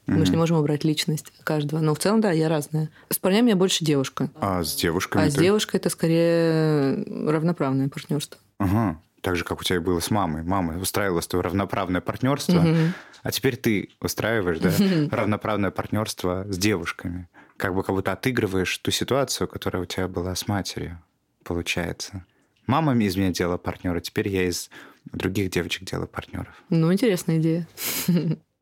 Mm-hmm. 0.06 0.18
Мы 0.18 0.26
же 0.26 0.32
не 0.32 0.38
можем 0.38 0.58
убрать 0.58 0.84
личность 0.84 1.32
каждого. 1.44 1.80
Но 1.80 1.96
в 1.96 2.00
целом, 2.00 2.20
да, 2.20 2.32
я 2.32 2.50
разная. 2.50 2.90
С 3.10 3.20
парнями 3.20 3.52
я 3.52 3.56
больше 3.56 3.86
девушка. 3.86 4.30
А 4.36 4.64
с 4.64 4.76
девушками? 4.76 5.24
А 5.24 5.26
ты... 5.26 5.32
с 5.32 5.36
девушкой 5.36 5.78
это 5.78 5.90
скорее 5.90 7.04
равноправное 7.30 7.88
партнерство. 7.88 8.40
Ага. 8.58 9.00
Так 9.22 9.38
же, 9.38 9.46
как 9.46 9.62
у 9.62 9.64
тебя 9.64 9.80
было 9.80 10.02
с 10.02 10.12
мамой. 10.12 10.44
Мама 10.44 10.78
устраивала 10.78 11.22
с 11.22 11.28
тобой 11.28 11.46
равноправное 11.46 12.02
партнерство, 12.02 12.60
угу. 12.60 12.78
а 13.24 13.32
теперь 13.32 13.56
ты 13.56 13.90
устраиваешь 14.02 14.60
да, 14.60 15.16
равноправное 15.16 15.72
партнерство 15.72 16.46
с 16.50 16.58
девушками. 16.58 17.30
Как 17.56 17.74
бы 17.74 17.84
как 17.84 17.96
будто 17.96 18.12
отыгрываешь 18.12 18.78
ту 18.80 18.92
ситуацию, 18.92 19.48
которая 19.48 19.84
у 19.84 19.86
тебя 19.86 20.10
была 20.10 20.36
с 20.36 20.50
матерью, 20.50 21.02
получается. 21.46 22.26
Мама 22.68 22.98
из 22.98 23.16
меня 23.16 23.32
делала 23.32 23.58
партнера, 23.58 24.02
теперь 24.02 24.28
я 24.28 24.44
из 24.44 24.70
других 25.06 25.52
девочек 25.52 25.86
делаю 25.86 26.08
партнеров. 26.10 26.54
Ну, 26.70 26.92
интересная 26.92 27.38
идея. 27.38 27.68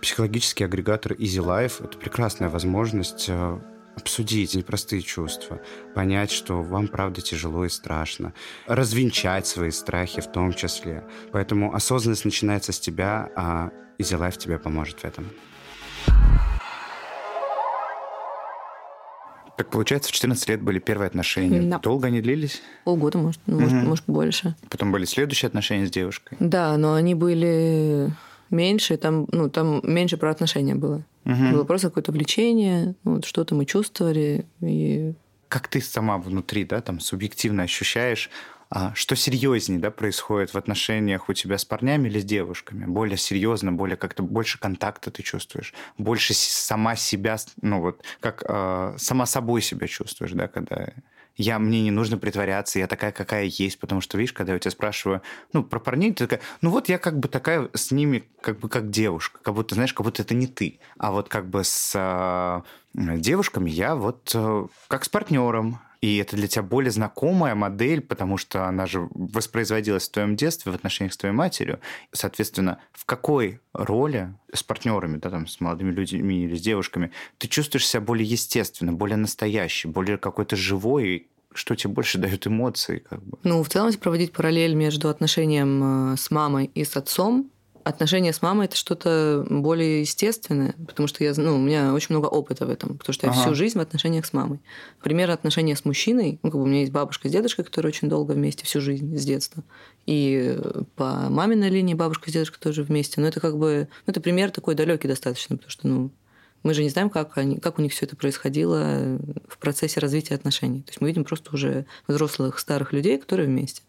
Психологический 0.00 0.64
агрегатор 0.64 1.12
Easy 1.12 1.44
Life– 1.44 1.84
это 1.84 1.98
прекрасная 1.98 2.48
возможность 2.48 3.26
э, 3.28 3.58
обсудить 3.96 4.54
непростые 4.54 5.02
чувства, 5.02 5.60
понять, 5.94 6.30
что 6.30 6.62
вам 6.62 6.86
правда 6.86 7.20
тяжело 7.20 7.64
и 7.64 7.68
страшно, 7.68 8.32
развенчать 8.66 9.46
свои 9.48 9.70
страхи 9.70 10.20
в 10.20 10.30
том 10.30 10.52
числе. 10.52 11.04
Поэтому 11.32 11.74
осознанность 11.74 12.24
начинается 12.24 12.72
с 12.72 12.78
тебя, 12.78 13.30
а 13.34 13.70
Easy 13.98 14.16
Life 14.16 14.38
тебе 14.38 14.60
поможет 14.60 15.00
в 15.00 15.04
этом. 15.04 15.26
Так 19.56 19.70
получается, 19.70 20.10
в 20.10 20.12
14 20.12 20.48
лет 20.50 20.62
были 20.62 20.78
первые 20.78 21.08
отношения. 21.08 21.60
Да. 21.62 21.80
Долго 21.80 22.06
они 22.06 22.20
длились? 22.20 22.62
Полгода, 22.84 23.18
может, 23.18 23.40
угу. 23.48 23.58
может, 23.58 23.82
может, 23.82 24.04
больше. 24.06 24.54
Потом 24.70 24.92
были 24.92 25.04
следующие 25.04 25.48
отношения 25.48 25.88
с 25.88 25.90
девушкой? 25.90 26.36
Да, 26.38 26.76
но 26.76 26.94
они 26.94 27.16
были 27.16 28.12
меньше, 28.50 28.96
там, 28.96 29.26
ну, 29.32 29.48
там 29.48 29.80
меньше 29.82 30.16
про 30.16 30.30
отношения 30.30 30.74
было. 30.74 31.04
Угу. 31.24 31.50
Было 31.52 31.64
просто 31.64 31.88
какое-то 31.88 32.12
влечение, 32.12 32.94
вот 33.04 33.24
что-то 33.24 33.54
мы 33.54 33.64
чувствовали. 33.66 34.46
И... 34.60 35.14
Как 35.48 35.68
ты 35.68 35.80
сама 35.80 36.18
внутри, 36.18 36.64
да, 36.64 36.80
там 36.80 37.00
субъективно 37.00 37.64
ощущаешь, 37.64 38.30
а, 38.70 38.92
что 38.94 39.16
серьезнее, 39.16 39.80
да, 39.80 39.90
происходит 39.90 40.52
в 40.52 40.58
отношениях 40.58 41.28
у 41.28 41.32
тебя 41.32 41.56
с 41.56 41.64
парнями 41.64 42.08
или 42.08 42.20
с 42.20 42.24
девушками? 42.24 42.84
Более 42.84 43.16
серьезно, 43.16 43.72
более 43.72 43.96
как-то 43.96 44.22
больше 44.22 44.58
контакта 44.58 45.10
ты 45.10 45.22
чувствуешь, 45.22 45.72
больше 45.96 46.34
сама 46.34 46.94
себя, 46.94 47.38
ну 47.62 47.80
вот, 47.80 48.02
как 48.20 48.44
э, 48.46 48.94
сама 48.98 49.24
собой 49.24 49.62
себя 49.62 49.86
чувствуешь, 49.86 50.32
да, 50.32 50.48
когда 50.48 50.92
я, 51.38 51.58
мне 51.60 51.82
не 51.82 51.92
нужно 51.92 52.18
притворяться, 52.18 52.80
я 52.80 52.88
такая, 52.88 53.12
какая 53.12 53.44
есть, 53.44 53.78
потому 53.78 54.00
что, 54.00 54.18
видишь, 54.18 54.32
когда 54.32 54.52
я 54.52 54.58
тебя 54.58 54.72
спрашиваю, 54.72 55.22
ну, 55.52 55.62
про 55.62 55.78
парней, 55.78 56.12
ты 56.12 56.26
такая, 56.26 56.40
ну 56.60 56.70
вот 56.70 56.88
я 56.88 56.98
как 56.98 57.18
бы 57.18 57.28
такая 57.28 57.70
с 57.74 57.92
ними, 57.92 58.28
как 58.40 58.58
бы 58.58 58.68
как 58.68 58.90
девушка, 58.90 59.38
как 59.40 59.54
будто, 59.54 59.76
знаешь, 59.76 59.94
как 59.94 60.04
будто 60.04 60.22
это 60.22 60.34
не 60.34 60.48
ты. 60.48 60.80
А 60.98 61.12
вот 61.12 61.28
как 61.28 61.48
бы 61.48 61.62
с 61.62 61.92
э, 61.94 62.62
девушками 62.94 63.70
я 63.70 63.94
вот 63.94 64.32
э, 64.34 64.66
как 64.88 65.04
с 65.04 65.08
партнером, 65.08 65.78
и 66.00 66.18
это 66.18 66.36
для 66.36 66.46
тебя 66.46 66.62
более 66.62 66.90
знакомая 66.90 67.54
модель, 67.54 68.00
потому 68.00 68.36
что 68.36 68.66
она 68.66 68.86
же 68.86 69.08
воспроизводилась 69.10 70.08
в 70.08 70.12
твоем 70.12 70.36
детстве 70.36 70.70
в 70.70 70.74
отношениях 70.74 71.12
с 71.12 71.16
твоей 71.16 71.34
матерью. 71.34 71.80
Соответственно, 72.12 72.80
в 72.92 73.04
какой 73.04 73.60
роли 73.72 74.34
с 74.52 74.62
партнерами, 74.62 75.18
да, 75.18 75.30
там, 75.30 75.46
с 75.46 75.60
молодыми 75.60 75.90
людьми 75.90 76.44
или 76.44 76.54
с 76.54 76.60
девушками, 76.60 77.10
ты 77.38 77.48
чувствуешь 77.48 77.86
себя 77.86 78.00
более 78.00 78.26
естественно, 78.26 78.92
более 78.92 79.16
настоящий, 79.16 79.88
более 79.88 80.18
какой-то 80.18 80.54
живой, 80.54 81.28
что 81.52 81.74
тебе 81.74 81.92
больше 81.92 82.18
дает 82.18 82.46
эмоции? 82.46 82.98
Как 82.98 83.22
бы? 83.22 83.38
Ну, 83.42 83.62
в 83.62 83.68
целом, 83.68 83.92
проводить 83.94 84.32
параллель 84.32 84.74
между 84.74 85.08
отношением 85.08 86.12
э, 86.12 86.16
с 86.16 86.30
мамой 86.30 86.70
и 86.74 86.84
с 86.84 86.96
отцом, 86.96 87.50
отношения 87.88 88.32
с 88.32 88.42
мамой 88.42 88.66
это 88.66 88.76
что-то 88.76 89.46
более 89.48 90.02
естественное, 90.02 90.74
потому 90.86 91.06
что 91.06 91.24
я, 91.24 91.32
ну, 91.36 91.56
у 91.56 91.58
меня 91.58 91.94
очень 91.94 92.14
много 92.14 92.26
опыта 92.26 92.66
в 92.66 92.70
этом, 92.70 92.98
потому 92.98 93.14
что 93.14 93.26
я 93.26 93.32
ага. 93.32 93.40
всю 93.40 93.54
жизнь 93.54 93.78
в 93.78 93.80
отношениях 93.80 94.26
с 94.26 94.32
мамой. 94.32 94.60
Например, 94.98 95.30
отношения 95.30 95.74
с 95.74 95.84
мужчиной, 95.84 96.38
ну, 96.42 96.50
как 96.50 96.60
бы 96.60 96.64
у 96.64 96.66
меня 96.66 96.80
есть 96.80 96.92
бабушка 96.92 97.28
с 97.28 97.32
дедушкой, 97.32 97.64
которые 97.64 97.88
очень 97.90 98.08
долго 98.08 98.32
вместе 98.32 98.64
всю 98.66 98.80
жизнь 98.80 99.16
с 99.16 99.24
детства. 99.24 99.64
И 100.06 100.58
по 100.96 101.28
маминой 101.30 101.70
линии 101.70 101.94
бабушка 101.94 102.30
с 102.30 102.32
дедушкой 102.32 102.60
тоже 102.60 102.82
вместе. 102.82 103.20
Но 103.20 103.26
это 103.26 103.40
как 103.40 103.56
бы, 103.56 103.88
ну, 104.06 104.10
это 104.10 104.20
пример 104.20 104.50
такой 104.50 104.74
далекий 104.74 105.08
достаточно, 105.08 105.56
потому 105.56 105.70
что, 105.70 105.88
ну, 105.88 106.10
мы 106.62 106.74
же 106.74 106.82
не 106.82 106.90
знаем, 106.90 107.08
как, 107.08 107.38
они, 107.38 107.58
как 107.58 107.78
у 107.78 107.82
них 107.82 107.92
все 107.92 108.04
это 108.04 108.16
происходило 108.16 109.18
в 109.48 109.58
процессе 109.58 110.00
развития 110.00 110.34
отношений. 110.34 110.82
То 110.82 110.90
есть 110.90 111.00
мы 111.00 111.08
видим 111.08 111.24
просто 111.24 111.54
уже 111.54 111.86
взрослых 112.06 112.58
старых 112.58 112.92
людей, 112.92 113.16
которые 113.16 113.46
вместе 113.46 113.82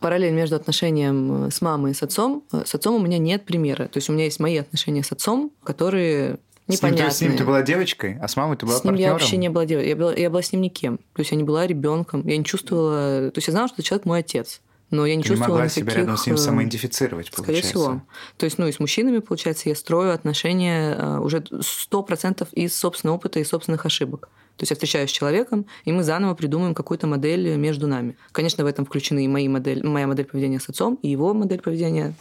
параллель 0.00 0.32
между 0.32 0.56
отношением 0.56 1.46
э, 1.46 1.50
с 1.50 1.60
мамой 1.60 1.92
и 1.92 1.94
с 1.94 2.02
отцом. 2.02 2.44
Э, 2.52 2.62
с 2.64 2.74
отцом 2.74 2.94
у 2.94 2.98
меня 2.98 3.18
нет 3.18 3.44
примера. 3.44 3.86
То 3.88 3.98
есть 3.98 4.08
у 4.08 4.12
меня 4.12 4.24
есть 4.24 4.40
мои 4.40 4.56
отношения 4.56 5.02
с 5.02 5.12
отцом, 5.12 5.52
которые 5.62 6.38
непонятные. 6.66 7.10
С 7.10 7.20
ним, 7.20 7.30
с 7.30 7.32
ним 7.32 7.38
ты 7.38 7.44
была 7.44 7.62
девочкой, 7.62 8.18
а 8.20 8.28
с 8.28 8.36
мамой 8.36 8.56
ты 8.56 8.66
была 8.66 8.78
С 8.78 8.84
ним 8.84 8.92
партнером? 8.92 9.08
я 9.08 9.12
вообще 9.12 9.36
не 9.36 9.48
была 9.48 9.66
девочкой. 9.66 9.88
Я 9.88 9.96
была, 9.96 10.14
я 10.14 10.30
была 10.30 10.42
с 10.42 10.52
ним 10.52 10.62
никем. 10.62 10.98
То 10.98 11.20
есть 11.20 11.30
я 11.30 11.36
не 11.36 11.44
была 11.44 11.66
ребенком. 11.66 12.26
Я 12.26 12.36
не 12.36 12.44
чувствовала... 12.44 13.30
То 13.30 13.38
есть 13.38 13.48
я 13.48 13.52
знала, 13.52 13.68
что 13.68 13.76
этот 13.76 13.86
человек 13.86 14.06
мой 14.06 14.20
отец. 14.20 14.60
Но 14.90 15.06
я 15.06 15.16
не 15.16 15.22
ты 15.22 15.30
чувствовала 15.30 15.56
не 15.56 15.62
могла 15.62 15.64
никаких... 15.64 15.84
себя 15.84 16.00
рядом 16.00 16.16
с 16.16 16.26
ним 16.26 16.36
самоидентифицировать, 16.36 17.30
получается. 17.30 17.68
Скорее 17.68 17.88
всего. 17.88 18.02
То 18.36 18.44
есть, 18.44 18.58
ну, 18.58 18.66
и 18.68 18.72
с 18.72 18.78
мужчинами, 18.78 19.18
получается, 19.18 19.68
я 19.68 19.74
строю 19.74 20.12
отношения 20.12 20.94
э, 20.94 21.18
уже 21.18 21.44
сто 21.62 22.02
процентов 22.02 22.52
из 22.52 22.76
собственного 22.76 23.16
опыта 23.16 23.40
и 23.40 23.44
собственных 23.44 23.86
ошибок. 23.86 24.28
То 24.56 24.62
есть 24.62 24.70
я 24.70 24.76
встречаюсь 24.76 25.10
с 25.10 25.12
человеком, 25.12 25.66
и 25.84 25.92
мы 25.92 26.04
заново 26.04 26.34
придумаем 26.34 26.74
какую-то 26.74 27.06
модель 27.06 27.56
между 27.56 27.86
нами. 27.88 28.16
Конечно, 28.32 28.62
в 28.64 28.66
этом 28.66 28.84
включены 28.84 29.24
и 29.24 29.28
мои 29.28 29.48
модель, 29.48 29.84
моя 29.84 30.06
модель 30.06 30.26
поведения 30.26 30.60
с 30.60 30.68
отцом, 30.68 30.98
и 31.02 31.08
его 31.08 31.34
модель 31.34 31.60
поведения 31.60 32.14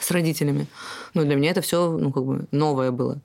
с 0.00 0.10
родителями. 0.10 0.66
Но 1.14 1.22
для 1.22 1.36
меня 1.36 1.50
это 1.50 1.60
все 1.60 1.96
ну, 1.96 2.12
как 2.12 2.24
бы 2.24 2.46
новое 2.50 2.90
было. 2.90 3.20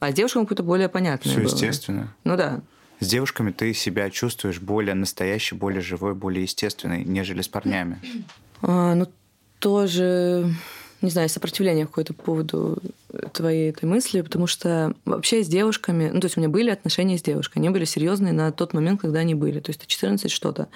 А 0.00 0.10
с 0.10 0.14
девушками 0.14 0.44
какое-то 0.44 0.62
более 0.62 0.88
понятное 0.88 1.32
Все 1.32 1.40
было. 1.40 1.50
естественно. 1.50 2.14
Ну 2.24 2.36
да. 2.36 2.62
С 3.00 3.08
девушками 3.08 3.50
ты 3.50 3.74
себя 3.74 4.10
чувствуешь 4.10 4.60
более 4.60 4.94
настоящий, 4.94 5.54
более 5.56 5.80
живой, 5.80 6.14
более 6.14 6.42
естественный, 6.42 7.04
нежели 7.04 7.42
с 7.42 7.48
парнями. 7.48 8.00
А, 8.62 8.94
ну, 8.94 9.08
тоже 9.58 10.54
не 11.04 11.10
знаю, 11.10 11.28
сопротивление 11.28 11.86
какое-то 11.86 12.14
по 12.14 12.22
поводу 12.22 12.78
твоей 13.32 13.70
этой 13.70 13.84
мысли, 13.84 14.20
потому 14.22 14.46
что 14.46 14.94
вообще 15.04 15.44
с 15.44 15.48
девушками, 15.48 16.10
ну, 16.12 16.20
то 16.20 16.26
есть 16.26 16.36
у 16.36 16.40
меня 16.40 16.48
были 16.48 16.70
отношения 16.70 17.18
с 17.18 17.22
девушкой, 17.22 17.58
они 17.58 17.70
были 17.70 17.84
серьезные 17.84 18.32
на 18.32 18.50
тот 18.52 18.72
момент, 18.72 19.00
когда 19.00 19.20
они 19.20 19.34
были, 19.34 19.60
то 19.60 19.70
есть 19.70 19.86
14 19.86 20.30
что-то. 20.30 20.68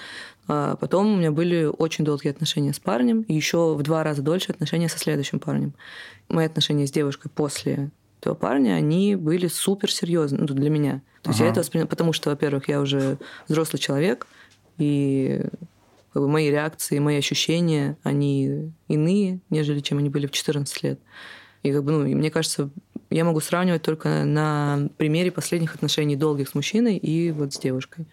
А 0.47 0.77
потом 0.77 1.15
у 1.15 1.17
меня 1.17 1.33
были 1.33 1.65
очень 1.65 2.05
долгие 2.05 2.31
отношения 2.31 2.73
с 2.73 2.79
парнем, 2.79 3.23
и 3.23 3.35
еще 3.35 3.75
в 3.75 3.83
два 3.83 4.03
раза 4.05 4.23
дольше 4.23 4.53
отношения 4.53 4.89
со 4.89 4.99
следующим 4.99 5.41
парнем. 5.41 5.73
Мои 6.29 6.47
отношения 6.47 6.87
с 6.87 6.91
девушкой 6.91 7.29
после 7.29 7.91
этого 8.21 8.35
парня, 8.35 8.73
они 8.73 9.17
были 9.17 9.47
супер 9.47 9.91
серьезные 9.91 10.41
ну, 10.41 10.47
для 10.47 10.71
меня. 10.71 11.03
То 11.23 11.31
есть 11.31 11.41
ага. 11.41 11.47
я 11.47 11.51
это 11.51 11.61
воспринимаю, 11.61 11.89
потому 11.89 12.13
что, 12.13 12.31
во-первых, 12.31 12.69
я 12.69 12.81
уже 12.81 13.19
взрослый 13.49 13.81
человек, 13.81 14.27
и 14.79 15.43
как 16.13 16.23
бы 16.23 16.29
мои 16.29 16.51
реакции, 16.51 16.99
мои 16.99 17.17
ощущения, 17.17 17.97
они 18.03 18.73
иные, 18.89 19.41
нежели 19.51 19.81
чем 19.81 19.99
они 19.99 20.09
были 20.09 20.27
в 20.27 20.31
14 20.31 20.83
лет. 20.83 21.01
И 21.63 21.73
как 21.73 21.85
бы, 21.85 21.93
ну, 21.93 22.05
мне 22.05 22.31
кажется, 22.31 22.71
я 23.11 23.25
могу 23.25 23.41
сравнивать 23.41 23.83
только 23.83 24.25
на 24.25 24.89
примере 24.97 25.31
последних 25.31 25.75
отношений 25.75 26.17
долгих 26.17 26.49
с 26.49 26.55
мужчиной 26.55 26.97
и 26.97 27.31
вот 27.31 27.53
с 27.55 27.59
девушкой. 27.59 28.07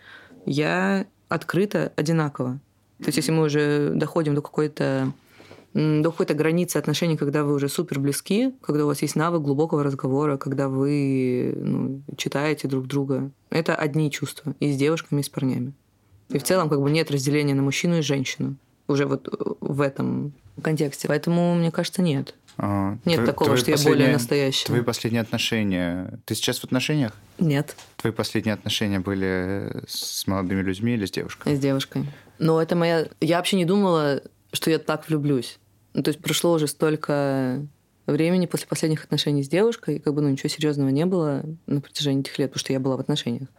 я 0.46 1.06
открыта 1.28 1.92
одинаково. 1.96 2.60
То 3.00 3.08
есть, 3.08 3.18
если 3.18 3.32
мы 3.32 3.44
уже 3.44 3.92
доходим 3.96 4.36
до 4.36 4.42
какой-то 4.42 5.12
до 5.76 6.10
какой-то 6.10 6.34
границы 6.34 6.78
отношений, 6.78 7.18
когда 7.18 7.44
вы 7.44 7.54
уже 7.54 7.68
супер 7.68 8.00
близки, 8.00 8.54
когда 8.62 8.86
у 8.86 8.88
вас 8.88 9.02
есть 9.02 9.18
навык 9.18 9.42
глубокого 9.42 9.84
разговора, 9.84 10.38
когда 10.38 10.70
вы 10.70 11.54
ну, 11.58 12.02
читаете 12.16 12.70
друг 12.70 12.88
друга. 12.88 13.30
Это 13.50 13.76
одни 13.76 14.10
чувства 14.10 14.56
и 14.62 14.72
с 14.72 14.78
девушками, 14.78 15.20
и 15.20 15.24
с 15.24 15.28
парнями. 15.28 15.74
И 16.30 16.38
в 16.38 16.44
целом 16.44 16.70
как 16.70 16.82
бы 16.82 16.90
нет 16.90 17.12
разделения 17.12 17.54
на 17.54 17.62
мужчину 17.62 17.98
и 17.98 18.02
женщину 18.02 18.58
уже 18.88 19.06
вот 19.06 19.28
в 19.62 19.82
этом 19.82 20.34
контексте. 20.62 21.08
Поэтому, 21.08 21.56
мне 21.56 21.72
кажется, 21.72 22.02
нет. 22.02 22.36
А, 22.58 22.98
Нет 23.04 23.18
твои, 23.18 23.26
такого, 23.26 23.58
что 23.58 23.72
я 23.72 23.78
более 23.78 24.14
настоящая. 24.14 24.68
Твои 24.68 24.82
последние 24.82 25.22
отношения... 25.22 26.20
Ты 26.26 26.36
сейчас 26.36 26.60
в 26.60 26.64
отношениях? 26.64 27.12
Нет. 27.38 27.76
Твои 27.98 28.14
последние 28.14 28.54
отношения 28.54 29.00
были 29.00 29.84
с 29.88 30.26
молодыми 30.26 30.62
людьми 30.62 30.94
или 30.94 31.06
с 31.06 31.12
девушкой? 31.12 31.56
С 31.56 31.60
девушкой. 31.60 32.06
Но 32.40 32.62
это 32.62 32.76
моя... 32.76 33.08
Я 33.20 33.38
вообще 33.38 33.58
не 33.58 33.66
думала, 33.66 34.22
что 34.54 34.72
я 34.72 34.80
так 34.80 35.10
влюблюсь. 35.10 35.60
Ну, 35.94 36.04
то 36.04 36.10
есть 36.10 36.22
прошло 36.22 36.54
уже 36.54 36.68
столько 36.68 37.66
времени 38.08 38.46
после 38.46 38.68
последних 38.68 39.04
отношений 39.04 39.44
с 39.44 39.50
девушкой, 39.50 39.98
и 39.98 40.00
как 40.00 40.14
бы 40.14 40.22
ну, 40.22 40.30
ничего 40.30 40.48
серьезного 40.48 40.90
не 40.90 41.06
было 41.06 41.44
на 41.66 41.82
протяжении 41.82 42.22
этих 42.22 42.38
лет, 42.40 42.52
потому 42.52 42.60
что 42.62 42.74
я 42.74 42.80
была 42.80 42.96
в 42.96 43.00
отношениях. 43.02 43.50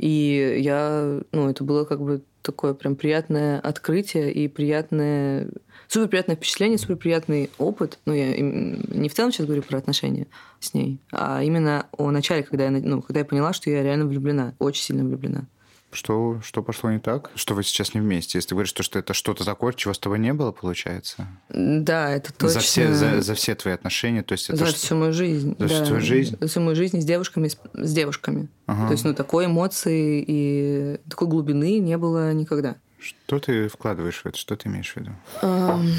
И 0.00 0.56
я, 0.60 1.20
ну, 1.30 1.50
это 1.50 1.62
было 1.62 1.84
как 1.84 2.00
бы 2.00 2.22
такое 2.40 2.72
прям 2.72 2.96
приятное 2.96 3.60
открытие 3.60 4.32
и 4.32 4.48
приятное, 4.48 5.48
супер 5.88 6.08
приятное 6.08 6.36
впечатление, 6.36 6.78
супер 6.78 6.96
приятный 6.96 7.50
опыт. 7.58 7.98
Ну, 8.06 8.14
я 8.14 8.34
не 8.34 9.10
в 9.10 9.14
целом 9.14 9.30
сейчас 9.30 9.44
говорю 9.44 9.62
про 9.62 9.76
отношения 9.76 10.26
с 10.58 10.72
ней, 10.72 11.00
а 11.12 11.42
именно 11.42 11.84
о 11.98 12.10
начале, 12.10 12.42
когда 12.42 12.64
я, 12.64 12.70
ну, 12.70 13.02
когда 13.02 13.20
я 13.20 13.26
поняла, 13.26 13.52
что 13.52 13.68
я 13.68 13.82
реально 13.82 14.06
влюблена, 14.06 14.54
очень 14.58 14.84
сильно 14.84 15.04
влюблена. 15.04 15.44
Что, 15.92 16.40
что 16.44 16.62
пошло 16.62 16.90
не 16.90 17.00
так? 17.00 17.30
Что 17.34 17.54
вы 17.54 17.64
сейчас 17.64 17.94
не 17.94 18.00
вместе? 18.00 18.38
Если 18.38 18.50
ты 18.50 18.54
говоришь, 18.54 18.70
что, 18.70 18.82
что 18.82 18.98
это 18.98 19.12
что-то 19.12 19.44
такое, 19.44 19.72
чего 19.72 19.92
с 19.92 19.98
тобой 19.98 20.20
не 20.20 20.32
было, 20.32 20.52
получается? 20.52 21.26
Да, 21.48 22.10
это 22.10 22.32
точно. 22.32 22.48
За 22.48 22.60
все, 22.60 22.94
за, 22.94 23.22
за 23.22 23.34
все 23.34 23.54
твои 23.56 23.74
отношения? 23.74 24.22
То 24.22 24.32
есть 24.32 24.50
это 24.50 24.58
за 24.58 24.66
что... 24.66 24.76
всю 24.76 24.96
мою 24.96 25.12
жизнь. 25.12 25.56
За 25.58 25.68
да. 25.68 25.74
всю 25.74 25.86
твою 25.86 26.00
жизнь? 26.00 26.36
За 26.40 26.46
всю 26.46 26.60
мою 26.60 26.76
жизнь 26.76 27.00
с 27.00 27.04
девушками. 27.04 27.48
С, 27.48 27.58
с 27.74 27.92
девушками. 27.92 28.48
Ага. 28.66 28.86
То 28.86 28.92
есть, 28.92 29.04
ну, 29.04 29.14
такой 29.14 29.46
эмоции 29.46 30.24
и 30.26 31.00
такой 31.08 31.26
глубины 31.26 31.80
не 31.80 31.98
было 31.98 32.32
никогда. 32.32 32.76
Что 33.00 33.40
ты 33.40 33.68
вкладываешь 33.68 34.22
в 34.22 34.26
это? 34.26 34.38
Что 34.38 34.56
ты 34.56 34.68
имеешь 34.68 34.92
в 34.92 34.96
виду? 34.96 35.10
Um... 35.42 35.90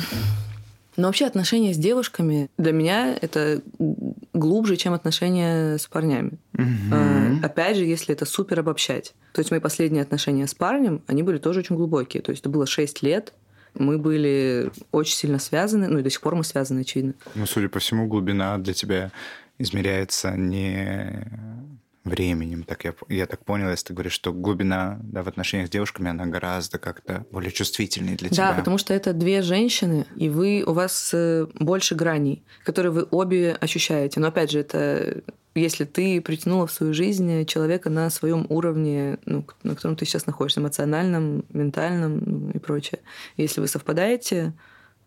Но 1.01 1.07
вообще 1.07 1.25
отношения 1.25 1.73
с 1.73 1.77
девушками 1.77 2.51
для 2.59 2.71
меня 2.73 3.17
это 3.19 3.63
глубже, 4.33 4.75
чем 4.77 4.93
отношения 4.93 5.79
с 5.79 5.87
парнями. 5.87 6.33
Угу. 6.53 7.43
Опять 7.43 7.77
же, 7.77 7.85
если 7.85 8.13
это 8.13 8.25
супер 8.25 8.59
обобщать. 8.59 9.15
То 9.33 9.39
есть 9.39 9.49
мои 9.49 9.59
последние 9.59 10.03
отношения 10.03 10.45
с 10.45 10.53
парнем, 10.53 11.01
они 11.07 11.23
были 11.23 11.39
тоже 11.39 11.61
очень 11.61 11.75
глубокие. 11.75 12.21
То 12.21 12.29
есть 12.29 12.43
это 12.43 12.51
было 12.51 12.67
6 12.67 13.01
лет, 13.01 13.33
мы 13.73 13.97
были 13.97 14.69
очень 14.91 15.15
сильно 15.15 15.39
связаны, 15.39 15.87
ну 15.87 15.97
и 15.97 16.03
до 16.03 16.11
сих 16.11 16.21
пор 16.21 16.35
мы 16.35 16.43
связаны, 16.43 16.81
очевидно. 16.81 17.15
Ну, 17.33 17.47
судя 17.47 17.67
по 17.67 17.79
всему, 17.79 18.05
глубина 18.05 18.59
для 18.59 18.75
тебя 18.75 19.11
измеряется 19.57 20.37
не 20.37 21.25
временем. 22.03 22.63
Так 22.63 22.85
я, 22.85 22.93
я 23.09 23.25
так 23.25 23.45
понял, 23.45 23.69
если 23.69 23.87
ты 23.87 23.93
говоришь, 23.93 24.13
что 24.13 24.33
глубина 24.33 24.99
да, 25.03 25.23
в 25.23 25.27
отношениях 25.27 25.67
с 25.67 25.71
девушками, 25.71 26.09
она 26.09 26.25
гораздо 26.25 26.79
как-то 26.79 27.25
более 27.31 27.51
чувствительнее 27.51 28.17
для 28.17 28.29
да, 28.29 28.35
тебя. 28.35 28.51
Да, 28.51 28.57
потому 28.57 28.77
что 28.77 28.93
это 28.93 29.13
две 29.13 29.41
женщины, 29.41 30.05
и 30.15 30.29
вы, 30.29 30.63
у 30.65 30.73
вас 30.73 31.11
э, 31.13 31.47
больше 31.59 31.95
граней, 31.95 32.43
которые 32.63 32.91
вы 32.91 33.07
обе 33.11 33.53
ощущаете. 33.59 34.19
Но 34.19 34.27
опять 34.27 34.51
же, 34.51 34.59
это 34.59 35.21
если 35.53 35.83
ты 35.83 36.21
притянула 36.21 36.65
в 36.65 36.71
свою 36.71 36.93
жизнь 36.93 37.45
человека 37.45 37.89
на 37.89 38.09
своем 38.09 38.45
уровне, 38.49 39.17
ну, 39.25 39.45
на 39.63 39.75
котором 39.75 39.95
ты 39.95 40.05
сейчас 40.05 40.25
находишься, 40.25 40.61
эмоциональном, 40.61 41.43
ментальном 41.49 42.19
ну, 42.25 42.51
и 42.51 42.59
прочее. 42.59 43.01
Если 43.37 43.59
вы 43.59 43.67
совпадаете 43.67 44.53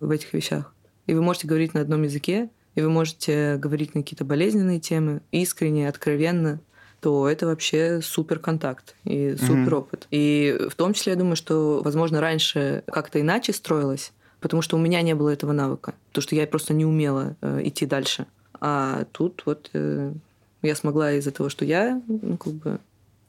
в 0.00 0.10
этих 0.10 0.32
вещах, 0.34 0.74
и 1.06 1.14
вы 1.14 1.22
можете 1.22 1.46
говорить 1.46 1.74
на 1.74 1.80
одном 1.80 2.02
языке, 2.02 2.50
и 2.74 2.82
вы 2.82 2.90
можете 2.90 3.56
говорить 3.56 3.94
на 3.94 4.02
какие-то 4.02 4.24
болезненные 4.24 4.80
темы, 4.80 5.22
искренне, 5.30 5.88
откровенно, 5.88 6.60
то 7.04 7.28
это 7.28 7.44
вообще 7.44 8.00
супер 8.00 8.38
контакт 8.38 8.94
и 9.04 9.36
супер 9.36 9.74
опыт. 9.74 10.06
И 10.10 10.58
в 10.70 10.74
том 10.74 10.94
числе 10.94 11.12
я 11.12 11.18
думаю, 11.18 11.36
что, 11.36 11.82
возможно, 11.84 12.18
раньше 12.18 12.82
как-то 12.86 13.20
иначе 13.20 13.52
строилось, 13.52 14.14
потому 14.40 14.62
что 14.62 14.78
у 14.78 14.80
меня 14.80 15.02
не 15.02 15.14
было 15.14 15.28
этого 15.28 15.52
навыка, 15.52 15.92
потому 16.08 16.22
что 16.22 16.34
я 16.34 16.46
просто 16.46 16.72
не 16.72 16.86
умела 16.86 17.36
э, 17.42 17.60
идти 17.64 17.84
дальше. 17.84 18.24
А 18.58 19.04
тут 19.12 19.42
вот 19.44 19.68
э, 19.74 20.14
я 20.62 20.74
смогла 20.74 21.12
из-за 21.12 21.30
того, 21.30 21.50
что 21.50 21.66
я 21.66 22.00
ну, 22.06 22.38
как 22.38 22.54
бы 22.54 22.78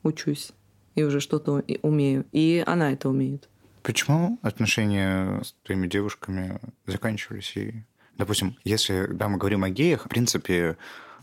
учусь 0.03 0.53
и 0.95 1.03
уже 1.03 1.19
что-то 1.19 1.61
умею, 1.81 2.23
и 2.31 2.63
она 2.65 2.93
это 2.93 3.09
умеет. 3.09 3.49
Почему 3.83 4.39
отношения 4.41 5.41
с 5.43 5.53
твоими 5.65 5.87
девушками 5.87 6.61
заканчивались? 6.87 7.51
И, 7.57 7.73
допустим, 8.17 8.55
если 8.63 9.07
да, 9.07 9.27
мы 9.27 9.37
говорим 9.37 9.65
о 9.65 9.69
геях, 9.69 10.05
в 10.05 10.07
принципе, 10.07 10.77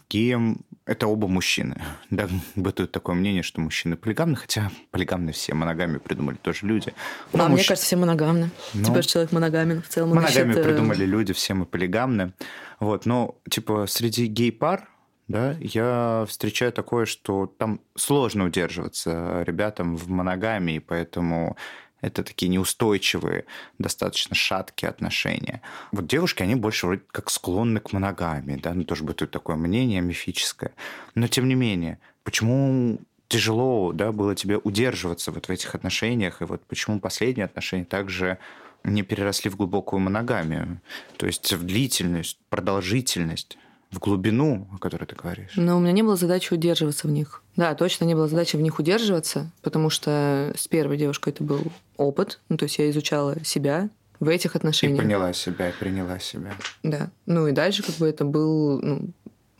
геям 0.08 0.64
это 0.84 1.06
оба 1.06 1.28
мужчины. 1.28 1.80
Да, 2.10 2.28
бытует 2.56 2.92
такое 2.92 3.14
мнение, 3.14 3.42
что 3.42 3.60
мужчины 3.60 3.96
полигамны, 3.96 4.36
хотя 4.36 4.70
полигамны 4.90 5.32
все, 5.32 5.54
моногами 5.54 5.98
придумали 5.98 6.36
тоже 6.36 6.66
люди. 6.66 6.92
Но 7.32 7.44
а 7.44 7.48
муж... 7.48 7.58
мне 7.58 7.68
кажется, 7.68 7.86
все 7.86 7.96
моногамны. 7.96 8.50
Ну, 8.74 8.84
типа 8.84 9.02
человек 9.02 9.32
моногамен 9.32 9.82
в 9.82 9.88
целом. 9.88 10.10
Моногами 10.10 10.52
это... 10.52 10.62
придумали 10.62 11.04
люди, 11.04 11.32
все 11.32 11.54
мы 11.54 11.66
полигамны. 11.66 12.32
Вот, 12.80 13.06
но 13.06 13.36
типа 13.48 13.86
среди 13.86 14.26
гей-пар 14.26 14.88
да, 15.28 15.56
я 15.60 16.26
встречаю 16.28 16.72
такое, 16.72 17.06
что 17.06 17.46
там 17.46 17.80
сложно 17.94 18.44
удерживаться 18.44 19.42
ребятам 19.46 19.96
в 19.96 20.08
моногамии, 20.10 20.78
поэтому 20.78 21.56
это 22.02 22.22
такие 22.22 22.48
неустойчивые, 22.48 23.46
достаточно 23.78 24.34
шаткие 24.34 24.90
отношения. 24.90 25.62
Вот 25.92 26.06
девушки, 26.06 26.42
они 26.42 26.56
больше 26.56 26.86
вроде 26.86 27.02
как 27.10 27.30
склонны 27.30 27.80
к 27.80 27.92
моногамии, 27.92 28.56
да, 28.56 28.74
ну 28.74 28.84
тоже 28.84 29.04
бытует 29.04 29.30
такое 29.30 29.56
мнение 29.56 30.00
мифическое. 30.02 30.72
Но 31.14 31.28
тем 31.28 31.48
не 31.48 31.54
менее, 31.54 31.98
почему 32.24 32.98
тяжело, 33.28 33.92
да, 33.92 34.12
было 34.12 34.34
тебе 34.34 34.58
удерживаться 34.58 35.30
вот 35.30 35.46
в 35.46 35.50
этих 35.50 35.74
отношениях, 35.74 36.42
и 36.42 36.44
вот 36.44 36.62
почему 36.66 37.00
последние 37.00 37.46
отношения 37.46 37.84
также 37.84 38.38
не 38.84 39.02
переросли 39.02 39.48
в 39.48 39.56
глубокую 39.56 40.00
моногамию, 40.00 40.80
то 41.16 41.26
есть 41.26 41.52
в 41.52 41.64
длительность, 41.64 42.38
продолжительность 42.50 43.56
в 43.92 43.98
глубину, 43.98 44.66
о 44.74 44.78
которой 44.78 45.04
ты 45.04 45.14
говоришь. 45.14 45.52
Но 45.54 45.76
у 45.76 45.80
меня 45.80 45.92
не 45.92 46.02
было 46.02 46.16
задачи 46.16 46.52
удерживаться 46.52 47.06
в 47.06 47.10
них. 47.10 47.42
Да, 47.56 47.74
точно 47.74 48.06
не 48.06 48.14
было 48.14 48.26
задачи 48.26 48.56
в 48.56 48.60
них 48.60 48.78
удерживаться, 48.78 49.50
потому 49.60 49.90
что 49.90 50.52
с 50.56 50.66
первой 50.66 50.96
девушкой 50.96 51.30
это 51.34 51.44
был 51.44 51.60
опыт. 51.98 52.40
Ну, 52.48 52.56
то 52.56 52.64
есть 52.64 52.78
я 52.78 52.90
изучала 52.90 53.44
себя 53.44 53.90
в 54.18 54.28
этих 54.28 54.56
отношениях. 54.56 54.98
И 54.98 55.02
поняла 55.02 55.32
себя, 55.34 55.68
и 55.68 55.72
приняла 55.72 56.18
себя. 56.18 56.54
Да. 56.82 57.10
Ну 57.26 57.46
и 57.48 57.52
дальше 57.52 57.82
как 57.82 57.96
бы 57.96 58.08
это 58.08 58.24
был 58.24 58.80
ну, 58.80 59.10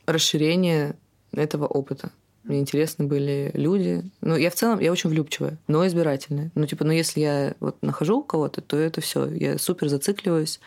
расширение 0.06 0.96
этого 1.32 1.66
опыта. 1.66 2.10
Мне 2.44 2.58
интересны 2.58 3.04
были 3.04 3.50
люди. 3.54 4.02
Ну, 4.20 4.36
я 4.36 4.50
в 4.50 4.54
целом, 4.54 4.80
я 4.80 4.90
очень 4.90 5.10
влюбчивая, 5.10 5.58
но 5.68 5.86
избирательная. 5.86 6.50
Ну, 6.54 6.66
типа, 6.66 6.84
ну, 6.84 6.90
если 6.90 7.20
я 7.20 7.54
вот 7.60 7.76
нахожу 7.82 8.22
кого-то, 8.22 8.60
то 8.62 8.76
это 8.76 9.00
все. 9.00 9.26
Я 9.26 9.58
супер 9.58 9.88
зацикливаюсь 9.88 10.58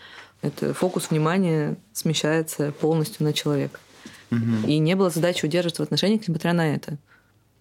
это 0.42 0.74
фокус 0.74 1.10
внимания 1.10 1.78
смещается 1.94 2.72
полностью 2.72 3.24
на 3.26 3.34
человека. 3.34 3.80
Угу. 4.32 4.68
И 4.68 4.78
не 4.78 4.96
было 4.96 5.10
задачи 5.10 5.46
удерживаться 5.46 5.82
в 5.82 5.86
отношениях, 5.86 6.22
несмотря 6.22 6.54
на 6.54 6.74
это. 6.74 6.98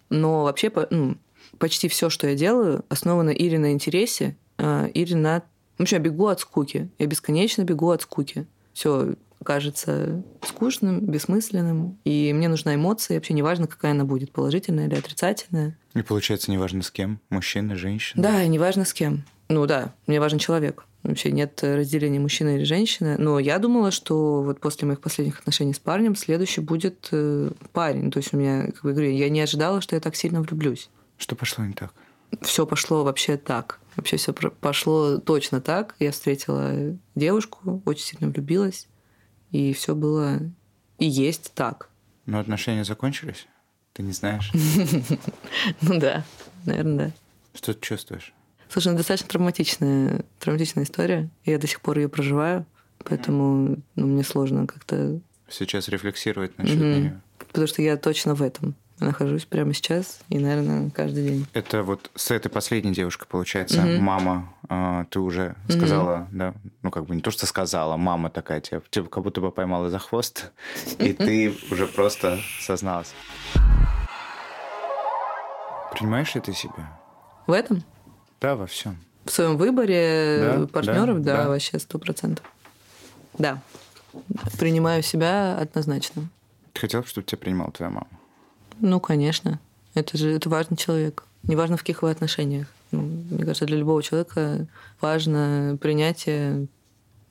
Но 0.09 0.43
вообще 0.43 0.71
ну, 0.89 1.17
почти 1.57 1.87
все, 1.87 2.09
что 2.09 2.27
я 2.27 2.35
делаю, 2.35 2.85
основано 2.89 3.29
или 3.29 3.57
на 3.57 3.71
интересе, 3.71 4.35
а, 4.57 4.85
или 4.87 5.13
на... 5.13 5.43
В 5.77 5.81
общем, 5.81 5.97
я 5.97 6.03
бегу 6.03 6.27
от 6.27 6.39
скуки. 6.39 6.89
Я 6.99 7.05
бесконечно 7.07 7.63
бегу 7.63 7.89
от 7.91 8.01
скуки. 8.01 8.45
Все 8.73 9.15
кажется 9.43 10.23
скучным, 10.41 11.01
бессмысленным, 11.01 11.99
и 12.03 12.33
мне 12.33 12.47
нужна 12.49 12.75
эмоция, 12.75 13.15
и 13.15 13.17
вообще 13.17 13.33
неважно, 13.33 13.67
какая 13.67 13.91
она 13.91 14.03
будет, 14.03 14.31
положительная 14.31 14.87
или 14.87 14.95
отрицательная. 14.95 15.77
И 15.93 16.01
получается, 16.01 16.51
неважно 16.51 16.81
с 16.81 16.89
кем, 16.89 17.19
мужчина, 17.29 17.75
женщина? 17.75 18.23
Да, 18.23 18.45
неважно 18.45 18.85
с 18.85 18.93
кем. 18.93 19.23
Ну 19.47 19.67
да, 19.67 19.93
мне 20.07 20.19
важен 20.19 20.39
человек. 20.39 20.85
Вообще 21.05 21.31
нет 21.31 21.59
разделения 21.61 22.19
мужчина 22.19 22.55
или 22.55 22.63
женщина. 22.63 23.15
Но 23.19 23.37
я 23.37 23.59
думала, 23.59 23.91
что 23.91 24.41
вот 24.41 24.59
после 24.59 24.87
моих 24.87 25.01
последних 25.01 25.39
отношений 25.39 25.73
с 25.73 25.79
парнем 25.79 26.15
следующий 26.15 26.61
будет 26.61 27.09
э, 27.11 27.51
парень. 27.73 28.09
То 28.09 28.17
есть 28.17 28.33
у 28.33 28.37
меня, 28.37 28.65
как 28.71 28.81
бы 28.81 28.91
говорю, 28.91 29.11
я 29.11 29.29
не 29.29 29.39
ожидала, 29.39 29.81
что 29.81 29.95
я 29.95 30.01
так 30.01 30.15
сильно 30.15 30.41
влюблюсь. 30.41 30.89
Что 31.17 31.35
пошло 31.35 31.63
не 31.63 31.73
так? 31.73 31.93
Все 32.41 32.65
пошло 32.65 33.03
вообще 33.03 33.37
так. 33.37 33.79
Вообще 33.95 34.17
все 34.17 34.33
пошло 34.33 35.19
точно 35.19 35.61
так. 35.61 35.95
Я 35.99 36.11
встретила 36.11 36.97
девушку, 37.13 37.81
очень 37.85 38.03
сильно 38.03 38.27
влюбилась, 38.29 38.87
и 39.51 39.73
все 39.73 39.93
было 39.93 40.39
и 40.97 41.05
есть 41.05 41.53
так. 41.53 41.89
Но 42.25 42.39
отношения 42.39 42.83
закончились? 42.83 43.47
Ты 43.93 44.03
не 44.03 44.11
знаешь? 44.11 44.51
Ну 45.81 45.99
да, 45.99 46.25
наверное, 46.65 47.07
да. 47.07 47.13
Что 47.53 47.73
ты 47.73 47.79
чувствуешь? 47.81 48.33
Слушай, 48.69 48.89
ну 48.91 48.97
достаточно 48.97 49.29
травматичная, 49.29 50.25
травматичная 50.39 50.83
история. 50.83 51.29
Я 51.45 51.57
до 51.57 51.67
сих 51.67 51.81
пор 51.81 51.97
ее 51.99 52.09
проживаю, 52.09 52.65
поэтому 53.03 53.77
ну, 53.95 54.07
мне 54.07 54.23
сложно 54.23 54.67
как-то... 54.67 55.19
Сейчас 55.49 55.87
рефлексировать 55.87 56.57
насчет 56.57 56.77
mm-hmm. 56.77 56.99
нее. 56.99 57.21
Потому 57.37 57.67
что 57.67 57.81
я 57.81 57.97
точно 57.97 58.35
в 58.35 58.41
этом. 58.41 58.75
нахожусь 58.99 59.45
прямо 59.45 59.73
сейчас 59.73 60.19
и, 60.29 60.39
наверное, 60.39 60.89
каждый 60.89 61.23
день. 61.23 61.47
Это 61.53 61.83
вот 61.83 62.09
с 62.15 62.31
этой 62.31 62.49
последней 62.49 62.93
девушкой, 62.93 63.27
получается, 63.27 63.81
mm-hmm. 63.81 63.99
мама, 63.99 64.53
э, 64.69 65.05
ты 65.09 65.19
уже 65.19 65.55
сказала, 65.69 66.27
mm-hmm. 66.31 66.37
да, 66.37 66.53
ну 66.81 66.91
как 66.91 67.05
бы 67.05 67.15
не 67.15 67.21
то, 67.21 67.31
что 67.31 67.45
сказала, 67.45 67.97
мама 67.97 68.29
такая 68.29 68.61
тебя, 68.61 68.81
тебя 68.89 69.05
как 69.05 69.23
будто 69.23 69.41
бы 69.41 69.51
поймала 69.51 69.89
за 69.89 69.99
хвост, 69.99 70.51
и 70.97 71.13
ты 71.13 71.53
уже 71.71 71.87
просто 71.87 72.39
созналась. 72.61 73.13
Принимаешь 75.91 76.33
ли 76.35 76.41
ты 76.41 76.53
себя? 76.53 76.99
В 77.47 77.51
этом? 77.51 77.83
Да, 78.41 78.55
во 78.55 78.67
всем. 78.67 78.97
В 79.25 79.31
своем 79.31 79.57
выборе 79.57 80.37
да, 80.39 80.67
партнеров, 80.67 81.21
да, 81.21 81.37
да, 81.37 81.43
да, 81.43 81.49
вообще 81.49 81.79
сто 81.79 81.97
процентов. 81.97 82.45
Да. 83.37 83.61
Принимаю 84.59 85.01
себя 85.03 85.57
однозначно. 85.57 86.29
Ты 86.73 86.81
хотел, 86.81 87.03
чтобы 87.05 87.25
тебя 87.25 87.39
принимала 87.39 87.71
твоя 87.71 87.89
мама? 87.89 88.07
Ну, 88.79 88.99
конечно. 88.99 89.59
Это 89.93 90.17
же 90.17 90.31
это 90.31 90.49
важный 90.49 90.77
человек. 90.77 91.23
Неважно, 91.43 91.77
в 91.77 91.81
каких 91.81 92.01
вы 92.01 92.11
отношениях. 92.11 92.67
Ну, 92.91 93.01
мне 93.01 93.39
кажется, 93.39 93.65
для 93.65 93.77
любого 93.77 94.03
человека 94.03 94.67
важно 95.01 95.77
принятие. 95.81 96.67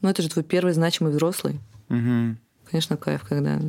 Ну, 0.00 0.08
это 0.08 0.22
же 0.22 0.30
твой 0.30 0.44
первый 0.44 0.72
значимый 0.72 1.12
взрослый. 1.12 1.60
Угу. 1.88 2.36
Конечно, 2.70 2.96
кайф, 2.96 3.22
когда 3.28 3.60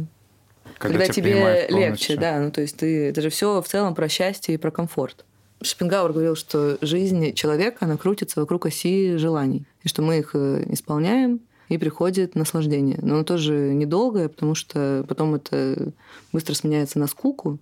когда, 0.77 0.99
когда 0.99 1.13
тебе 1.13 1.67
легче, 1.69 2.15
да. 2.15 2.39
Ну, 2.39 2.51
то 2.51 2.61
есть 2.61 2.77
ты, 2.77 3.07
это 3.07 3.21
же 3.21 3.29
все 3.29 3.61
в 3.61 3.67
целом 3.67 3.95
про 3.95 4.09
счастье 4.09 4.55
и 4.55 4.57
про 4.57 4.71
комфорт. 4.71 5.25
Шопенгауэр 5.65 6.13
говорил, 6.13 6.35
что 6.35 6.77
жизнь 6.81 7.33
человека, 7.33 7.85
она 7.85 7.97
крутится 7.97 8.39
вокруг 8.39 8.65
оси 8.65 9.17
желаний, 9.17 9.65
и 9.83 9.87
что 9.87 10.01
мы 10.01 10.19
их 10.19 10.31
э, 10.33 10.65
исполняем, 10.69 11.41
и 11.69 11.77
приходит 11.77 12.35
наслаждение. 12.35 12.99
Но 13.01 13.15
оно 13.15 13.23
тоже 13.23 13.73
недолгое, 13.73 14.29
потому 14.29 14.55
что 14.55 15.05
потом 15.07 15.35
это 15.35 15.91
быстро 16.31 16.53
сменяется 16.53 16.99
на 16.99 17.07
скуку, 17.07 17.59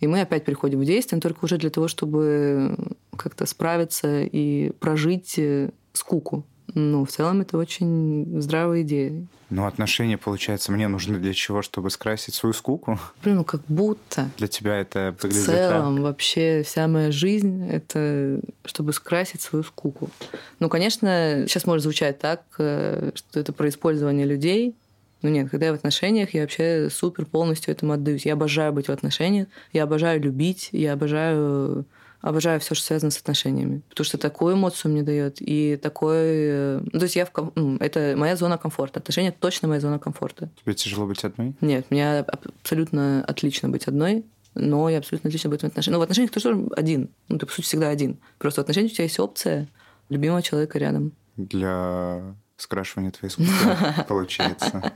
и 0.00 0.06
мы 0.06 0.20
опять 0.20 0.44
приходим 0.44 0.80
в 0.80 0.84
действие, 0.84 1.20
только 1.20 1.44
уже 1.44 1.56
для 1.56 1.70
того, 1.70 1.88
чтобы 1.88 2.76
как-то 3.16 3.46
справиться 3.46 4.22
и 4.22 4.70
прожить 4.78 5.38
э, 5.38 5.70
скуку. 5.92 6.44
Ну, 6.74 7.04
в 7.04 7.10
целом 7.10 7.40
это 7.40 7.58
очень 7.58 8.40
здравая 8.40 8.82
идея. 8.82 9.26
Ну, 9.48 9.66
отношения, 9.66 10.18
получается, 10.18 10.72
мне 10.72 10.88
нужны 10.88 11.18
для 11.18 11.32
чего? 11.32 11.62
Чтобы 11.62 11.90
скрасить 11.90 12.34
свою 12.34 12.52
скуку? 12.52 12.98
Блин, 13.22 13.36
ну 13.36 13.44
как 13.44 13.62
будто. 13.68 14.28
Для 14.38 14.48
тебя 14.48 14.76
это 14.76 15.14
выглядит 15.22 15.44
В 15.44 15.46
целом, 15.46 15.94
так? 15.94 16.04
вообще 16.04 16.62
вся 16.64 16.88
моя 16.88 17.12
жизнь— 17.12 17.64
это 17.70 18.40
чтобы 18.64 18.92
скрасить 18.92 19.40
свою 19.40 19.62
скуку. 19.62 20.10
Ну, 20.58 20.68
конечно, 20.68 21.44
сейчас 21.46 21.64
может 21.66 21.84
звучать 21.84 22.18
так, 22.18 22.42
э, 22.58 23.12
что 23.14 23.38
это 23.38 23.52
про 23.52 23.68
использование 23.68 24.26
людей, 24.26 24.74
ну 25.22 25.30
нет, 25.30 25.50
когда 25.50 25.66
я 25.66 25.72
в 25.72 25.76
отношениях, 25.76 26.34
я 26.34 26.42
вообще 26.42 26.88
супер 26.90 27.24
полностью 27.24 27.72
этому 27.72 27.92
отдаюсь. 27.92 28.26
Я 28.26 28.34
обожаю 28.34 28.72
быть 28.72 28.86
в 28.86 28.92
отношениях, 28.92 29.48
я 29.72 29.84
обожаю 29.84 30.20
любить, 30.20 30.68
я 30.72 30.92
обожаю 30.92 31.84
обожаю 32.28 32.58
все, 32.60 32.74
что 32.74 32.84
связано 32.84 33.10
с 33.10 33.18
отношениями. 33.18 33.82
Потому 33.88 34.04
что 34.04 34.18
такую 34.18 34.54
эмоцию 34.54 34.92
мне 34.92 35.02
дает. 35.02 35.36
И 35.40 35.76
такой... 35.76 36.16
Э, 36.16 36.80
ну, 36.82 36.98
то 36.98 37.04
есть 37.04 37.14
я 37.14 37.24
в... 37.24 37.76
Это 37.80 38.14
моя 38.16 38.34
зона 38.36 38.58
комфорта. 38.58 38.98
Отношения— 38.98 39.32
точно 39.40 39.68
моя 39.68 39.80
зона 39.80 39.98
комфорта. 39.98 40.50
Тебе 40.62 40.74
тяжело 40.74 41.06
быть 41.06 41.22
одной? 41.22 41.54
Нет, 41.60 41.86
мне 41.90 42.18
абсолютно 42.18 43.24
отлично 43.24 43.68
быть 43.68 43.86
одной 43.86 44.24
но 44.58 44.88
я 44.88 44.98
абсолютно 44.98 45.28
отлично 45.28 45.50
быть 45.50 45.60
в 45.60 45.66
отношениях. 45.66 45.96
Ну, 45.96 46.00
в 46.00 46.02
отношениях 46.02 46.30
ты 46.30 46.40
тоже 46.40 46.66
один. 46.76 47.10
Ну, 47.28 47.36
ты, 47.36 47.44
по 47.44 47.52
сути, 47.52 47.66
всегда 47.66 47.90
один. 47.90 48.18
Просто 48.38 48.62
в 48.62 48.64
отношениях 48.64 48.92
у 48.92 48.94
тебя 48.94 49.04
есть 49.04 49.20
опция 49.20 49.68
любимого 50.08 50.40
человека 50.40 50.78
рядом. 50.78 51.12
Для 51.36 52.34
скрашивания 52.56 53.10
твоей 53.10 53.30
скуки, 53.30 53.50
получается. 54.08 54.94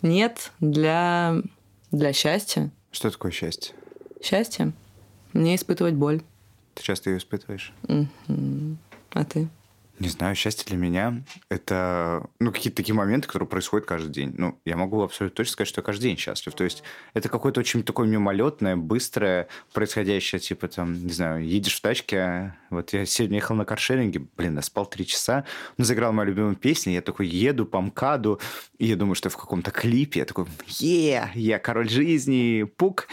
Нет, 0.00 0.52
для, 0.60 1.34
для 1.90 2.12
счастья. 2.12 2.70
Что 2.92 3.10
такое 3.10 3.32
счастье? 3.32 3.74
Счастье? 4.22 4.72
Не 5.32 5.56
испытывать 5.56 5.94
боль. 5.94 6.22
Ты 6.74 6.82
часто 6.82 7.10
ее 7.10 7.18
испытываешь? 7.18 7.72
Mm-hmm. 7.84 8.76
А 9.10 9.24
ты? 9.24 9.48
Не 10.00 10.08
знаю, 10.08 10.34
счастье 10.34 10.64
для 10.66 10.78
меня– 10.78 11.22
это 11.50 12.26
ну, 12.38 12.52
какие-то 12.52 12.78
такие 12.78 12.94
моменты, 12.94 13.28
которые 13.28 13.46
происходят 13.46 13.86
каждый 13.86 14.10
день. 14.10 14.34
Ну, 14.34 14.58
я 14.64 14.74
могу 14.78 15.02
абсолютно 15.02 15.36
точно 15.36 15.52
сказать, 15.52 15.68
что 15.68 15.82
я 15.82 15.84
каждый 15.84 16.04
день 16.04 16.16
счастлив. 16.16 16.54
То 16.54 16.64
есть 16.64 16.82
это 17.12 17.28
какое-то 17.28 17.60
очень 17.60 17.82
такое 17.82 18.08
мимолетное, 18.08 18.76
быстрое, 18.76 19.48
происходящее, 19.74 20.40
типа 20.40 20.68
там, 20.68 20.94
не 20.94 21.12
знаю, 21.12 21.46
едешь 21.46 21.76
в 21.76 21.82
тачке, 21.82 22.54
вот 22.70 22.94
я 22.94 23.04
сегодня 23.04 23.36
ехал 23.36 23.54
на 23.54 23.66
каршеринге, 23.66 24.26
блин, 24.38 24.56
я 24.56 24.62
спал 24.62 24.86
три 24.86 25.06
часа, 25.06 25.44
ну, 25.76 25.84
заиграл 25.84 26.14
мою 26.14 26.30
любимую 26.30 26.56
песню, 26.56 26.94
я 26.94 27.02
такой 27.02 27.26
еду 27.26 27.66
по 27.66 27.78
МКАДу, 27.82 28.40
и 28.78 28.86
я 28.86 28.96
думаю, 28.96 29.14
что 29.14 29.26
я 29.26 29.30
в 29.30 29.36
каком-то 29.36 29.70
клипе, 29.70 30.20
я 30.20 30.24
такой, 30.24 30.46
е, 30.78 31.30
я 31.34 31.58
король 31.58 31.90
жизни, 31.90 32.62
пук, 32.62 33.06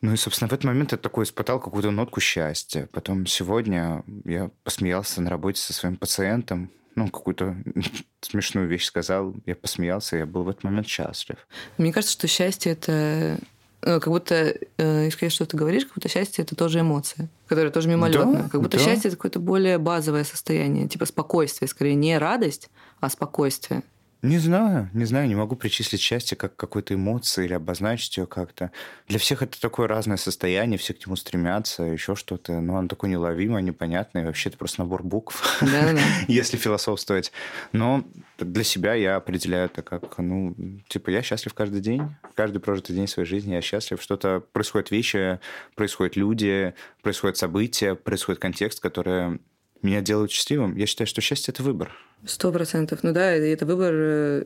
ну 0.00 0.12
и, 0.14 0.16
собственно, 0.16 0.48
в 0.48 0.52
этот 0.52 0.64
момент 0.64 0.92
я 0.92 0.98
такой 0.98 1.24
испытал 1.24 1.60
какую-то 1.60 1.90
нотку 1.90 2.20
счастья. 2.20 2.88
Потом 2.92 3.26
сегодня 3.26 4.02
я 4.24 4.50
посмеялся 4.64 5.20
на 5.20 5.28
работе 5.28 5.60
со 5.60 5.72
своим 5.72 5.96
пациентом, 5.96 6.70
ну, 6.94 7.08
какую-то 7.08 7.56
смешную 8.20 8.66
вещь 8.66 8.84
сказал, 8.84 9.34
я 9.46 9.54
посмеялся, 9.54 10.16
я 10.16 10.26
был 10.26 10.42
в 10.44 10.48
этот 10.48 10.64
момент 10.64 10.86
счастлив. 10.86 11.36
Мне 11.78 11.92
кажется, 11.92 12.14
что 12.14 12.28
счастье— 12.28 12.72
это 12.72 13.38
э, 13.82 14.00
как 14.00 14.08
будто, 14.08 14.54
э, 14.78 15.08
исходя 15.08 15.30
что 15.30 15.46
ты 15.46 15.56
говоришь, 15.56 15.84
как 15.84 15.94
будто 15.94 16.08
счастье 16.08 16.44
это 16.44 16.56
тоже 16.56 16.80
эмоция, 16.80 17.28
которая 17.46 17.70
тоже 17.70 17.88
мимолетная. 17.88 18.44
Да, 18.44 18.48
как 18.48 18.62
будто 18.62 18.78
да. 18.78 18.84
счастье 18.84 19.08
это 19.08 19.16
какое-то 19.16 19.38
более 19.38 19.78
базовое 19.78 20.24
состояние, 20.24 20.88
типа 20.88 21.04
спокойствие, 21.04 21.68
скорее 21.68 21.94
не 21.94 22.16
радость, 22.18 22.70
а 23.00 23.10
спокойствие. 23.10 23.82
Не 24.22 24.36
знаю, 24.36 24.90
не 24.92 25.06
знаю, 25.06 25.28
не 25.28 25.34
могу 25.34 25.56
причислить 25.56 26.02
счастье 26.02 26.36
как 26.36 26.54
какой-то 26.54 26.92
эмоции 26.92 27.46
или 27.46 27.54
обозначить 27.54 28.18
ее 28.18 28.26
как-то. 28.26 28.70
Для 29.08 29.18
всех 29.18 29.42
это 29.42 29.58
такое 29.58 29.88
разное 29.88 30.18
состояние, 30.18 30.78
все 30.78 30.92
к 30.92 31.06
нему 31.06 31.16
стремятся, 31.16 31.84
еще 31.84 32.14
что-то, 32.14 32.60
но 32.60 32.76
оно 32.76 32.88
такое 32.88 33.10
неловимое, 33.10 33.62
непонятное, 33.62 34.26
вообще 34.26 34.50
это 34.50 34.58
просто 34.58 34.80
набор 34.80 35.02
букв, 35.02 35.62
если 36.28 36.58
философствовать. 36.58 37.32
Но 37.72 38.04
для 38.38 38.62
себя 38.62 38.92
я 38.92 39.16
определяю 39.16 39.66
это 39.66 39.80
как, 39.80 40.18
ну, 40.18 40.54
типа, 40.88 41.08
я 41.08 41.22
счастлив 41.22 41.54
каждый 41.54 41.80
день, 41.80 42.02
каждый 42.34 42.58
прожитый 42.58 42.94
день 42.94 43.06
своей 43.06 43.26
жизни 43.26 43.54
я 43.54 43.62
счастлив, 43.62 44.02
что-то 44.02 44.40
происходят 44.52 44.90
вещи, 44.90 45.40
происходят 45.76 46.16
люди, 46.16 46.74
происходят 47.02 47.38
события, 47.38 47.94
происходит 47.94 48.40
контекст, 48.40 48.80
который 48.80 49.40
меня 49.82 50.00
делают 50.00 50.30
счастливым. 50.30 50.76
Я 50.76 50.86
считаю, 50.86 51.06
что 51.06 51.20
счастье– 51.20 51.52
это 51.54 51.62
выбор. 51.62 51.92
Сто 52.24 52.52
процентов. 52.52 53.00
Ну 53.02 53.12
да, 53.12 53.30
это 53.30 53.64
выбор 53.66 53.92
э, 53.94 54.44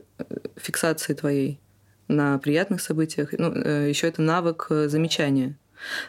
фиксации 0.55 1.13
твоей 1.13 1.59
на 2.07 2.37
приятных 2.37 2.81
событиях. 2.81 3.33
Ну, 3.37 3.51
э, 3.53 3.89
еще 3.89 4.07
это 4.07 4.21
навык 4.21 4.67
э, 4.69 4.87
замечания. 4.87 5.57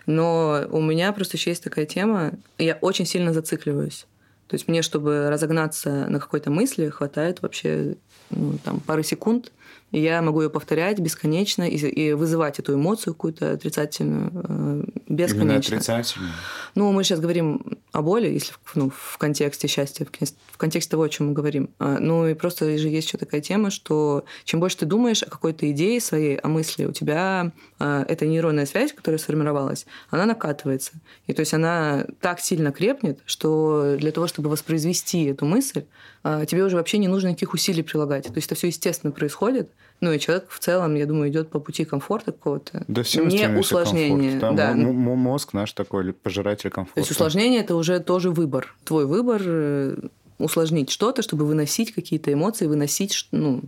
Но 0.07 0.67
у 0.71 0.81
меня 0.81 1.13
просто 1.13 1.37
еще 1.37 1.51
есть 1.51 1.65
такая 1.65 1.87
тема, 1.87 2.33
я 2.59 2.79
очень 2.81 3.05
сильно 3.05 3.33
зацикливаюсь. 3.33 4.07
То 4.47 4.55
есть 4.55 4.69
мне, 4.69 4.83
чтобы 4.83 5.29
разогнаться 5.29 6.07
на 6.09 6.21
какой-то 6.21 6.51
мысли, 6.51 6.89
хватает 6.89 7.43
вообще 7.43 7.97
ну, 8.31 8.59
там, 8.65 8.81
пары 8.81 9.03
секунд, 9.03 9.53
и 9.97 10.01
я 10.01 10.21
могу 10.21 10.43
ее 10.43 10.51
повторять 10.51 10.99
бесконечно 10.99 11.63
и, 11.63 11.77
и 11.77 12.13
вызывать 12.13 12.59
эту 12.59 12.75
эмоцию 12.75 13.15
какую-то 13.15 13.53
отрицательную 13.53 14.31
э, 14.31 14.85
бесконечно. 15.09 15.41
Именно 15.41 15.57
отрицательную? 15.57 16.33
Ну, 16.75 16.93
мы 16.93 17.03
сейчас 17.03 17.19
говорим 17.19 17.79
о 17.93 18.03
боли, 18.03 18.29
если 18.29 18.53
ну, 18.75 18.91
в 18.91 19.17
контексте 19.17 19.69
счастья, 19.69 20.05
в 20.05 20.11
контексте 20.57 20.91
того, 20.91 21.05
о 21.05 21.09
чем 21.09 21.29
мы 21.29 21.33
говорим. 21.33 21.71
А, 21.79 21.99
ну 21.99 22.27
и 22.27 22.35
просто 22.35 22.79
же 22.79 22.89
есть 22.89 23.09
еще 23.09 23.19
такая 23.19 23.41
тема, 23.41 23.71
что 23.71 24.25
чем 24.45 24.61
больше 24.61 24.79
ты 24.79 24.87
думаешь 24.87 25.23
о 25.23 25.31
какой-то 25.31 25.71
идее 25.71 26.01
своей, 26.01 26.37
о 26.37 26.49
мысли, 26.49 26.85
у 26.85 26.93
тебя 26.93 27.53
э, 27.79 28.05
эта 28.09 28.27
нейронная 28.27 28.67
связь, 28.67 28.93
которая 28.93 29.19
сформировалась, 29.19 29.87
она 30.11 30.27
накатывается. 30.27 30.93
И 31.27 31.33
то 31.33 31.41
есть 31.41 31.55
она 31.55 32.07
так 32.21 32.41
сильно 32.41 32.73
крепнет, 32.73 33.21
что 33.27 33.97
для 33.99 34.13
того, 34.13 34.27
чтобы 34.27 34.51
воспроизвести 34.51 35.25
эту 35.25 35.45
мысль, 35.47 35.85
э, 36.25 36.45
тебе 36.49 36.65
уже 36.65 36.77
вообще 36.77 36.99
не 36.99 37.09
нужно 37.09 37.29
никаких 37.29 37.55
усилий 37.55 37.83
прилагать. 37.83 38.27
То 38.27 38.35
есть 38.37 38.47
это 38.47 38.55
все 38.55 38.69
естественно 38.69 39.13
происходит, 39.13 39.71
ну 40.01 40.13
и 40.13 40.19
человек 40.19 40.51
в 40.51 40.59
целом, 40.59 40.95
я 40.95 41.07
думаю, 41.07 41.31
идет 41.31 41.49
по 41.49 41.59
пути 41.59 41.85
комфорта 41.85 42.33
какого-то. 42.33 42.85
Да 42.87 43.03
все 43.03 43.25
не 43.25 43.49
усложнение. 43.49 44.39
Да. 44.39 44.53
да. 44.53 44.75
Мозг 44.75 45.55
наш 45.55 45.73
такой 45.73 46.13
пожиратель 46.13 46.71
комфорта. 46.71 46.95
То 46.95 47.01
есть 47.01 47.11
усложнение 47.11 47.61
это 47.61 47.75
уже 47.75 48.01
тоже 48.01 48.31
выбор. 48.31 48.75
Твой 48.85 49.07
выбор 49.07 49.43
э, 49.45 49.97
усложнить 50.39 50.91
что-то, 50.91 51.23
чтобы 51.23 51.47
выносить 51.47 51.93
какие-то 51.93 52.33
эмоции, 52.33 52.67
выносить, 52.67 53.29
ну, 53.31 53.63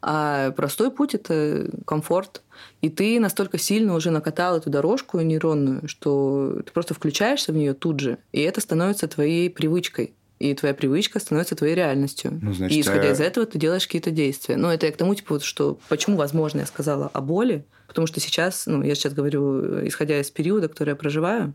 а 0.00 0.52
простой 0.52 0.90
путь 0.90 1.14
это 1.14 1.70
комфорт. 1.86 2.42
И 2.80 2.88
ты 2.88 3.20
настолько 3.20 3.58
сильно 3.58 3.94
уже 3.94 4.10
накатал 4.10 4.56
эту 4.56 4.70
дорожку 4.70 5.20
нейронную, 5.20 5.86
что 5.88 6.62
ты 6.64 6.72
просто 6.72 6.94
включаешься 6.94 7.52
в 7.52 7.56
нее 7.56 7.74
тут 7.74 8.00
же, 8.00 8.18
и 8.32 8.40
это 8.40 8.60
становится 8.60 9.08
твоей 9.08 9.50
привычкой 9.50 10.14
и 10.40 10.52
твоя 10.54 10.74
привычка 10.74 11.20
становится 11.20 11.54
твоей 11.54 11.74
реальностью. 11.74 12.38
Ну, 12.42 12.52
значит, 12.52 12.76
и 12.76 12.80
исходя 12.80 13.08
а... 13.08 13.12
из 13.12 13.20
этого 13.20 13.46
ты 13.46 13.58
делаешь 13.58 13.86
какие-то 13.86 14.10
действия. 14.10 14.56
Но 14.56 14.72
это 14.72 14.86
я 14.86 14.92
к 14.92 14.96
тому, 14.96 15.14
типа, 15.14 15.34
вот, 15.34 15.44
что 15.44 15.78
почему, 15.88 16.16
возможно, 16.16 16.60
я 16.60 16.66
сказала 16.66 17.08
о 17.12 17.20
боли, 17.20 17.64
потому 17.86 18.06
что 18.06 18.20
сейчас, 18.20 18.66
ну, 18.66 18.82
я 18.82 18.94
сейчас 18.94 19.14
говорю, 19.14 19.86
исходя 19.86 20.20
из 20.20 20.30
периода, 20.30 20.68
который 20.68 20.90
я 20.90 20.96
проживаю, 20.96 21.54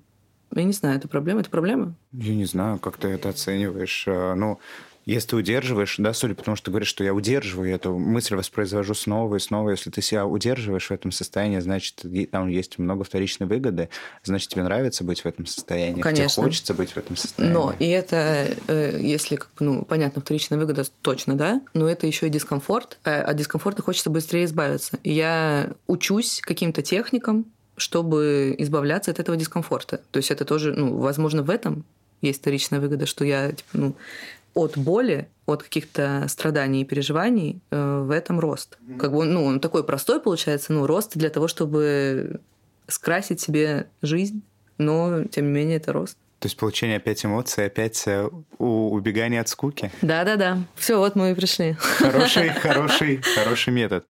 я 0.56 0.64
не 0.64 0.74
знаю, 0.74 0.98
это 0.98 1.08
проблема, 1.08 1.42
это 1.42 1.50
проблема? 1.50 1.96
Я 2.12 2.36
не 2.36 2.46
знаю, 2.46 2.80
как 2.80 2.98
ты 2.98 3.08
это 3.10 3.30
оцениваешь. 3.30 4.06
А, 4.08 4.36
ну, 4.36 4.60
Если 5.06 5.30
ты 5.30 5.36
удерживаешь, 5.38 5.96
да, 5.98 6.14
судя 6.14 6.36
по 6.36 6.44
тому, 6.44 6.56
что 6.56 6.66
ты 6.66 6.72
говоришь, 6.72 6.90
что 6.90 7.04
я 7.04 7.16
удерживаю 7.16 7.74
эту 7.74 7.98
мысль, 7.98 8.36
воспроизвожу 8.36 8.94
снова 8.94 9.38
и 9.38 9.40
снова, 9.40 9.72
если 9.72 9.90
ты 9.90 10.04
себя 10.04 10.26
удерживаешь 10.28 10.88
в 10.88 10.92
этом 10.92 11.12
состоянии, 11.12 11.60
значит, 11.60 12.06
там 12.32 12.48
есть 12.48 12.78
много 12.78 13.04
вторичной 13.04 13.48
выгоды, 13.48 13.90
значит, 14.24 14.50
тебе 14.50 14.62
нравится 14.64 15.04
быть 15.04 15.22
в 15.22 15.26
этом 15.26 15.48
состоянии, 15.48 16.02
Конечно. 16.02 16.30
тебе 16.30 16.44
хочется 16.44 16.74
быть 16.76 16.92
в 16.92 16.98
этом 16.98 17.16
состоянии. 17.16 17.54
Но 17.54 17.74
и 17.80 17.88
это, 17.88 18.50
э, 18.68 19.00
если, 19.02 19.38
как 19.38 19.50
ну, 19.60 19.84
понятно, 19.84 20.22
вторичная 20.22 20.60
выгода 20.60 20.84
точно, 21.02 21.36
да, 21.36 21.62
но 21.74 21.90
это 21.90 22.06
еще 22.06 22.28
и 22.28 22.30
дискомфорт, 22.30 23.00
а 23.04 23.22
от 23.22 23.36
дискомфорта 23.36 23.82
хочется 23.82 24.12
быстрее 24.12 24.46
избавиться. 24.46 25.00
И 25.04 25.12
я 25.14 25.72
учусь 25.88 26.40
каким-то 26.44 26.84
техникам, 26.84 27.46
чтобы 27.80 28.56
избавляться 28.58 29.12
от 29.12 29.20
этого 29.20 29.38
дискомфорта. 29.38 30.02
То 30.12 30.18
есть 30.18 30.32
это 30.32 30.46
тоже, 30.46 30.74
ну, 30.74 30.98
возможно, 30.98 31.42
в 31.42 31.50
этом 31.50 31.86
есть 32.22 32.42
вторичная 32.42 32.80
выгода, 32.80 33.06
что 33.06 33.26
я 33.26 33.52
типа, 33.52 33.70
ну, 33.74 33.96
от 34.54 34.78
боли, 34.78 35.28
от 35.46 35.64
каких-то 35.64 36.26
страданий 36.28 36.82
и 36.82 36.86
переживаний 36.86 37.62
э, 37.72 38.00
в 38.02 38.12
этом 38.12 38.40
рост. 38.40 38.78
Как 39.00 39.12
бы, 39.12 39.26
ну, 39.26 39.46
он 39.46 39.60
такой 39.60 39.84
простой 39.84 40.20
получается, 40.20 40.74
ну, 40.74 40.86
рост 40.86 41.16
для 41.16 41.30
того, 41.30 41.48
чтобы 41.48 42.40
скрасить 42.88 43.40
себе 43.40 43.88
жизнь, 44.02 44.42
но, 44.78 45.24
тем 45.26 45.46
не 45.46 45.52
менее, 45.52 45.78
это 45.78 45.94
рост. 45.94 46.18
То 46.40 46.46
есть 46.46 46.58
получение 46.58 46.98
опять 46.98 47.24
эмоций, 47.26 47.66
опять 47.66 48.02
э, 48.08 48.30
у 48.58 48.92
убегания 48.92 49.42
от 49.42 49.50
скуки. 49.50 49.92
Да-да-да. 50.02 50.60
Все, 50.76 50.98
вот 50.98 51.16
мы 51.16 51.32
и 51.32 51.34
пришли. 51.34 51.74
Хороший, 51.80 52.50
хороший, 52.62 53.22
хороший 53.22 53.74
метод. 53.74 54.06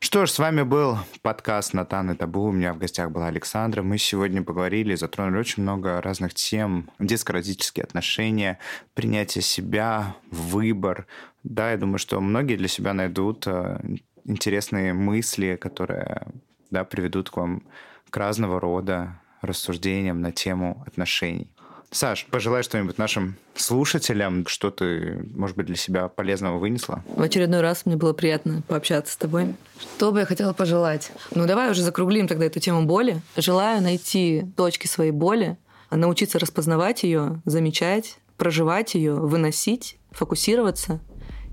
Что 0.00 0.26
ж, 0.26 0.30
с 0.30 0.38
вами 0.38 0.62
был 0.62 0.96
подкаст 1.22 1.74
«Натан 1.74 2.12
и 2.12 2.14
табу». 2.14 2.44
У 2.44 2.52
меня 2.52 2.72
в 2.72 2.78
гостях 2.78 3.10
была 3.10 3.26
Александра. 3.26 3.82
Мы 3.82 3.98
сегодня 3.98 4.44
поговорили, 4.44 4.94
затронули 4.94 5.40
очень 5.40 5.64
много 5.64 6.00
разных 6.00 6.34
тем. 6.34 6.88
Детско-родительские 7.00 7.82
отношения, 7.82 8.60
принятие 8.94 9.42
себя, 9.42 10.14
выбор. 10.30 11.08
Да, 11.42 11.72
я 11.72 11.76
думаю, 11.76 11.98
что 11.98 12.20
многие 12.20 12.54
для 12.54 12.68
себя 12.68 12.94
найдут 12.94 13.48
э, 13.48 13.80
интересные 14.24 14.92
мысли, 14.92 15.58
которые 15.60 16.28
да, 16.70 16.84
приведут 16.84 17.30
к 17.30 17.36
вам 17.36 17.64
к 18.08 18.16
разного 18.16 18.60
рода 18.60 19.20
рассуждениям 19.42 20.20
на 20.20 20.30
тему 20.30 20.84
отношений. 20.86 21.50
Саш, 21.90 22.26
пожелай 22.30 22.62
что-нибудь 22.62 22.98
нашим 22.98 23.36
слушателям, 23.56 24.46
что 24.46 24.70
ты, 24.70 25.26
может 25.34 25.56
быть, 25.56 25.66
для 25.66 25.76
себя 25.76 26.08
полезного 26.08 26.58
вынесла? 26.58 27.02
В 27.08 27.22
очередной 27.22 27.62
раз 27.62 27.86
мне 27.86 27.96
было 27.96 28.12
приятно 28.12 28.62
пообщаться 28.68 29.14
с 29.14 29.16
тобой. 29.16 29.54
Что 29.80 30.12
бы 30.12 30.20
я 30.20 30.26
хотела 30.26 30.52
пожелать? 30.52 31.10
Ну, 31.34 31.46
давай 31.46 31.70
уже 31.70 31.82
закруглим 31.82 32.28
тогда 32.28 32.44
эту 32.44 32.60
тему 32.60 32.84
боли. 32.84 33.22
Желаю 33.36 33.82
найти 33.82 34.44
точки 34.56 34.86
своей 34.86 35.12
боли, 35.12 35.56
научиться 35.90 36.38
распознавать 36.38 37.04
ее, 37.04 37.40
замечать, 37.46 38.18
проживать 38.36 38.94
ее, 38.94 39.14
выносить, 39.14 39.96
фокусироваться 40.10 41.00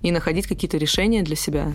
и 0.02 0.12
находить 0.12 0.48
какие-то 0.48 0.78
решения 0.78 1.24
для 1.24 1.38
себя, 1.38 1.72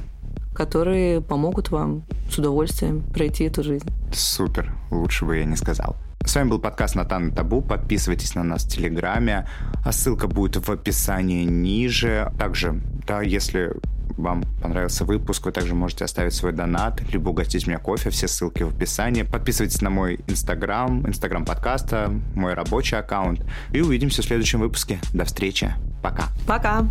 которые 0.54 1.22
помогут 1.22 1.70
вам 1.70 2.04
с 2.30 2.38
удовольствием 2.38 3.02
пройти 3.14 3.44
эту 3.44 3.62
жизнь. 3.62 3.88
Супер, 4.12 4.70
лучше 4.90 5.24
бы 5.24 5.38
я 5.38 5.44
не 5.44 5.56
сказал. 5.56 5.96
С 6.24 6.34
вами 6.36 6.50
был 6.50 6.58
подкаст 6.60 6.94
Натан 6.94 7.32
Табу. 7.32 7.60
Подписывайтесь 7.60 8.34
на 8.34 8.44
нас 8.44 8.64
в 8.64 8.68
Телеграме. 8.68 9.48
А 9.84 9.90
ссылка 9.90 10.28
будет 10.28 10.56
в 10.56 10.70
описании 10.70 11.44
ниже. 11.44 12.30
Также, 12.38 12.80
да, 13.06 13.22
если 13.22 13.72
вам 14.16 14.44
понравился 14.62 15.04
выпуск, 15.04 15.46
вы 15.46 15.52
также 15.52 15.74
можете 15.74 16.04
оставить 16.04 16.34
свой 16.34 16.52
донат, 16.52 17.00
либо 17.10 17.30
угостить 17.30 17.66
меня 17.66 17.78
кофе, 17.78 18.10
все 18.10 18.28
ссылки 18.28 18.62
в 18.62 18.68
описании. 18.68 19.22
Подписывайтесь 19.22 19.80
на 19.80 19.90
мой 19.90 20.20
инстаграм, 20.26 21.06
инстаграм 21.06 21.44
подкаста, 21.44 22.12
мой 22.34 22.54
рабочий 22.54 22.96
аккаунт. 22.96 23.44
И 23.72 23.80
увидимся 23.80 24.22
в 24.22 24.26
следующем 24.26 24.60
выпуске. 24.60 25.00
До 25.12 25.24
встречи. 25.24 25.74
Пока. 26.02 26.28
Пока. 26.46 26.86